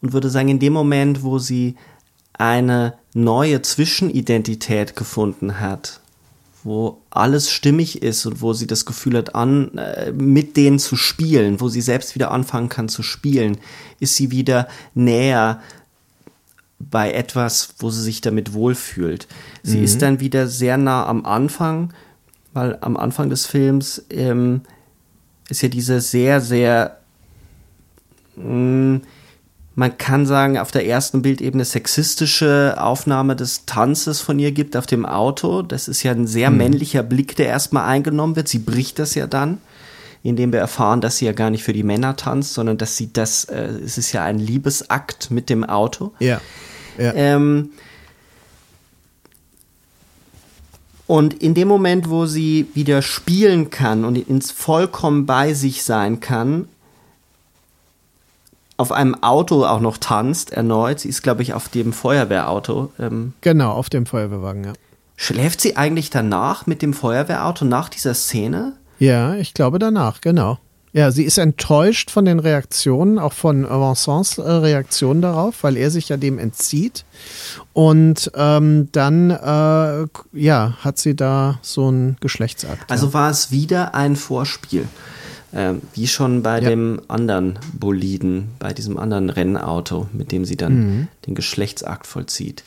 und 0.00 0.12
würde 0.12 0.30
sagen, 0.30 0.48
in 0.48 0.58
dem 0.58 0.72
Moment, 0.72 1.22
wo 1.22 1.38
sie 1.38 1.76
eine 2.32 2.94
neue 3.14 3.62
Zwischenidentität 3.62 4.96
gefunden 4.96 5.60
hat, 5.60 6.00
wo 6.64 6.98
alles 7.10 7.50
stimmig 7.50 8.02
ist 8.02 8.26
und 8.26 8.40
wo 8.40 8.54
sie 8.54 8.66
das 8.66 8.86
Gefühl 8.86 9.18
hat, 9.18 9.34
an, 9.34 9.76
äh, 9.76 10.12
mit 10.12 10.56
denen 10.56 10.78
zu 10.78 10.96
spielen, 10.96 11.60
wo 11.60 11.68
sie 11.68 11.80
selbst 11.82 12.14
wieder 12.14 12.30
anfangen 12.30 12.68
kann 12.68 12.88
zu 12.88 13.02
spielen, 13.02 13.58
ist 14.00 14.16
sie 14.16 14.30
wieder 14.30 14.68
näher 14.94 15.60
bei 16.78 17.12
etwas, 17.12 17.74
wo 17.78 17.90
sie 17.90 18.02
sich 18.02 18.20
damit 18.20 18.52
wohlfühlt. 18.52 19.26
Sie 19.62 19.78
mhm. 19.78 19.84
ist 19.84 20.02
dann 20.02 20.20
wieder 20.20 20.48
sehr 20.48 20.76
nah 20.76 21.06
am 21.06 21.24
Anfang, 21.24 21.92
weil 22.52 22.78
am 22.80 22.96
Anfang 22.96 23.30
des 23.30 23.46
Films 23.46 24.04
ähm, 24.10 24.62
ist 25.48 25.62
ja 25.62 25.68
diese 25.68 26.00
sehr, 26.00 26.40
sehr, 26.40 26.98
mh, 28.36 28.44
mm, 28.44 29.02
man 29.76 29.98
kann 29.98 30.24
sagen, 30.24 30.56
auf 30.56 30.70
der 30.70 30.86
ersten 30.86 31.22
Bildebene 31.22 31.64
sexistische 31.64 32.76
Aufnahme 32.78 33.34
des 33.34 33.66
Tanzes 33.66 34.20
von 34.20 34.38
ihr 34.38 34.52
gibt 34.52 34.76
auf 34.76 34.86
dem 34.86 35.04
Auto. 35.04 35.62
Das 35.62 35.88
ist 35.88 36.04
ja 36.04 36.12
ein 36.12 36.28
sehr 36.28 36.50
mhm. 36.50 36.58
männlicher 36.58 37.02
Blick, 37.02 37.34
der 37.34 37.48
erstmal 37.48 37.88
eingenommen 37.88 38.36
wird. 38.36 38.46
Sie 38.46 38.60
bricht 38.60 39.00
das 39.00 39.16
ja 39.16 39.26
dann 39.26 39.58
indem 40.24 40.52
wir 40.52 40.58
erfahren, 40.58 41.00
dass 41.00 41.18
sie 41.18 41.26
ja 41.26 41.32
gar 41.32 41.50
nicht 41.50 41.62
für 41.62 41.74
die 41.74 41.82
Männer 41.82 42.16
tanzt, 42.16 42.54
sondern 42.54 42.78
dass 42.78 42.96
sie 42.96 43.12
das, 43.12 43.44
äh, 43.44 43.66
es 43.84 43.98
ist 43.98 44.12
ja 44.12 44.24
ein 44.24 44.38
Liebesakt 44.38 45.30
mit 45.30 45.50
dem 45.50 45.64
Auto. 45.64 46.12
Ja. 46.18 46.40
Ja. 46.98 47.12
Ähm, 47.14 47.70
und 51.06 51.34
in 51.34 51.52
dem 51.52 51.68
Moment, 51.68 52.08
wo 52.08 52.24
sie 52.24 52.68
wieder 52.72 53.02
spielen 53.02 53.68
kann 53.68 54.06
und 54.06 54.16
ins 54.16 54.50
vollkommen 54.50 55.26
bei 55.26 55.52
sich 55.52 55.82
sein 55.82 56.20
kann, 56.20 56.68
auf 58.78 58.92
einem 58.92 59.22
Auto 59.22 59.66
auch 59.66 59.80
noch 59.80 59.98
tanzt, 59.98 60.52
erneut. 60.52 61.00
Sie 61.00 61.08
ist, 61.10 61.22
glaube 61.22 61.42
ich, 61.42 61.52
auf 61.52 61.68
dem 61.68 61.92
Feuerwehrauto. 61.92 62.92
Ähm, 62.98 63.34
genau, 63.42 63.72
auf 63.72 63.90
dem 63.90 64.06
Feuerwehrwagen, 64.06 64.64
ja. 64.64 64.72
Schläft 65.16 65.60
sie 65.60 65.76
eigentlich 65.76 66.10
danach 66.10 66.66
mit 66.66 66.82
dem 66.82 66.94
Feuerwehrauto 66.94 67.66
nach 67.66 67.88
dieser 67.88 68.14
Szene? 68.14 68.72
Ja, 68.98 69.34
ich 69.34 69.54
glaube 69.54 69.78
danach, 69.78 70.20
genau. 70.20 70.58
Ja, 70.94 71.10
sie 71.10 71.24
ist 71.24 71.38
enttäuscht 71.38 72.12
von 72.12 72.24
den 72.24 72.38
Reaktionen, 72.38 73.18
auch 73.18 73.32
von 73.32 73.64
Vincents 73.64 74.38
äh, 74.38 74.42
Reaktion 74.42 75.20
darauf, 75.20 75.64
weil 75.64 75.76
er 75.76 75.90
sich 75.90 76.08
ja 76.08 76.16
dem 76.16 76.38
entzieht. 76.38 77.04
Und 77.72 78.30
ähm, 78.36 78.88
dann, 78.92 79.30
äh, 79.30 80.06
ja, 80.32 80.76
hat 80.78 80.98
sie 80.98 81.16
da 81.16 81.58
so 81.62 81.88
einen 81.88 82.16
Geschlechtsakt. 82.20 82.92
Also 82.92 83.08
ja. 83.08 83.14
war 83.14 83.30
es 83.30 83.50
wieder 83.50 83.96
ein 83.96 84.14
Vorspiel. 84.14 84.86
Äh, 85.54 85.74
wie 85.92 86.08
schon 86.08 86.42
bei 86.42 86.60
ja. 86.60 86.68
dem 86.68 87.00
anderen 87.06 87.60
Boliden, 87.72 88.48
bei 88.58 88.72
diesem 88.72 88.98
anderen 88.98 89.30
Rennauto, 89.30 90.08
mit 90.12 90.32
dem 90.32 90.44
sie 90.44 90.56
dann 90.56 90.74
mhm. 90.74 91.08
den 91.26 91.36
Geschlechtsakt 91.36 92.08
vollzieht. 92.08 92.64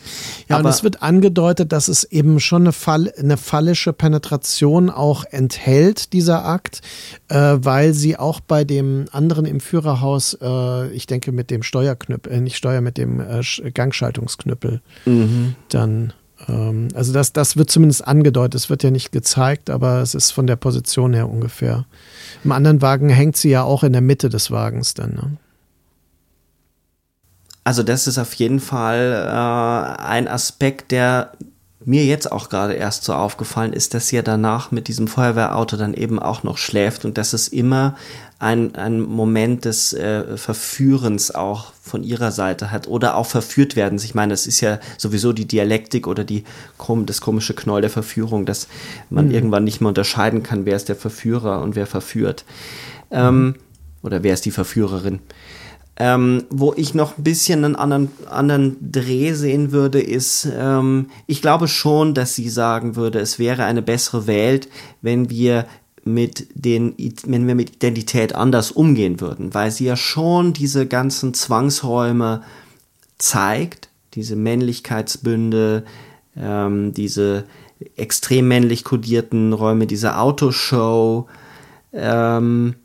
Ja, 0.48 0.56
Aber 0.56 0.70
und 0.70 0.74
es 0.74 0.84
wird 0.84 1.04
angedeutet, 1.04 1.74
dass 1.74 1.90
es 1.90 2.06
eben 2.06 2.40
schon 2.40 2.62
eine, 2.62 2.72
Fall, 2.72 3.12
eine 3.18 3.36
phallische 3.36 3.92
Penetration 3.92 4.90
auch 4.90 5.26
enthält, 5.26 6.14
dieser 6.14 6.46
Akt, 6.46 6.82
äh, 7.28 7.58
weil 7.58 7.94
sie 7.94 8.16
auch 8.16 8.40
bei 8.40 8.64
dem 8.64 9.08
anderen 9.12 9.46
im 9.46 9.60
Führerhaus, 9.60 10.38
äh, 10.42 10.88
ich 10.92 11.08
denke 11.08 11.34
mit 11.34 11.52
dem 11.52 11.64
Steuerknüppel, 11.64 12.32
äh, 12.32 12.40
nicht 12.40 12.56
Steuer, 12.56 12.80
mit 12.80 12.98
dem 12.98 13.20
äh, 13.20 13.42
Gangschaltungsknüppel, 13.72 14.80
mhm. 15.06 15.56
dann 15.68 16.14
ähm, 16.48 16.90
also 16.94 17.14
das, 17.14 17.34
das 17.34 17.58
wird 17.58 17.72
zumindest 17.72 18.08
angedeutet. 18.08 18.56
Es 18.56 18.70
wird 18.70 18.84
ja 18.84 18.92
nicht 18.92 19.12
gezeigt, 19.12 19.70
aber 19.70 20.02
es 20.02 20.16
ist 20.16 20.32
von 20.32 20.48
der 20.48 20.56
Position 20.56 21.14
her 21.14 21.30
ungefähr. 21.30 21.86
Im 22.44 22.52
anderen 22.52 22.82
Wagen 22.82 23.10
hängt 23.10 23.38
sie 23.38 23.50
ja 23.50 23.64
auch 23.64 23.84
in 23.84 23.94
der 23.94 24.02
Mitte 24.02 24.30
des 24.30 24.52
Wagens 24.52 24.94
dann. 24.94 25.14
Ne? 25.14 25.38
Also 27.64 27.84
das 27.84 28.08
ist 28.08 28.18
auf 28.18 28.34
jeden 28.36 28.60
Fall 28.60 29.12
äh, 29.28 30.02
ein 30.02 30.28
Aspekt, 30.28 30.92
der 30.92 31.32
mir 31.84 32.06
jetzt 32.06 32.32
auch 32.32 32.50
gerade 32.50 32.74
erst 32.74 33.06
so 33.06 33.14
aufgefallen 33.14 33.72
ist, 33.72 33.94
dass 33.94 34.10
sie 34.10 34.18
ja 34.18 34.22
danach 34.22 34.72
mit 34.72 34.88
diesem 34.88 35.08
Feuerwehrauto 35.08 35.78
dann 35.78 35.94
eben 35.94 36.20
auch 36.20 36.44
noch 36.44 36.58
schläft 36.58 37.06
und 37.06 37.18
dass 37.18 37.34
es 37.34 37.48
immer 37.48 37.96
ein, 38.40 38.76
ein 38.76 39.02
Moment 39.02 39.66
des 39.66 39.94
äh, 39.94 40.38
Verführens 40.38 41.34
auch 41.34 41.74
von 41.82 42.04
ihrer 42.04 42.32
Seite 42.32 42.70
hat 42.72 42.88
oder 42.88 43.16
auch 43.16 43.26
verführt 43.26 43.76
werden. 43.76 43.98
Ich 44.04 44.14
meine, 44.14 44.34
das 44.34 44.46
ist 44.46 44.62
ja 44.62 44.80
sowieso 44.98 45.34
die 45.34 45.48
Dialektik 45.48 46.06
oder 46.06 46.24
die, 46.24 46.44
das 47.06 47.22
komische 47.22 47.56
Knoll 47.56 47.82
der 47.82 47.90
Verführung, 47.90 48.46
dass 48.46 48.68
man 49.10 49.28
mhm. 49.28 49.32
irgendwann 49.34 49.64
nicht 49.64 49.82
mehr 49.82 49.90
unterscheiden 49.90 50.44
kann, 50.44 50.66
wer 50.66 50.76
ist 50.76 50.90
der 50.90 50.96
Verführer 50.96 51.62
und 51.62 51.76
wer 51.76 51.88
verführt. 51.88 52.46
Ähm, 53.10 53.56
oder 54.04 54.22
wer 54.22 54.34
ist 54.34 54.46
die 54.46 54.52
Verführerin. 54.52 55.20
Ähm, 56.00 56.44
wo 56.52 56.76
ich 56.78 56.94
noch 56.94 57.18
ein 57.18 57.24
bisschen 57.24 57.66
einen 57.66 57.76
anderen, 57.76 58.12
anderen 58.30 58.78
Dreh 58.92 59.34
sehen 59.34 59.72
würde, 59.72 60.00
ist, 60.00 60.48
ähm, 60.56 61.10
ich 61.26 61.42
glaube 61.42 61.68
schon, 61.68 62.14
dass 62.14 62.36
sie 62.36 62.50
sagen 62.50 62.96
würde, 62.96 63.20
es 63.20 63.40
wäre 63.40 63.64
eine 63.64 63.82
bessere 63.82 64.28
Welt, 64.28 64.70
wenn 65.02 65.32
wir 65.32 65.66
mit 66.08 66.48
den, 66.54 66.96
wenn 67.26 67.48
wir 67.48 67.56
mit 67.56 67.76
Identität 67.76 68.34
anders 68.34 68.72
umgehen 68.72 69.22
würden, 69.22 69.54
weil 69.54 69.72
sie 69.72 69.86
ja 69.86 69.96
schon 69.96 70.54
diese 70.54 70.88
ganzen 70.88 71.34
Zwangsräume 71.34 72.42
zeigt, 73.18 73.90
diese 74.14 74.36
Männlichkeitsbünde, 74.36 75.84
ähm, 76.36 76.94
diese 76.94 77.46
extrem 77.96 78.48
männlich 78.48 78.84
kodierten 78.84 79.54
Räume, 79.54 79.88
diese 79.88 80.18
Autoshow, 80.18 81.28
ähm, 81.94 82.76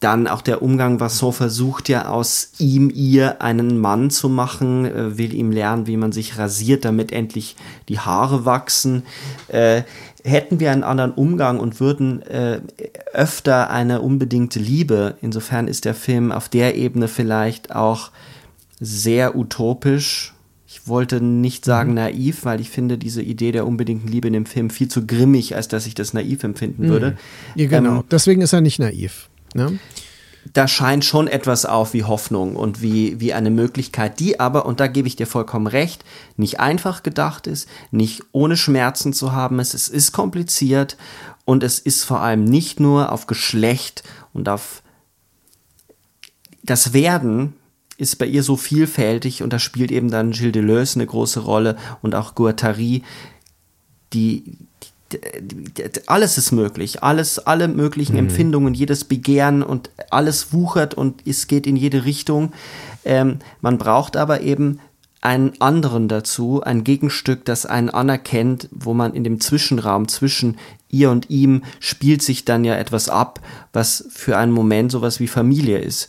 dann 0.00 0.26
auch 0.26 0.42
der 0.42 0.62
Umgang, 0.62 1.00
was 1.00 1.16
so 1.16 1.32
versucht 1.32 1.88
ja 1.88 2.08
aus 2.08 2.52
ihm, 2.58 2.92
ihr 2.94 3.40
einen 3.40 3.78
Mann 3.78 4.10
zu 4.10 4.28
machen, 4.28 4.84
äh, 4.84 5.16
will 5.16 5.32
ihm 5.32 5.50
lernen, 5.50 5.86
wie 5.86 5.96
man 5.96 6.12
sich 6.12 6.38
rasiert, 6.38 6.84
damit 6.84 7.12
endlich 7.12 7.56
die 7.88 7.98
Haare 7.98 8.44
wachsen. 8.44 9.04
Äh, 9.48 9.82
hätten 10.26 10.58
wir 10.58 10.72
einen 10.72 10.82
anderen 10.82 11.12
Umgang 11.12 11.60
und 11.60 11.78
würden 11.78 12.22
äh, 12.22 12.60
öfter 13.12 13.70
eine 13.70 14.00
unbedingte 14.00 14.58
Liebe, 14.58 15.14
insofern 15.22 15.68
ist 15.68 15.84
der 15.84 15.94
Film 15.94 16.32
auf 16.32 16.48
der 16.48 16.74
Ebene 16.74 17.06
vielleicht 17.08 17.74
auch 17.74 18.10
sehr 18.80 19.36
utopisch. 19.36 20.34
Ich 20.66 20.88
wollte 20.88 21.20
nicht 21.20 21.64
sagen 21.64 21.90
mhm. 21.90 21.96
naiv, 21.96 22.44
weil 22.44 22.60
ich 22.60 22.70
finde 22.70 22.98
diese 22.98 23.22
Idee 23.22 23.52
der 23.52 23.66
unbedingten 23.66 24.08
Liebe 24.08 24.26
in 24.26 24.34
dem 24.34 24.46
Film 24.46 24.68
viel 24.68 24.88
zu 24.88 25.06
grimmig, 25.06 25.54
als 25.54 25.68
dass 25.68 25.86
ich 25.86 25.94
das 25.94 26.12
naiv 26.12 26.42
empfinden 26.42 26.86
mhm. 26.86 26.88
würde. 26.88 27.16
Ja, 27.54 27.68
genau. 27.68 27.98
Ähm, 27.98 28.04
Deswegen 28.10 28.42
ist 28.42 28.52
er 28.52 28.60
nicht 28.60 28.80
naiv. 28.80 29.28
Ne? 29.54 29.78
Da 30.52 30.68
scheint 30.68 31.04
schon 31.04 31.28
etwas 31.28 31.66
auf 31.66 31.92
wie 31.92 32.04
Hoffnung 32.04 32.56
und 32.56 32.80
wie, 32.82 33.20
wie 33.20 33.32
eine 33.32 33.50
Möglichkeit, 33.50 34.20
die 34.20 34.38
aber, 34.38 34.66
und 34.66 34.80
da 34.80 34.86
gebe 34.86 35.08
ich 35.08 35.16
dir 35.16 35.26
vollkommen 35.26 35.66
recht, 35.66 36.04
nicht 36.36 36.60
einfach 36.60 37.02
gedacht 37.02 37.46
ist, 37.46 37.68
nicht 37.90 38.22
ohne 38.32 38.56
Schmerzen 38.56 39.12
zu 39.12 39.32
haben 39.32 39.58
ist. 39.58 39.74
Es 39.74 39.88
ist 39.88 40.12
kompliziert 40.12 40.96
und 41.44 41.62
es 41.62 41.78
ist 41.78 42.04
vor 42.04 42.20
allem 42.20 42.44
nicht 42.44 42.80
nur 42.80 43.12
auf 43.12 43.26
Geschlecht 43.26 44.02
und 44.32 44.48
auf 44.48 44.82
das 46.62 46.92
Werden 46.92 47.54
ist 47.98 48.18
bei 48.18 48.26
ihr 48.26 48.42
so 48.42 48.56
vielfältig 48.56 49.42
und 49.42 49.52
da 49.52 49.58
spielt 49.58 49.90
eben 49.90 50.10
dann 50.10 50.32
Gilles 50.32 50.52
Deleuze 50.52 50.96
eine 50.98 51.06
große 51.06 51.40
Rolle 51.40 51.76
und 52.02 52.14
auch 52.14 52.34
Guattari, 52.34 53.02
die, 54.12 54.58
alles 56.06 56.36
ist 56.38 56.52
möglich, 56.52 57.02
alles, 57.02 57.38
alle 57.38 57.68
möglichen 57.68 58.14
mhm. 58.14 58.20
Empfindungen, 58.20 58.74
jedes 58.74 59.04
Begehren 59.04 59.62
und 59.62 59.90
alles 60.10 60.52
wuchert 60.52 60.94
und 60.94 61.26
es 61.26 61.46
geht 61.46 61.66
in 61.66 61.76
jede 61.76 62.04
Richtung. 62.04 62.52
Ähm, 63.04 63.38
man 63.60 63.78
braucht 63.78 64.16
aber 64.16 64.40
eben 64.40 64.80
einen 65.20 65.60
anderen 65.60 66.08
dazu, 66.08 66.62
ein 66.62 66.84
Gegenstück, 66.84 67.44
das 67.44 67.66
einen 67.66 67.90
anerkennt, 67.90 68.68
wo 68.70 68.94
man 68.94 69.14
in 69.14 69.24
dem 69.24 69.40
Zwischenraum 69.40 70.08
zwischen 70.08 70.56
ihr 70.88 71.10
und 71.10 71.30
ihm 71.30 71.62
spielt 71.80 72.22
sich 72.22 72.44
dann 72.44 72.64
ja 72.64 72.76
etwas 72.76 73.08
ab, 73.08 73.40
was 73.72 74.06
für 74.10 74.36
einen 74.36 74.52
Moment 74.52 74.92
sowas 74.92 75.18
wie 75.20 75.26
Familie 75.26 75.78
ist 75.78 76.08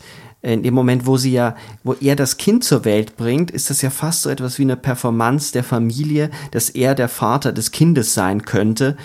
in 0.52 0.62
dem 0.62 0.74
Moment, 0.74 1.06
wo 1.06 1.16
sie 1.16 1.32
ja, 1.32 1.56
wo 1.84 1.94
er 1.94 2.16
das 2.16 2.36
Kind 2.36 2.64
zur 2.64 2.84
Welt 2.84 3.16
bringt, 3.16 3.50
ist 3.50 3.70
das 3.70 3.82
ja 3.82 3.90
fast 3.90 4.22
so 4.22 4.30
etwas 4.30 4.58
wie 4.58 4.62
eine 4.62 4.76
Performance 4.76 5.52
der 5.52 5.64
Familie, 5.64 6.30
dass 6.52 6.70
er 6.70 6.94
der 6.94 7.08
Vater 7.08 7.52
des 7.52 7.70
Kindes 7.70 8.14
sein 8.14 8.42
könnte. 8.42 8.96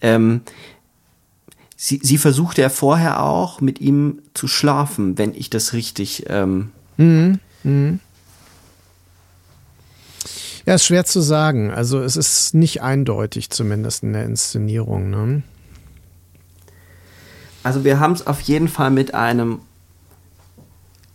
Ähm, 0.00 0.42
sie, 1.76 2.00
sie 2.02 2.18
versuchte 2.18 2.62
ja 2.62 2.68
vorher 2.68 3.22
auch 3.22 3.60
mit 3.60 3.80
ihm 3.80 4.20
zu 4.34 4.48
schlafen, 4.48 5.18
wenn 5.18 5.34
ich 5.34 5.50
das 5.50 5.72
richtig. 5.72 6.24
Ähm 6.28 6.72
mhm. 6.96 7.38
Mhm. 7.62 8.00
Ja, 10.66 10.74
ist 10.74 10.84
schwer 10.84 11.04
zu 11.04 11.20
sagen. 11.20 11.70
Also 11.70 12.00
es 12.00 12.16
ist 12.16 12.54
nicht 12.54 12.82
eindeutig, 12.82 13.50
zumindest 13.50 14.02
in 14.02 14.12
der 14.12 14.24
Inszenierung. 14.24 15.08
Ne? 15.10 15.42
Also 17.62 17.84
wir 17.84 18.00
haben 18.00 18.12
es 18.12 18.26
auf 18.26 18.40
jeden 18.42 18.68
Fall 18.68 18.90
mit 18.90 19.14
einem 19.14 19.60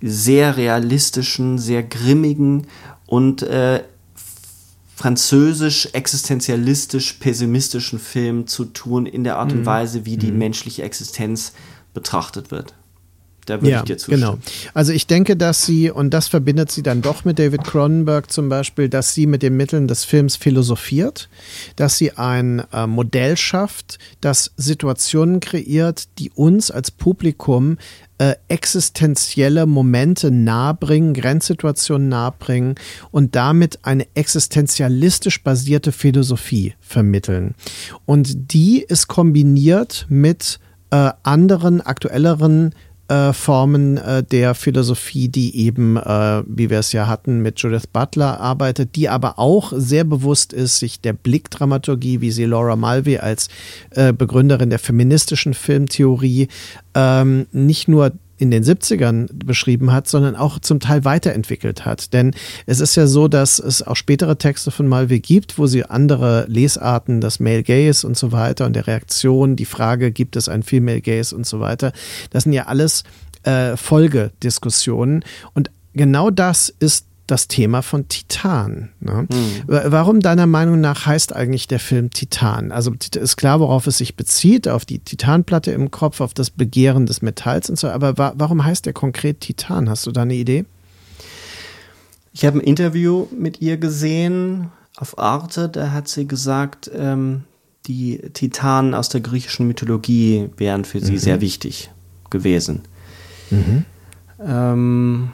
sehr 0.05 0.57
realistischen, 0.57 1.57
sehr 1.57 1.81
grimmigen 1.81 2.67
und 3.05 3.41
äh, 3.41 3.83
französisch 4.95 5.89
existenzialistisch 5.93 7.13
pessimistischen 7.13 7.99
Film 7.99 8.45
zu 8.45 8.65
tun 8.65 9.05
in 9.05 9.23
der 9.23 9.37
Art 9.37 9.53
und 9.53 9.61
mhm. 9.61 9.65
Weise, 9.65 10.05
wie 10.05 10.17
die 10.17 10.31
mhm. 10.31 10.39
menschliche 10.39 10.83
Existenz 10.83 11.53
betrachtet 11.93 12.51
wird. 12.51 12.73
Da 13.45 13.61
würde 13.61 13.71
ja, 13.71 13.79
ich 13.79 13.85
dir 13.85 13.97
zustimmen. 13.97 14.21
Genau. 14.21 14.37
Also 14.73 14.93
ich 14.93 15.07
denke, 15.07 15.35
dass 15.35 15.65
sie, 15.65 15.91
und 15.91 16.13
das 16.13 16.27
verbindet 16.27 16.71
sie 16.71 16.83
dann 16.83 17.01
doch 17.01 17.25
mit 17.25 17.39
David 17.39 17.63
Cronenberg 17.63 18.31
zum 18.31 18.49
Beispiel, 18.49 18.89
dass 18.89 19.13
sie 19.13 19.27
mit 19.27 19.43
den 19.43 19.57
Mitteln 19.57 19.87
des 19.87 20.05
Films 20.05 20.35
philosophiert, 20.35 21.29
dass 21.75 21.97
sie 21.97 22.17
ein 22.17 22.63
äh, 22.71 22.87
Modell 22.87 23.37
schafft, 23.37 23.99
das 24.21 24.51
Situationen 24.57 25.39
kreiert, 25.39 26.07
die 26.19 26.31
uns 26.31 26.71
als 26.71 26.91
Publikum 26.91 27.77
äh, 28.23 28.35
existenzielle 28.47 29.65
Momente 29.65 30.31
nahebringen, 30.31 31.13
Grenzsituationen 31.13 32.07
nahebringen 32.07 32.75
und 33.11 33.35
damit 33.35 33.79
eine 33.81 34.07
existenzialistisch 34.13 35.43
basierte 35.43 35.91
Philosophie 35.91 36.73
vermitteln. 36.79 37.53
Und 38.05 38.53
die 38.53 38.81
ist 38.81 39.07
kombiniert 39.09 40.05
mit 40.07 40.59
äh, 40.91 41.11
anderen, 41.23 41.81
aktuelleren 41.81 42.73
äh, 43.13 43.33
Formen 43.33 43.97
äh, 43.97 44.23
der 44.23 44.55
Philosophie, 44.55 45.27
die 45.27 45.55
eben, 45.57 45.97
äh, 45.97 46.43
wie 46.47 46.69
wir 46.69 46.79
es 46.79 46.91
ja 46.93 47.07
hatten, 47.07 47.41
mit 47.41 47.59
Judith 47.59 47.87
Butler 47.87 48.39
arbeitet, 48.39 48.95
die 48.95 49.09
aber 49.09 49.37
auch 49.37 49.73
sehr 49.75 50.03
bewusst 50.03 50.51
ist, 50.53 50.79
sich 50.79 50.99
der 50.99 51.13
Blickdramaturgie, 51.13 52.21
wie 52.21 52.31
sie 52.31 52.45
Laura 52.45 52.75
Mulvey 52.75 53.19
als 53.19 53.49
äh, 53.91 54.13
Begründerin 54.13 54.69
der 54.69 54.79
feministischen 54.79 55.53
Filmtheorie 55.53 56.47
ähm, 56.95 57.45
nicht 57.51 57.87
nur 57.87 58.13
in 58.43 58.51
den 58.51 58.63
70ern 58.63 59.29
beschrieben 59.33 59.93
hat, 59.93 60.09
sondern 60.09 60.35
auch 60.35 60.59
zum 60.59 60.81
Teil 60.81 61.05
weiterentwickelt 61.05 61.85
hat. 61.85 62.11
Denn 62.11 62.35
es 62.65 62.81
ist 62.81 62.95
ja 62.95 63.07
so, 63.07 63.29
dass 63.29 63.57
es 63.57 63.81
auch 63.81 63.95
spätere 63.95 64.37
Texte 64.37 64.69
von 64.69 64.85
Malve 64.85 65.21
gibt, 65.21 65.57
wo 65.57 65.65
sie 65.65 65.85
andere 65.85 66.45
Lesarten, 66.49 67.21
das 67.21 67.39
Male 67.39 67.63
Gaze 67.63 68.05
und 68.05 68.17
so 68.17 68.33
weiter 68.33 68.65
und 68.65 68.75
der 68.75 68.85
Reaktion, 68.85 69.55
die 69.55 69.63
Frage, 69.65 70.11
gibt 70.11 70.35
es 70.35 70.49
ein 70.49 70.61
Female 70.61 70.99
Gaze 70.99 71.33
und 71.33 71.47
so 71.47 71.61
weiter, 71.61 71.93
das 72.31 72.43
sind 72.43 72.51
ja 72.51 72.65
alles 72.65 73.05
äh, 73.43 73.77
Folgediskussionen. 73.77 75.23
Und 75.53 75.71
genau 75.93 76.29
das 76.29 76.67
ist 76.67 77.07
das 77.27 77.47
Thema 77.47 77.81
von 77.81 78.07
Titan. 78.09 78.89
Ne? 78.99 79.27
Mhm. 79.31 79.63
Warum 79.65 80.19
deiner 80.19 80.45
Meinung 80.45 80.81
nach 80.81 81.05
heißt 81.05 81.33
eigentlich 81.33 81.67
der 81.67 81.79
Film 81.79 82.09
Titan? 82.11 82.71
Also 82.71 82.93
ist 83.15 83.37
klar, 83.37 83.59
worauf 83.59 83.87
es 83.87 83.97
sich 83.97 84.15
bezieht, 84.15 84.67
auf 84.67 84.85
die 84.85 84.99
Titanplatte 84.99 85.71
im 85.71 85.89
Kopf, 85.89 86.19
auf 86.19 86.33
das 86.33 86.49
Begehren 86.49 87.05
des 87.05 87.21
Metalls 87.21 87.69
und 87.69 87.79
so, 87.79 87.87
aber 87.87 88.17
wa 88.17 88.33
warum 88.35 88.63
heißt 88.63 88.85
der 88.85 88.93
konkret 88.93 89.39
Titan? 89.39 89.89
Hast 89.89 90.05
du 90.05 90.11
da 90.11 90.23
eine 90.23 90.35
Idee? 90.35 90.65
Ich 92.33 92.45
habe 92.45 92.57
ein 92.57 92.61
Interview 92.61 93.27
mit 93.37 93.61
ihr 93.61 93.77
gesehen 93.77 94.71
auf 94.97 95.17
Arte, 95.17 95.69
da 95.69 95.91
hat 95.91 96.07
sie 96.07 96.27
gesagt, 96.27 96.91
ähm, 96.93 97.43
die 97.85 98.17
Titanen 98.33 98.93
aus 98.93 99.09
der 99.09 99.21
griechischen 99.21 99.67
Mythologie 99.67 100.49
wären 100.57 100.85
für 100.85 100.99
sie 100.99 101.13
mhm. 101.13 101.19
sehr 101.19 101.41
wichtig 101.41 101.91
gewesen. 102.29 102.81
Mhm. 103.49 103.85
Ähm, 104.45 105.31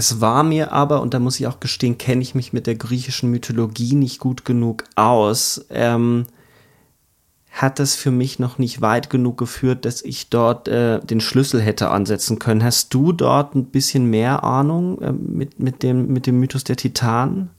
es 0.00 0.22
war 0.22 0.42
mir 0.44 0.72
aber, 0.72 1.02
und 1.02 1.12
da 1.12 1.18
muss 1.18 1.38
ich 1.38 1.46
auch 1.46 1.60
gestehen, 1.60 1.98
kenne 1.98 2.22
ich 2.22 2.34
mich 2.34 2.54
mit 2.54 2.66
der 2.66 2.74
griechischen 2.74 3.30
Mythologie 3.30 3.94
nicht 3.94 4.18
gut 4.18 4.46
genug 4.46 4.84
aus, 4.96 5.66
ähm, 5.68 6.24
hat 7.50 7.78
das 7.78 7.96
für 7.96 8.10
mich 8.10 8.38
noch 8.38 8.56
nicht 8.56 8.80
weit 8.80 9.10
genug 9.10 9.36
geführt, 9.36 9.84
dass 9.84 10.00
ich 10.00 10.30
dort 10.30 10.68
äh, 10.68 11.00
den 11.00 11.20
Schlüssel 11.20 11.60
hätte 11.60 11.90
ansetzen 11.90 12.38
können. 12.38 12.64
Hast 12.64 12.94
du 12.94 13.12
dort 13.12 13.54
ein 13.54 13.66
bisschen 13.66 14.06
mehr 14.06 14.42
Ahnung 14.42 15.02
äh, 15.02 15.12
mit, 15.12 15.58
mit, 15.58 15.82
dem, 15.82 16.06
mit 16.06 16.26
dem 16.26 16.40
Mythos 16.40 16.64
der 16.64 16.76
Titanen? 16.76 17.50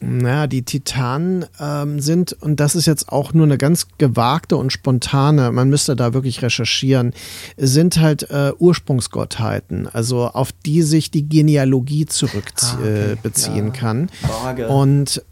Naja, 0.00 0.46
die 0.46 0.62
Titanen 0.62 1.46
ähm, 1.58 2.00
sind, 2.00 2.34
und 2.34 2.60
das 2.60 2.74
ist 2.74 2.86
jetzt 2.86 3.08
auch 3.08 3.32
nur 3.32 3.46
eine 3.46 3.56
ganz 3.56 3.86
gewagte 3.96 4.56
und 4.56 4.70
spontane, 4.70 5.50
man 5.52 5.70
müsste 5.70 5.96
da 5.96 6.12
wirklich 6.12 6.42
recherchieren, 6.42 7.14
sind 7.56 7.98
halt 7.98 8.30
äh, 8.30 8.52
Ursprungsgottheiten, 8.58 9.88
also 9.88 10.26
auf 10.26 10.52
die 10.52 10.82
sich 10.82 11.10
die 11.10 11.26
Genealogie 11.26 12.04
zurückbeziehen 12.04 12.76
ah, 12.78 13.68
okay. 13.68 13.68
äh, 13.68 13.70
kann. 13.70 14.10
Ja. 14.56 14.66
Und 14.68 15.22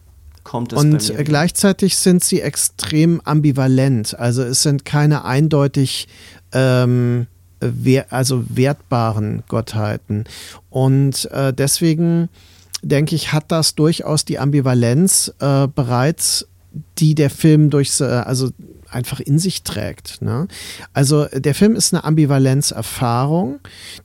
und 0.53 1.15
gleichzeitig 1.25 1.97
sind 1.97 2.23
sie 2.23 2.43
extrem 2.43 3.23
ambivalent. 3.23 4.19
Also 4.19 4.43
es 4.43 4.63
sind 4.63 4.85
keine 4.85 5.25
eindeutig 5.25 6.07
ähm, 6.53 7.29
wer 7.61 8.13
also 8.13 8.45
wertbaren 8.49 9.43
Gottheiten. 9.49 10.25
Und 10.71 11.31
äh, 11.31 11.53
deswegen 11.53 12.29
denke 12.85 13.15
ich, 13.15 13.33
hat 13.33 13.51
das 13.51 13.75
durchaus 13.75 14.25
die 14.25 14.39
Ambivalenz 14.39 15.33
äh, 15.41 15.67
bereits, 15.69 16.47
die 16.99 17.15
der 17.15 17.31
Film 17.31 17.71
durch, 17.71 18.01
äh, 18.01 18.05
also 18.05 18.51
einfach 18.89 19.21
in 19.21 19.39
sich 19.39 19.63
trägt. 19.63 20.23
Ne? 20.23 20.47
Also 20.93 21.27
der 21.27 21.55
Film 21.55 21.75
ist 21.77 21.93
eine 21.93 22.05
Ambivalenzerfahrung, 22.05 23.61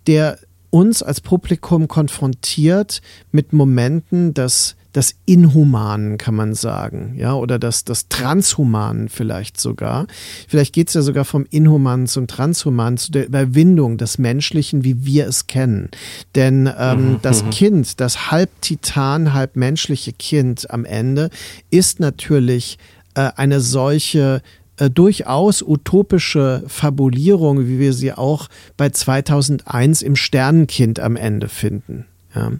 der 0.08 0.40
uns 0.72 1.02
als 1.02 1.22
Publikum 1.22 1.88
konfrontiert 1.88 3.02
mit 3.32 3.54
Momenten 3.54 4.34
des 4.34 4.76
das 4.94 5.16
Inhumanen, 5.26 6.18
kann 6.18 6.36
man 6.36 6.56
sagen, 6.56 7.14
ja, 7.16 7.34
oder 7.34 7.60
das, 7.60 7.84
das 7.84 8.08
Transhumanen 8.10 9.10
vielleicht 9.10 9.60
sogar. 9.60 10.08
Vielleicht 10.48 10.74
geht 10.74 10.88
es 10.88 10.96
ja 10.96 11.02
sogar 11.02 11.26
vom 11.26 11.46
Inhumanen 11.50 12.08
zum 12.08 12.28
Transhumanen, 12.28 12.98
zu 12.98 13.12
der 13.12 13.28
Überwindung 13.28 13.98
des 13.98 14.18
Menschlichen, 14.18 14.84
wie 14.84 15.06
wir 15.06 15.28
es 15.28 15.48
kennen. 15.48 15.90
Denn 16.36 16.70
ähm, 16.78 17.12
mhm, 17.12 17.20
das 17.22 17.44
mhm. 17.44 17.50
Kind, 17.52 18.00
das 18.00 18.32
halb 18.32 18.50
Titan, 18.62 19.34
halb 19.34 19.56
menschliche 19.56 20.14
Kind 20.14 20.70
am 20.72 20.86
Ende, 20.86 21.30
ist 21.70 22.00
natürlich 22.00 22.80
äh, 23.14 23.30
eine 23.36 23.60
solche 23.60 24.42
äh, 24.78 24.90
durchaus 24.90 25.62
utopische 25.62 26.64
Fabulierung, 26.68 27.68
wie 27.68 27.80
wir 27.80 27.94
sie 27.94 28.14
auch 28.14 28.48
bei 28.78 28.90
2001 28.90 30.02
im 30.02 30.16
Sternenkind 30.16 31.00
am 31.00 31.16
Ende 31.16 31.48
finden. 31.48 32.06
Ja. 32.34 32.54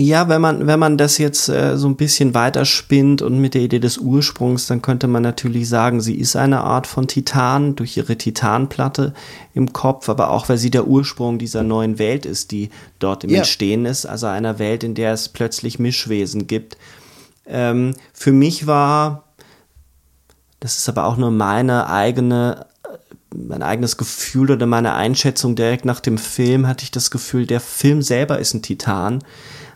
Ja, 0.00 0.30
wenn 0.30 0.40
man, 0.40 0.66
wenn 0.66 0.78
man 0.78 0.96
das 0.96 1.18
jetzt 1.18 1.50
äh, 1.50 1.76
so 1.76 1.86
ein 1.86 1.96
bisschen 1.96 2.32
weiterspinnt 2.32 3.20
und 3.20 3.38
mit 3.38 3.52
der 3.52 3.60
Idee 3.60 3.80
des 3.80 3.98
Ursprungs, 3.98 4.66
dann 4.66 4.80
könnte 4.80 5.08
man 5.08 5.22
natürlich 5.22 5.68
sagen, 5.68 6.00
sie 6.00 6.14
ist 6.14 6.36
eine 6.36 6.62
Art 6.62 6.86
von 6.86 7.06
Titan 7.06 7.76
durch 7.76 7.98
ihre 7.98 8.16
Titanplatte 8.16 9.12
im 9.52 9.74
Kopf, 9.74 10.08
aber 10.08 10.30
auch 10.30 10.48
weil 10.48 10.56
sie 10.56 10.70
der 10.70 10.86
Ursprung 10.86 11.38
dieser 11.38 11.64
neuen 11.64 11.98
Welt 11.98 12.24
ist, 12.24 12.50
die 12.50 12.70
dort 12.98 13.24
im 13.24 13.30
yeah. 13.30 13.40
Entstehen 13.40 13.84
ist, 13.84 14.06
also 14.06 14.26
einer 14.26 14.58
Welt, 14.58 14.84
in 14.84 14.94
der 14.94 15.12
es 15.12 15.28
plötzlich 15.28 15.78
Mischwesen 15.78 16.46
gibt. 16.46 16.78
Ähm, 17.46 17.92
für 18.14 18.32
mich 18.32 18.66
war, 18.66 19.24
das 20.60 20.78
ist 20.78 20.88
aber 20.88 21.04
auch 21.04 21.18
nur 21.18 21.30
meine 21.30 21.90
eigene 21.90 22.64
mein 23.32 23.62
eigenes 23.62 23.96
Gefühl 23.96 24.50
oder 24.50 24.66
meine 24.66 24.94
Einschätzung 24.94 25.54
direkt 25.54 25.84
nach 25.84 26.00
dem 26.00 26.18
Film 26.18 26.66
hatte 26.66 26.82
ich 26.82 26.90
das 26.90 27.12
Gefühl, 27.12 27.46
der 27.46 27.60
Film 27.60 28.02
selber 28.02 28.40
ist 28.40 28.54
ein 28.54 28.62
Titan 28.62 29.22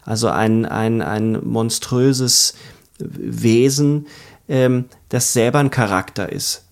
also 0.04 0.28
ein, 0.28 0.64
ein, 0.66 1.02
ein 1.02 1.44
monströses 1.44 2.54
Wesen, 2.98 4.06
ähm, 4.48 4.86
das 5.08 5.32
selber 5.32 5.58
ein 5.58 5.70
Charakter 5.70 6.30
ist. 6.30 6.62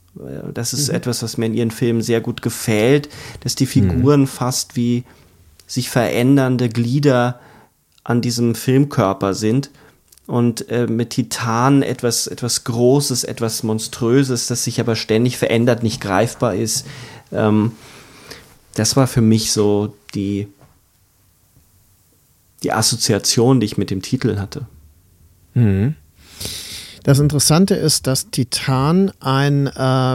Das 0.53 0.75
ist 0.75 0.89
mhm. 0.89 0.95
etwas, 0.97 1.23
was 1.23 1.39
mir 1.39 1.47
in 1.47 1.55
ihren 1.55 1.71
Filmen 1.71 2.03
sehr 2.03 2.21
gut 2.21 2.43
gefällt, 2.43 3.09
dass 3.41 3.55
die 3.55 3.67
Figuren 3.67 4.21
mhm. 4.21 4.27
fast 4.27 4.77
wie 4.77 5.05
sich 5.67 5.89
verändernde 5.89 6.69
Glieder 6.69 7.41
an 8.05 8.21
diesem 8.21 8.55
Filmkörper 8.55 9.33
sind 9.33 9.71
und 10.27 10.69
äh, 10.71 10.87
mit 10.87 11.11
Titan 11.11 11.83
etwas, 11.83 12.27
etwas 12.27 12.65
Großes, 12.65 13.25
etwas 13.25 13.63
Monströses, 13.63 14.49
das 14.49 14.65
sich 14.65 14.81
aber 14.81 14.97
ständig 14.97 15.39
verändert, 15.39 15.83
nicht 15.83 16.01
greifbar 16.01 16.55
ist. 16.55 16.87
Ähm, 17.33 17.73
das 18.75 18.97
war 18.97 19.07
für 19.07 19.21
mich 19.23 19.53
so 19.53 19.95
die, 20.15 20.49
die 22.63 22.73
Assoziation, 22.73 23.61
die 23.61 23.67
ich 23.67 23.77
mit 23.77 23.91
dem 23.91 24.03
Titel 24.03 24.39
hatte. 24.39 24.67
Mhm. 25.55 25.95
Das 27.05 27.19
Interessante 27.19 27.75
ist, 27.75 28.07
dass 28.07 28.31
Titan 28.31 29.11
ein, 29.19 29.67
äh, 29.67 29.73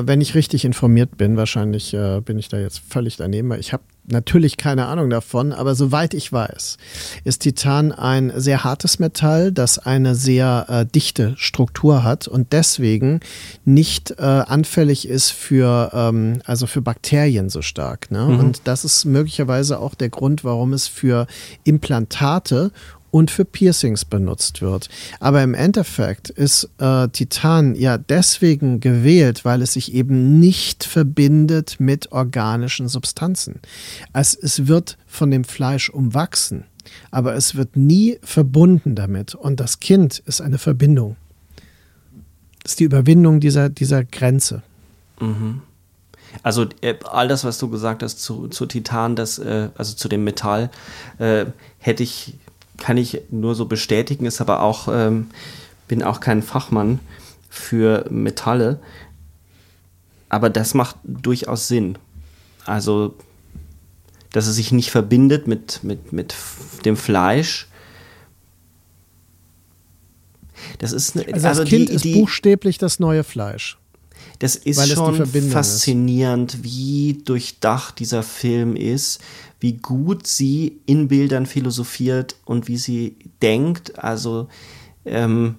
wenn 0.08 0.22
ich 0.22 0.36
richtig 0.36 0.64
informiert 0.64 1.18
bin, 1.18 1.36
wahrscheinlich 1.36 1.94
äh, 1.94 2.22
bin 2.22 2.40
ich 2.40 2.48
da 2.48 2.58
jetzt 2.58 2.82
völlig 2.88 3.18
daneben, 3.18 3.50
weil 3.50 3.60
ich 3.60 3.74
habe 3.74 3.84
natürlich 4.10 4.56
keine 4.56 4.86
Ahnung 4.86 5.10
davon, 5.10 5.52
aber 5.52 5.76
soweit 5.76 6.14
ich 6.14 6.32
weiß, 6.32 6.78
ist 7.26 7.40
Titan 7.40 7.92
ein 7.92 8.32
sehr 8.36 8.64
hartes 8.64 9.00
Metall, 9.00 9.52
das 9.52 9.80
eine 9.80 10.16
sehr 10.16 10.66
äh, 10.70 10.86
dichte 10.86 11.34
Struktur 11.38 12.04
hat 12.04 12.28
und 12.28 12.54
deswegen 12.54 13.20
nicht 13.66 14.12
äh, 14.12 14.24
anfällig 14.24 15.10
ist 15.10 15.32
für, 15.32 15.92
ähm, 15.94 16.42
also 16.46 16.68
für 16.68 16.82
Bakterien 16.82 17.50
so 17.50 17.62
stark. 17.62 18.10
Ne? 18.10 18.24
Mhm. 18.24 18.40
Und 18.40 18.62
das 18.64 18.86
ist 18.86 19.04
möglicherweise 19.04 19.80
auch 19.80 19.94
der 19.94 20.10
Grund, 20.10 20.46
warum 20.46 20.72
es 20.72 20.88
für 20.88 21.28
Implantate 21.66 22.72
und 23.18 23.32
für 23.32 23.46
Piercings 23.46 24.06
benutzt 24.06 24.62
wird. 24.62 24.90
Aber 25.20 25.42
im 25.42 25.56
Endeffekt 25.56 26.30
ist 26.30 26.70
äh, 26.78 27.08
Titan 27.08 27.74
ja 27.74 27.98
deswegen 27.98 28.80
gewählt, 28.80 29.44
weil 29.44 29.64
es 29.64 29.74
sich 29.74 29.94
eben 29.94 30.40
nicht 30.40 30.84
verbindet 30.84 31.80
mit 31.80 32.12
organischen 32.12 32.88
Substanzen. 32.88 33.60
Es, 34.14 34.36
es 34.36 34.68
wird 34.68 35.00
von 35.08 35.32
dem 35.32 35.46
Fleisch 35.46 35.90
umwachsen, 35.90 36.66
aber 37.10 37.34
es 37.34 37.56
wird 37.56 37.76
nie 37.76 38.20
verbunden 38.22 38.94
damit. 38.94 39.34
Und 39.34 39.60
das 39.60 39.80
Kind 39.80 40.20
ist 40.20 40.40
eine 40.40 40.60
Verbindung. 40.60 41.16
Das 42.62 42.74
ist 42.74 42.80
die 42.80 42.86
Überwindung 42.86 43.40
dieser, 43.40 43.70
dieser 43.70 44.04
Grenze. 44.06 44.62
Mhm. 45.20 45.62
Also 46.44 46.68
äh, 46.82 46.94
all 47.10 47.28
das, 47.28 47.44
was 47.44 47.58
du 47.58 47.68
gesagt 47.70 48.04
hast 48.04 48.22
zu, 48.22 48.48
zu 48.48 48.68
Titan, 48.68 49.16
das, 49.16 49.40
äh, 49.40 49.70
also 49.76 49.96
zu 49.96 50.08
dem 50.08 50.24
Metall, 50.24 50.70
äh, 51.18 51.46
hätte 51.80 52.04
ich 52.04 52.36
kann 52.78 52.98
ich 52.98 53.22
nur 53.30 53.56
so 53.56 53.66
bestätigen, 53.66 54.26
ist 54.26 54.42
aber 54.42 54.62
auch, 54.62 54.88
ähm, 54.92 55.28
bin 55.88 56.04
auch 56.04 56.20
kein 56.20 56.42
Fachmann 56.42 57.00
für 57.50 58.06
Metalle. 58.10 58.80
Aber 60.30 60.50
das 60.50 60.74
macht 60.74 60.98
durchaus 61.04 61.68
Sinn. 61.68 61.98
Also, 62.66 63.16
dass 64.32 64.48
es 64.48 64.56
sich 64.56 64.72
nicht 64.72 64.92
verbindet 64.92 65.48
mit, 65.48 65.84
mit, 65.84 66.12
mit 66.14 66.36
dem 66.86 66.98
Fleisch. 66.98 67.68
Das 70.80 70.92
ist 70.92 71.16
eine, 71.16 71.34
also, 71.34 71.48
also 71.48 71.62
das 71.62 71.70
Kind 71.70 71.90
die, 71.90 71.94
ist 71.94 72.06
die, 72.06 72.14
buchstäblich 72.14 72.78
das 72.78 73.00
neue 73.00 73.24
Fleisch. 73.24 73.78
Das 74.40 74.56
ist 74.56 74.94
schon 74.94 75.26
faszinierend, 75.50 76.56
ist. 76.56 76.64
wie 76.64 77.22
durchdacht 77.26 78.00
dieser 78.00 78.22
Film 78.22 78.76
ist, 78.76 79.20
wie 79.60 79.74
gut 79.74 80.28
sie 80.28 80.80
in 80.86 81.08
Bildern 81.08 81.46
philosophiert 81.46 82.36
und 82.46 82.68
wie 82.68 82.78
sie 82.78 83.16
denkt. 83.42 83.98
Also 84.04 84.48
ähm, 85.06 85.56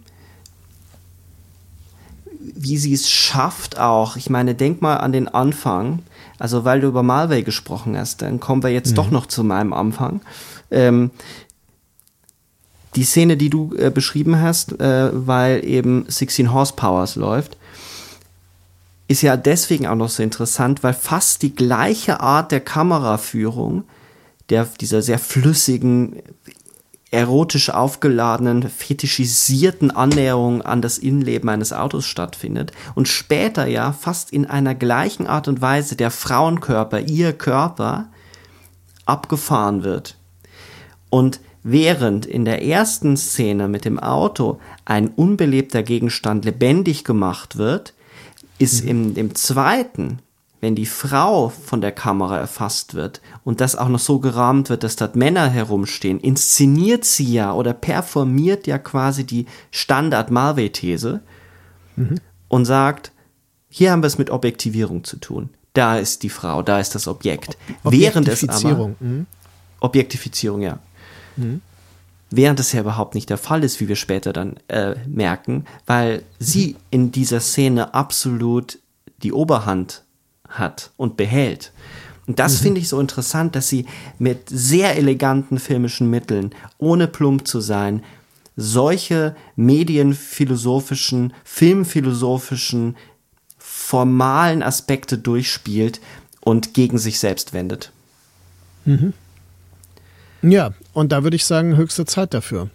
wie 2.41 2.77
sie 2.77 2.93
es 2.93 3.11
schafft 3.11 3.79
auch. 3.79 4.17
Ich 4.17 4.31
meine, 4.31 4.55
denk 4.55 4.81
mal 4.83 4.97
an 4.97 5.13
den 5.13 5.29
Anfang. 5.29 6.01
Also 6.39 6.65
weil 6.65 6.81
du 6.81 6.89
über 6.89 7.03
Malway 7.03 7.43
gesprochen 7.43 7.97
hast, 7.97 8.23
dann 8.23 8.41
kommen 8.41 8.63
wir 8.63 8.71
jetzt 8.71 8.93
mhm. 8.93 8.97
doch 8.97 9.11
noch 9.11 9.27
zu 9.27 9.43
meinem 9.43 9.73
Anfang. 9.73 10.21
Ähm, 10.71 11.11
die 12.95 13.05
Szene, 13.05 13.37
die 13.37 13.51
du 13.51 13.75
äh, 13.77 13.91
beschrieben 13.91 14.41
hast, 14.41 14.81
äh, 14.81 15.11
weil 15.13 15.65
eben 15.65 16.05
16 16.09 16.53
Horsepowers 16.53 17.17
läuft, 17.17 17.58
ist 19.09 19.23
ja 19.23 19.37
deswegen 19.37 19.87
auch 19.87 19.97
noch 19.97 20.11
so 20.11 20.23
interessant, 20.23 20.83
weil 20.83 20.93
fast 20.93 21.43
die 21.43 21.55
gleiche 21.55 22.21
Art 22.21 22.53
der 22.53 22.61
Kameraführung 22.61 23.85
der, 24.51 24.67
dieser 24.81 25.03
sehr 25.03 25.19
flüssigen, 25.19 26.23
erotisch 27.11 27.71
aufgeladenen, 27.71 28.69
fetischisierten 28.69 29.91
Annäherung 29.91 30.61
an 30.61 30.83
das 30.83 30.99
Innenleben 30.99 31.49
eines 31.49 31.73
Autos 31.73 32.05
stattfindet 32.05 32.73
und 32.95 33.09
später 33.09 33.67
ja 33.67 33.93
fast 33.93 34.31
in 34.31 34.45
einer 34.45 34.75
gleichen 34.75 35.27
Art 35.27 35.49
und 35.49 35.63
Weise 35.63 35.97
der 35.97 36.11
Frauenkörper, 36.11 37.01
ihr 37.01 37.33
Körper, 37.33 38.09
abgefahren 39.07 39.85
wird. 39.85 40.19
Und 41.09 41.41
während 41.63 42.27
in 42.27 42.45
der 42.45 42.63
ersten 42.63 43.17
Szene 43.17 43.69
mit 43.69 43.87
dem 43.87 43.99
Auto 43.99 44.61
ein 44.85 45.09
unbelebter 45.09 45.83
Gegenstand 45.83 46.45
lebendig 46.45 47.05
gemacht 47.05 47.57
wird, 47.57 47.95
ist 48.59 48.85
mhm. 48.85 48.91
im, 48.91 49.17
im 49.17 49.35
zweiten 49.35 50.19
wenn 50.61 50.75
die 50.75 50.87
Frau 50.87 51.51
von 51.51 51.81
der 51.81 51.93
Kamera 51.93 52.37
erfasst 52.39 52.95
wird 52.95 53.21
und 53.45 53.61
das 53.61 53.77
auch 53.77 53.89
noch 53.89 54.01
so 54.01 54.19
gerahmt 54.19 54.71
wird, 54.71 54.83
dass 54.83 54.97
dort 54.97 55.15
Männer 55.15 55.49
herumstehen, 55.49 56.19
inszeniert 56.19 57.05
sie 57.05 57.33
ja 57.33 57.53
oder 57.53 57.73
performiert 57.73 58.67
ja 58.67 58.79
quasi 58.79 59.25
die 59.25 59.47
Standard-Marvel-These 59.71 61.21
mhm. 61.97 62.17
und 62.49 62.65
sagt, 62.65 63.13
hier 63.69 63.93
haben 63.93 64.03
wir 64.03 64.09
es 64.09 64.19
mit 64.19 64.31
Objektivierung 64.31 65.05
zu 65.05 65.19
tun. 65.19 65.51
Da 65.75 65.99
ist 65.99 66.25
die 66.25 66.31
Frau, 66.31 66.63
da 66.63 66.81
ist 66.81 66.95
das 66.95 67.07
Objekt. 67.07 67.57
Ob 67.85 67.93
Während 67.93 68.27
es 68.27 68.49
aber 68.49 68.95
mhm. 68.99 69.27
Objektifizierung, 69.79 70.63
ja. 70.63 70.81
Mhm. 71.37 71.61
Während 72.31 72.61
es 72.61 72.73
ja 72.73 72.81
überhaupt 72.81 73.15
nicht 73.15 73.31
der 73.31 73.39
Fall 73.39 73.65
ist, 73.65 73.81
wie 73.81 73.89
wir 73.89 73.97
später 73.97 74.33
dann 74.33 74.57
äh, 74.69 74.97
merken, 75.07 75.65
weil 75.87 76.23
sie 76.39 76.77
in 76.91 77.11
dieser 77.11 77.41
Szene 77.41 77.95
absolut 77.95 78.79
die 79.23 79.33
Oberhand 79.33 80.05
hat 80.49 80.91
und 80.97 81.17
behält. 81.17 81.73
Und 82.27 82.39
das 82.39 82.59
mhm. 82.59 82.65
finde 82.65 82.81
ich 82.83 82.89
so 82.89 83.01
interessant, 83.01 83.57
dass 83.57 83.69
sie 83.69 83.87
mit 84.19 84.49
sehr 84.51 84.97
eleganten 84.97 85.59
filmischen 85.59 86.11
Mitteln, 86.11 86.55
ohne 86.77 87.07
plump 87.07 87.49
zu 87.49 87.61
sein, 87.61 88.05
solche 88.57 89.35
medienphilosophischen, 89.57 91.33
filmphilosophischen, 91.45 92.97
formalen 93.57 94.63
Aspekte 94.63 95.17
durchspielt 95.17 96.01
und 96.41 96.75
gegen 96.75 96.99
sich 96.99 97.19
selbst 97.19 97.55
wendet. 97.55 97.93
Mhm. 98.85 99.15
Ja, 100.43 100.73
und 100.93 101.13
da 101.13 101.23
würde 101.23 101.37
ich 101.37 101.45
sagen, 101.45 101.77
höchste 101.77 102.05
Zeit 102.05 102.35
dafür. 102.35 102.71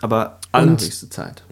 Aber 0.00 0.38
allerhöchste 0.52 1.08
Zeit. 1.08 1.42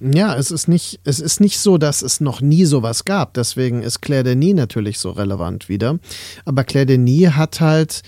Ja, 0.00 0.34
es 0.34 0.50
ist 0.50 0.66
nicht, 0.66 0.98
es 1.04 1.20
ist 1.20 1.40
nicht 1.40 1.60
so, 1.60 1.78
dass 1.78 2.02
es 2.02 2.20
noch 2.20 2.40
nie 2.40 2.64
sowas 2.64 3.04
gab. 3.04 3.34
Deswegen 3.34 3.82
ist 3.82 4.02
Claire 4.02 4.24
Denis 4.24 4.54
natürlich 4.54 4.98
so 4.98 5.10
relevant 5.10 5.68
wieder. 5.68 6.00
Aber 6.44 6.64
Claire 6.64 6.86
Denis 6.86 7.30
hat 7.36 7.60
halt 7.60 8.02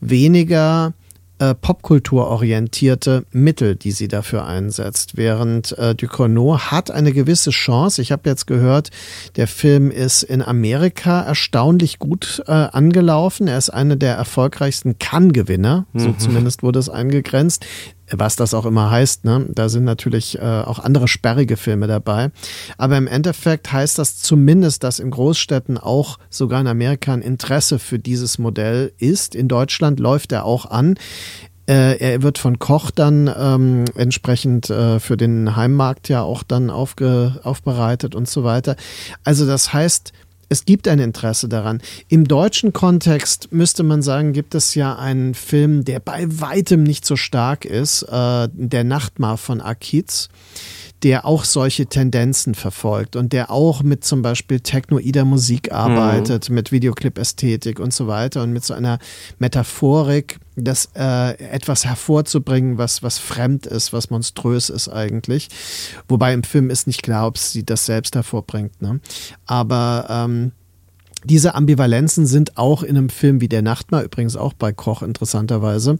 weniger 0.00 0.94
äh, 1.40 1.54
popkulturorientierte 1.54 3.24
Mittel, 3.32 3.74
die 3.74 3.92
sie 3.92 4.08
dafür 4.08 4.44
einsetzt. 4.44 5.16
Während 5.16 5.76
äh, 5.78 5.94
Ducournau 5.94 6.58
hat 6.58 6.90
eine 6.90 7.12
gewisse 7.12 7.50
Chance. 7.50 8.02
Ich 8.02 8.12
habe 8.12 8.28
jetzt 8.28 8.46
gehört, 8.46 8.90
der 9.36 9.46
Film 9.46 9.90
ist 9.90 10.22
in 10.22 10.42
Amerika 10.42 11.22
erstaunlich 11.22 11.98
gut 11.98 12.42
äh, 12.46 12.52
angelaufen. 12.52 13.48
Er 13.48 13.56
ist 13.56 13.70
einer 13.70 13.96
der 13.96 14.14
erfolgreichsten 14.16 14.98
Cannes-Gewinner. 14.98 15.86
So 15.94 16.08
mhm. 16.08 16.18
zumindest 16.18 16.62
wurde 16.62 16.78
es 16.78 16.90
eingegrenzt 16.90 17.64
was 18.12 18.36
das 18.36 18.54
auch 18.54 18.66
immer 18.66 18.90
heißt. 18.90 19.24
Ne? 19.24 19.46
Da 19.50 19.68
sind 19.68 19.84
natürlich 19.84 20.38
äh, 20.38 20.42
auch 20.42 20.78
andere 20.78 21.08
sperrige 21.08 21.56
Filme 21.56 21.86
dabei. 21.86 22.30
Aber 22.78 22.96
im 22.96 23.06
Endeffekt 23.06 23.72
heißt 23.72 23.98
das 23.98 24.18
zumindest, 24.18 24.84
dass 24.84 24.98
in 24.98 25.10
Großstädten 25.10 25.78
auch 25.78 26.18
sogar 26.28 26.60
in 26.60 26.66
Amerika 26.66 27.12
ein 27.12 27.22
Interesse 27.22 27.78
für 27.78 27.98
dieses 27.98 28.38
Modell 28.38 28.92
ist. 28.98 29.34
In 29.34 29.48
Deutschland 29.48 30.00
läuft 30.00 30.32
er 30.32 30.44
auch 30.44 30.66
an. 30.66 30.96
Äh, 31.66 31.98
er 31.98 32.22
wird 32.22 32.38
von 32.38 32.58
Koch 32.58 32.90
dann 32.90 33.32
ähm, 33.38 33.84
entsprechend 33.94 34.70
äh, 34.70 34.98
für 34.98 35.16
den 35.16 35.54
Heimmarkt 35.54 36.08
ja 36.08 36.22
auch 36.22 36.42
dann 36.42 36.68
aufge, 36.68 37.38
aufbereitet 37.44 38.14
und 38.14 38.28
so 38.28 38.42
weiter. 38.42 38.76
Also 39.22 39.46
das 39.46 39.72
heißt, 39.72 40.12
es 40.50 40.64
gibt 40.64 40.88
ein 40.88 40.98
Interesse 40.98 41.48
daran. 41.48 41.80
Im 42.08 42.26
deutschen 42.26 42.72
Kontext 42.72 43.52
müsste 43.52 43.84
man 43.84 44.02
sagen, 44.02 44.32
gibt 44.32 44.54
es 44.56 44.74
ja 44.74 44.96
einen 44.96 45.34
Film, 45.34 45.84
der 45.84 46.00
bei 46.00 46.26
weitem 46.28 46.82
nicht 46.82 47.06
so 47.06 47.16
stark 47.16 47.64
ist, 47.64 48.02
äh, 48.02 48.48
Der 48.52 48.84
Nachtmar 48.84 49.38
von 49.38 49.60
Akiz 49.60 50.28
der 51.02 51.24
auch 51.24 51.44
solche 51.44 51.86
Tendenzen 51.86 52.54
verfolgt 52.54 53.16
und 53.16 53.32
der 53.32 53.50
auch 53.50 53.82
mit 53.82 54.04
zum 54.04 54.22
Beispiel 54.22 54.60
technoider 54.60 55.24
Musik 55.24 55.72
arbeitet, 55.72 56.48
mhm. 56.48 56.56
mit 56.56 56.72
Videoclip-Ästhetik 56.72 57.80
und 57.80 57.94
so 57.94 58.06
weiter 58.06 58.42
und 58.42 58.52
mit 58.52 58.64
so 58.64 58.74
einer 58.74 58.98
Metaphorik, 59.38 60.38
das 60.56 60.90
äh, 60.94 61.38
etwas 61.50 61.86
hervorzubringen, 61.86 62.76
was, 62.76 63.02
was 63.02 63.18
fremd 63.18 63.66
ist, 63.66 63.92
was 63.92 64.10
monströs 64.10 64.68
ist 64.68 64.88
eigentlich. 64.88 65.48
Wobei 66.08 66.34
im 66.34 66.42
Film 66.42 66.68
ist 66.68 66.86
nicht 66.86 67.02
klar, 67.02 67.26
ob 67.26 67.38
sie 67.38 67.64
das 67.64 67.86
selbst 67.86 68.14
hervorbringt. 68.14 68.82
Ne? 68.82 69.00
Aber 69.46 70.06
ähm, 70.10 70.52
diese 71.24 71.54
Ambivalenzen 71.54 72.26
sind 72.26 72.56
auch 72.56 72.82
in 72.82 72.96
einem 72.96 73.10
Film 73.10 73.40
wie 73.40 73.48
Der 73.48 73.62
Nachtmar, 73.62 74.02
übrigens 74.02 74.36
auch 74.36 74.52
bei 74.52 74.72
Koch 74.72 75.02
interessanterweise, 75.02 75.98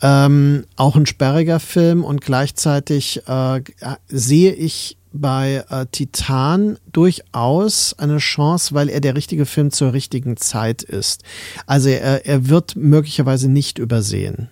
ähm, 0.00 0.64
auch 0.76 0.96
ein 0.96 1.06
sperriger 1.06 1.60
Film 1.60 2.04
und 2.04 2.20
gleichzeitig 2.20 3.22
äh, 3.26 3.60
sehe 4.08 4.52
ich 4.52 4.96
bei 5.12 5.64
äh, 5.70 5.86
Titan 5.92 6.76
durchaus 6.92 7.94
eine 7.98 8.18
Chance, 8.18 8.74
weil 8.74 8.88
er 8.88 9.00
der 9.00 9.14
richtige 9.14 9.46
Film 9.46 9.70
zur 9.70 9.92
richtigen 9.92 10.36
Zeit 10.36 10.82
ist. 10.82 11.22
Also 11.66 11.88
er, 11.88 12.26
er 12.26 12.48
wird 12.48 12.74
möglicherweise 12.74 13.48
nicht 13.48 13.78
übersehen. 13.78 14.48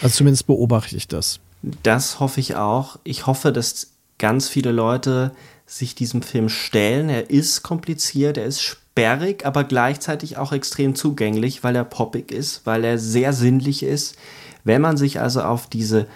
Also 0.00 0.18
zumindest 0.18 0.46
beobachte 0.46 0.96
ich 0.96 1.06
das. 1.06 1.40
Das 1.82 2.18
hoffe 2.20 2.40
ich 2.40 2.56
auch. 2.56 2.98
Ich 3.04 3.26
hoffe, 3.26 3.52
dass 3.52 3.92
ganz 4.18 4.48
viele 4.48 4.72
Leute 4.72 5.32
sich 5.66 5.94
diesem 5.94 6.22
Film 6.22 6.48
stellen. 6.48 7.08
Er 7.08 7.28
ist 7.28 7.62
kompliziert, 7.62 8.38
er 8.38 8.46
ist 8.46 8.62
spannend 8.62 8.85
sperrig, 8.96 9.44
aber 9.44 9.64
gleichzeitig 9.64 10.38
auch 10.38 10.52
extrem 10.52 10.94
zugänglich, 10.94 11.62
weil 11.62 11.76
er 11.76 11.84
poppig 11.84 12.32
ist, 12.32 12.64
weil 12.64 12.82
er 12.82 12.98
sehr 12.98 13.34
sinnlich 13.34 13.82
ist. 13.82 14.16
Wenn 14.64 14.80
man 14.80 14.96
sich 14.96 15.20
also 15.20 15.42
auf 15.42 15.66
diese, 15.66 16.06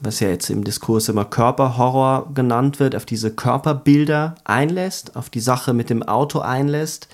was 0.00 0.18
ja 0.18 0.28
jetzt 0.28 0.50
im 0.50 0.64
Diskurs 0.64 1.08
immer 1.08 1.24
Körperhorror 1.24 2.34
genannt 2.34 2.80
wird, 2.80 2.96
auf 2.96 3.06
diese 3.06 3.32
Körperbilder 3.32 4.34
einlässt, 4.42 5.14
auf 5.14 5.30
die 5.30 5.38
Sache 5.38 5.72
mit 5.72 5.90
dem 5.90 6.02
Auto 6.02 6.40
einlässt, 6.40 7.06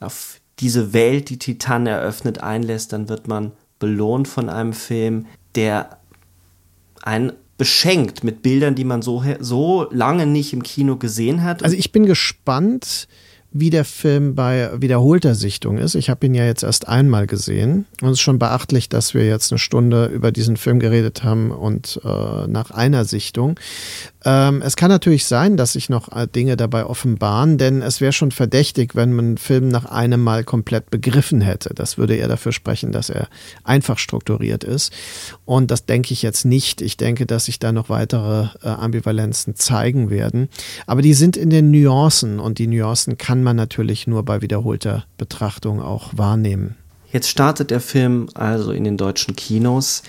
auf 0.00 0.40
diese 0.58 0.92
Welt, 0.92 1.30
die 1.30 1.38
Titan 1.38 1.86
eröffnet, 1.86 2.42
einlässt, 2.42 2.92
dann 2.92 3.08
wird 3.08 3.28
man 3.28 3.52
belohnt 3.78 4.26
von 4.26 4.48
einem 4.48 4.72
Film, 4.72 5.26
der 5.54 5.98
einen 7.02 7.34
beschenkt 7.56 8.24
mit 8.24 8.42
Bildern, 8.42 8.74
die 8.74 8.84
man 8.84 9.00
so, 9.00 9.22
so 9.38 9.86
lange 9.92 10.26
nicht 10.26 10.52
im 10.52 10.64
Kino 10.64 10.96
gesehen 10.96 11.44
hat. 11.44 11.62
Also 11.62 11.76
ich 11.76 11.92
bin 11.92 12.04
gespannt, 12.04 13.06
wie 13.60 13.70
der 13.70 13.84
Film 13.84 14.34
bei 14.34 14.70
wiederholter 14.80 15.34
Sichtung 15.34 15.78
ist. 15.78 15.94
Ich 15.94 16.10
habe 16.10 16.26
ihn 16.26 16.34
ja 16.34 16.44
jetzt 16.44 16.62
erst 16.62 16.88
einmal 16.88 17.26
gesehen 17.26 17.86
und 18.00 18.08
es 18.08 18.14
ist 18.14 18.20
schon 18.20 18.38
beachtlich, 18.38 18.88
dass 18.88 19.14
wir 19.14 19.26
jetzt 19.26 19.52
eine 19.52 19.58
Stunde 19.58 20.06
über 20.06 20.32
diesen 20.32 20.56
Film 20.56 20.78
geredet 20.78 21.24
haben 21.24 21.50
und 21.50 22.00
äh, 22.04 22.46
nach 22.46 22.70
einer 22.70 23.04
Sichtung. 23.04 23.58
Ähm, 24.24 24.62
es 24.62 24.76
kann 24.76 24.90
natürlich 24.90 25.26
sein, 25.26 25.56
dass 25.56 25.72
sich 25.72 25.88
noch 25.88 26.14
äh, 26.14 26.26
Dinge 26.26 26.56
dabei 26.56 26.84
offenbaren, 26.84 27.56
denn 27.56 27.82
es 27.82 28.00
wäre 28.00 28.12
schon 28.12 28.30
verdächtig, 28.30 28.94
wenn 28.94 29.12
man 29.12 29.24
einen 29.24 29.38
Film 29.38 29.68
nach 29.68 29.86
einem 29.86 30.22
Mal 30.22 30.44
komplett 30.44 30.90
begriffen 30.90 31.40
hätte. 31.40 31.72
Das 31.72 31.98
würde 31.98 32.16
eher 32.16 32.28
dafür 32.28 32.52
sprechen, 32.52 32.92
dass 32.92 33.10
er 33.10 33.28
einfach 33.64 33.98
strukturiert 33.98 34.64
ist. 34.64 34.92
Und 35.44 35.70
das 35.70 35.86
denke 35.86 36.12
ich 36.12 36.22
jetzt 36.22 36.44
nicht. 36.44 36.82
Ich 36.82 36.96
denke, 36.96 37.26
dass 37.26 37.46
sich 37.46 37.58
da 37.58 37.72
noch 37.72 37.88
weitere 37.88 38.48
äh, 38.62 38.68
Ambivalenzen 38.68 39.54
zeigen 39.54 40.10
werden. 40.10 40.48
Aber 40.86 41.00
die 41.00 41.14
sind 41.14 41.36
in 41.36 41.48
den 41.48 41.70
Nuancen 41.70 42.40
und 42.40 42.58
die 42.58 42.66
Nuancen 42.66 43.18
kann 43.18 43.42
man 43.42 43.47
natürlich 43.54 44.06
nur 44.06 44.24
bei 44.24 44.42
wiederholter 44.42 45.04
Betrachtung 45.16 45.80
auch 45.82 46.10
wahrnehmen. 46.16 46.76
Jetzt 47.12 47.28
startet 47.28 47.70
der 47.70 47.80
Film 47.80 48.28
also 48.34 48.72
in 48.72 48.84
den 48.84 48.96
deutschen 48.96 49.34
Kinos. 49.34 50.02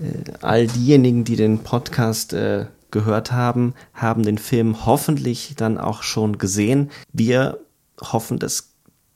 Äh, 0.00 0.30
all 0.40 0.66
diejenigen, 0.66 1.24
die 1.24 1.36
den 1.36 1.58
Podcast 1.58 2.32
äh, 2.32 2.66
gehört 2.90 3.32
haben, 3.32 3.74
haben 3.94 4.22
den 4.22 4.38
Film 4.38 4.86
hoffentlich 4.86 5.54
dann 5.56 5.78
auch 5.78 6.02
schon 6.02 6.38
gesehen. 6.38 6.90
Wir 7.12 7.58
hoffen, 8.00 8.38
dass 8.38 8.70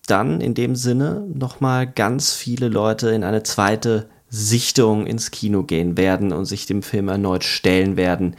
dann 0.07 0.41
in 0.41 0.55
dem 0.55 0.77
Sinne 0.77 1.27
nochmal 1.33 1.87
ganz 1.87 2.33
viele 2.33 2.69
Leute 2.69 3.11
in 3.11 3.25
eine 3.25 3.43
zweite 3.43 4.09
Sichtung 4.29 5.07
ins 5.07 5.31
Kino 5.31 5.63
gehen 5.63 5.97
werden 5.97 6.33
und 6.33 6.45
sich 6.45 6.67
dem 6.67 6.83
Film 6.83 7.09
erneut 7.09 7.45
stellen 7.45 7.97
werden. 7.97 8.37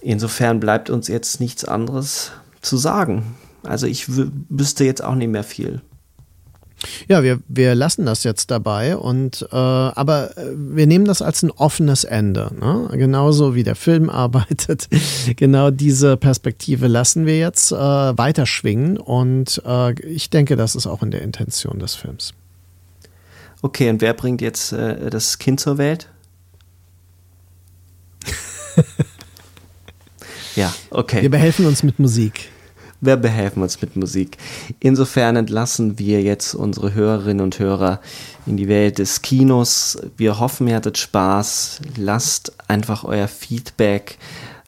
Insofern 0.00 0.60
bleibt 0.60 0.90
uns 0.90 1.08
jetzt 1.08 1.40
nichts 1.40 1.64
anderes 1.64 2.32
zu 2.60 2.76
sagen. 2.76 3.36
Also 3.62 3.86
ich 3.86 4.06
wüsste 4.08 4.84
jetzt 4.84 5.02
auch 5.02 5.14
nicht 5.14 5.28
mehr 5.28 5.44
viel. 5.44 5.82
Ja, 7.08 7.22
wir, 7.22 7.40
wir 7.46 7.74
lassen 7.74 8.06
das 8.06 8.24
jetzt 8.24 8.50
dabei 8.50 8.96
und 8.96 9.46
äh, 9.52 9.56
aber 9.56 10.36
äh, 10.38 10.46
wir 10.56 10.86
nehmen 10.86 11.04
das 11.04 11.20
als 11.20 11.42
ein 11.42 11.50
offenes 11.50 12.04
Ende. 12.04 12.50
Ne? 12.58 12.88
Genauso 12.92 13.54
wie 13.54 13.64
der 13.64 13.76
Film 13.76 14.08
arbeitet. 14.10 14.88
genau 15.36 15.70
diese 15.70 16.16
Perspektive 16.16 16.86
lassen 16.86 17.26
wir 17.26 17.38
jetzt 17.38 17.72
äh, 17.72 17.76
weiter 17.76 18.46
schwingen 18.46 18.96
und 18.96 19.60
äh, 19.66 19.92
ich 20.02 20.30
denke, 20.30 20.56
das 20.56 20.74
ist 20.74 20.86
auch 20.86 21.02
in 21.02 21.10
der 21.10 21.22
Intention 21.22 21.78
des 21.78 21.94
Films. 21.94 22.32
Okay, 23.62 23.90
und 23.90 24.00
wer 24.00 24.14
bringt 24.14 24.40
jetzt 24.40 24.72
äh, 24.72 25.10
das 25.10 25.38
Kind 25.38 25.60
zur 25.60 25.76
Welt? 25.76 26.08
ja, 30.56 30.72
okay. 30.90 31.22
Wir 31.22 31.30
behelfen 31.30 31.66
uns 31.66 31.82
mit 31.82 31.98
Musik. 31.98 32.48
Wir 33.02 33.16
behelfen 33.16 33.62
uns 33.62 33.80
mit 33.80 33.96
Musik. 33.96 34.36
Insofern 34.78 35.36
entlassen 35.36 35.98
wir 35.98 36.20
jetzt 36.20 36.54
unsere 36.54 36.92
Hörerinnen 36.92 37.42
und 37.42 37.58
Hörer 37.58 38.00
in 38.44 38.58
die 38.58 38.68
Welt 38.68 38.98
des 38.98 39.22
Kinos. 39.22 39.96
Wir 40.18 40.38
hoffen, 40.38 40.68
ihr 40.68 40.76
hattet 40.76 40.98
Spaß. 40.98 41.80
Lasst 41.96 42.52
einfach 42.68 43.04
euer 43.04 43.26
Feedback 43.26 44.18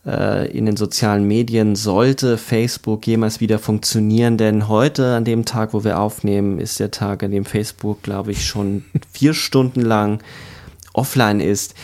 äh, 0.06 0.50
in 0.50 0.64
den 0.64 0.78
sozialen 0.78 1.28
Medien. 1.28 1.76
Sollte 1.76 2.38
Facebook 2.38 3.06
jemals 3.06 3.40
wieder 3.40 3.58
funktionieren, 3.58 4.38
denn 4.38 4.66
heute, 4.66 5.14
an 5.14 5.24
dem 5.24 5.44
Tag, 5.44 5.74
wo 5.74 5.84
wir 5.84 5.98
aufnehmen, 5.98 6.58
ist 6.58 6.80
der 6.80 6.90
Tag, 6.90 7.22
an 7.22 7.32
dem 7.32 7.44
Facebook, 7.44 8.02
glaube 8.02 8.32
ich, 8.32 8.46
schon 8.46 8.84
vier 9.12 9.34
Stunden 9.34 9.82
lang 9.82 10.22
offline 10.94 11.40
ist. 11.40 11.74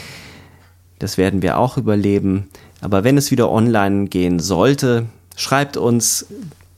Das 0.98 1.18
werden 1.18 1.42
wir 1.42 1.58
auch 1.58 1.76
überleben. 1.76 2.48
Aber 2.80 3.04
wenn 3.04 3.16
es 3.16 3.30
wieder 3.30 3.50
online 3.50 4.06
gehen 4.06 4.38
sollte, 4.38 5.06
Schreibt 5.38 5.76
uns, 5.76 6.26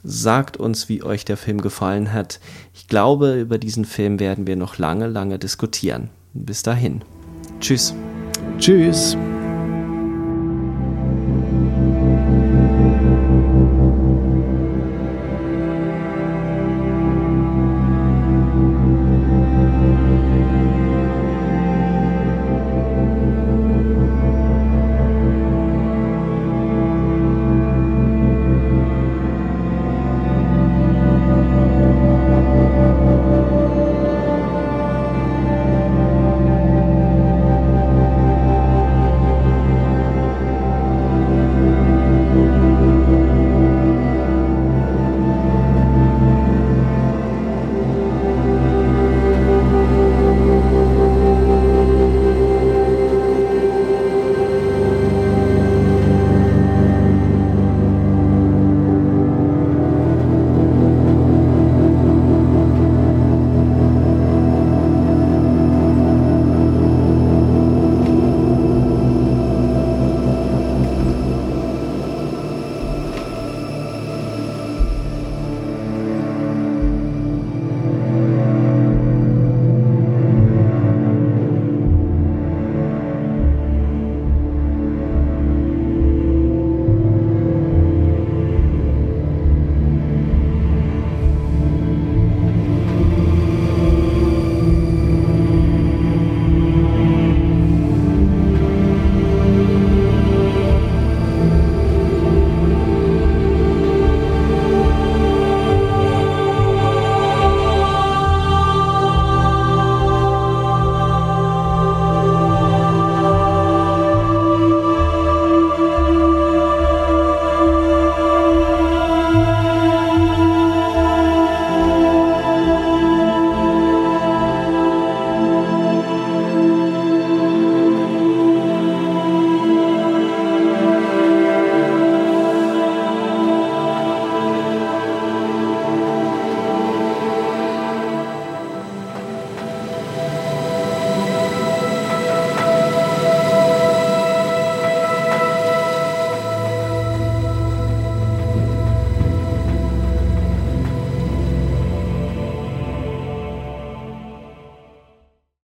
sagt 0.05 0.59
uns, 0.59 0.91
wie 0.91 1.03
euch 1.03 1.25
der 1.25 1.39
Film 1.39 1.63
gefallen 1.63 2.13
hat. 2.13 2.41
Ich 2.75 2.89
glaube, 2.89 3.41
über 3.41 3.57
diesen 3.57 3.87
Film 3.87 4.21
werden 4.21 4.47
wir 4.47 4.55
noch 4.55 4.77
lange, 4.77 5.07
lange 5.07 5.39
diskutieren. 5.39 6.11
Bis 6.35 6.63
dahin. 6.63 7.01
Tschüss. 7.59 7.95
Tschüss. 8.59 9.17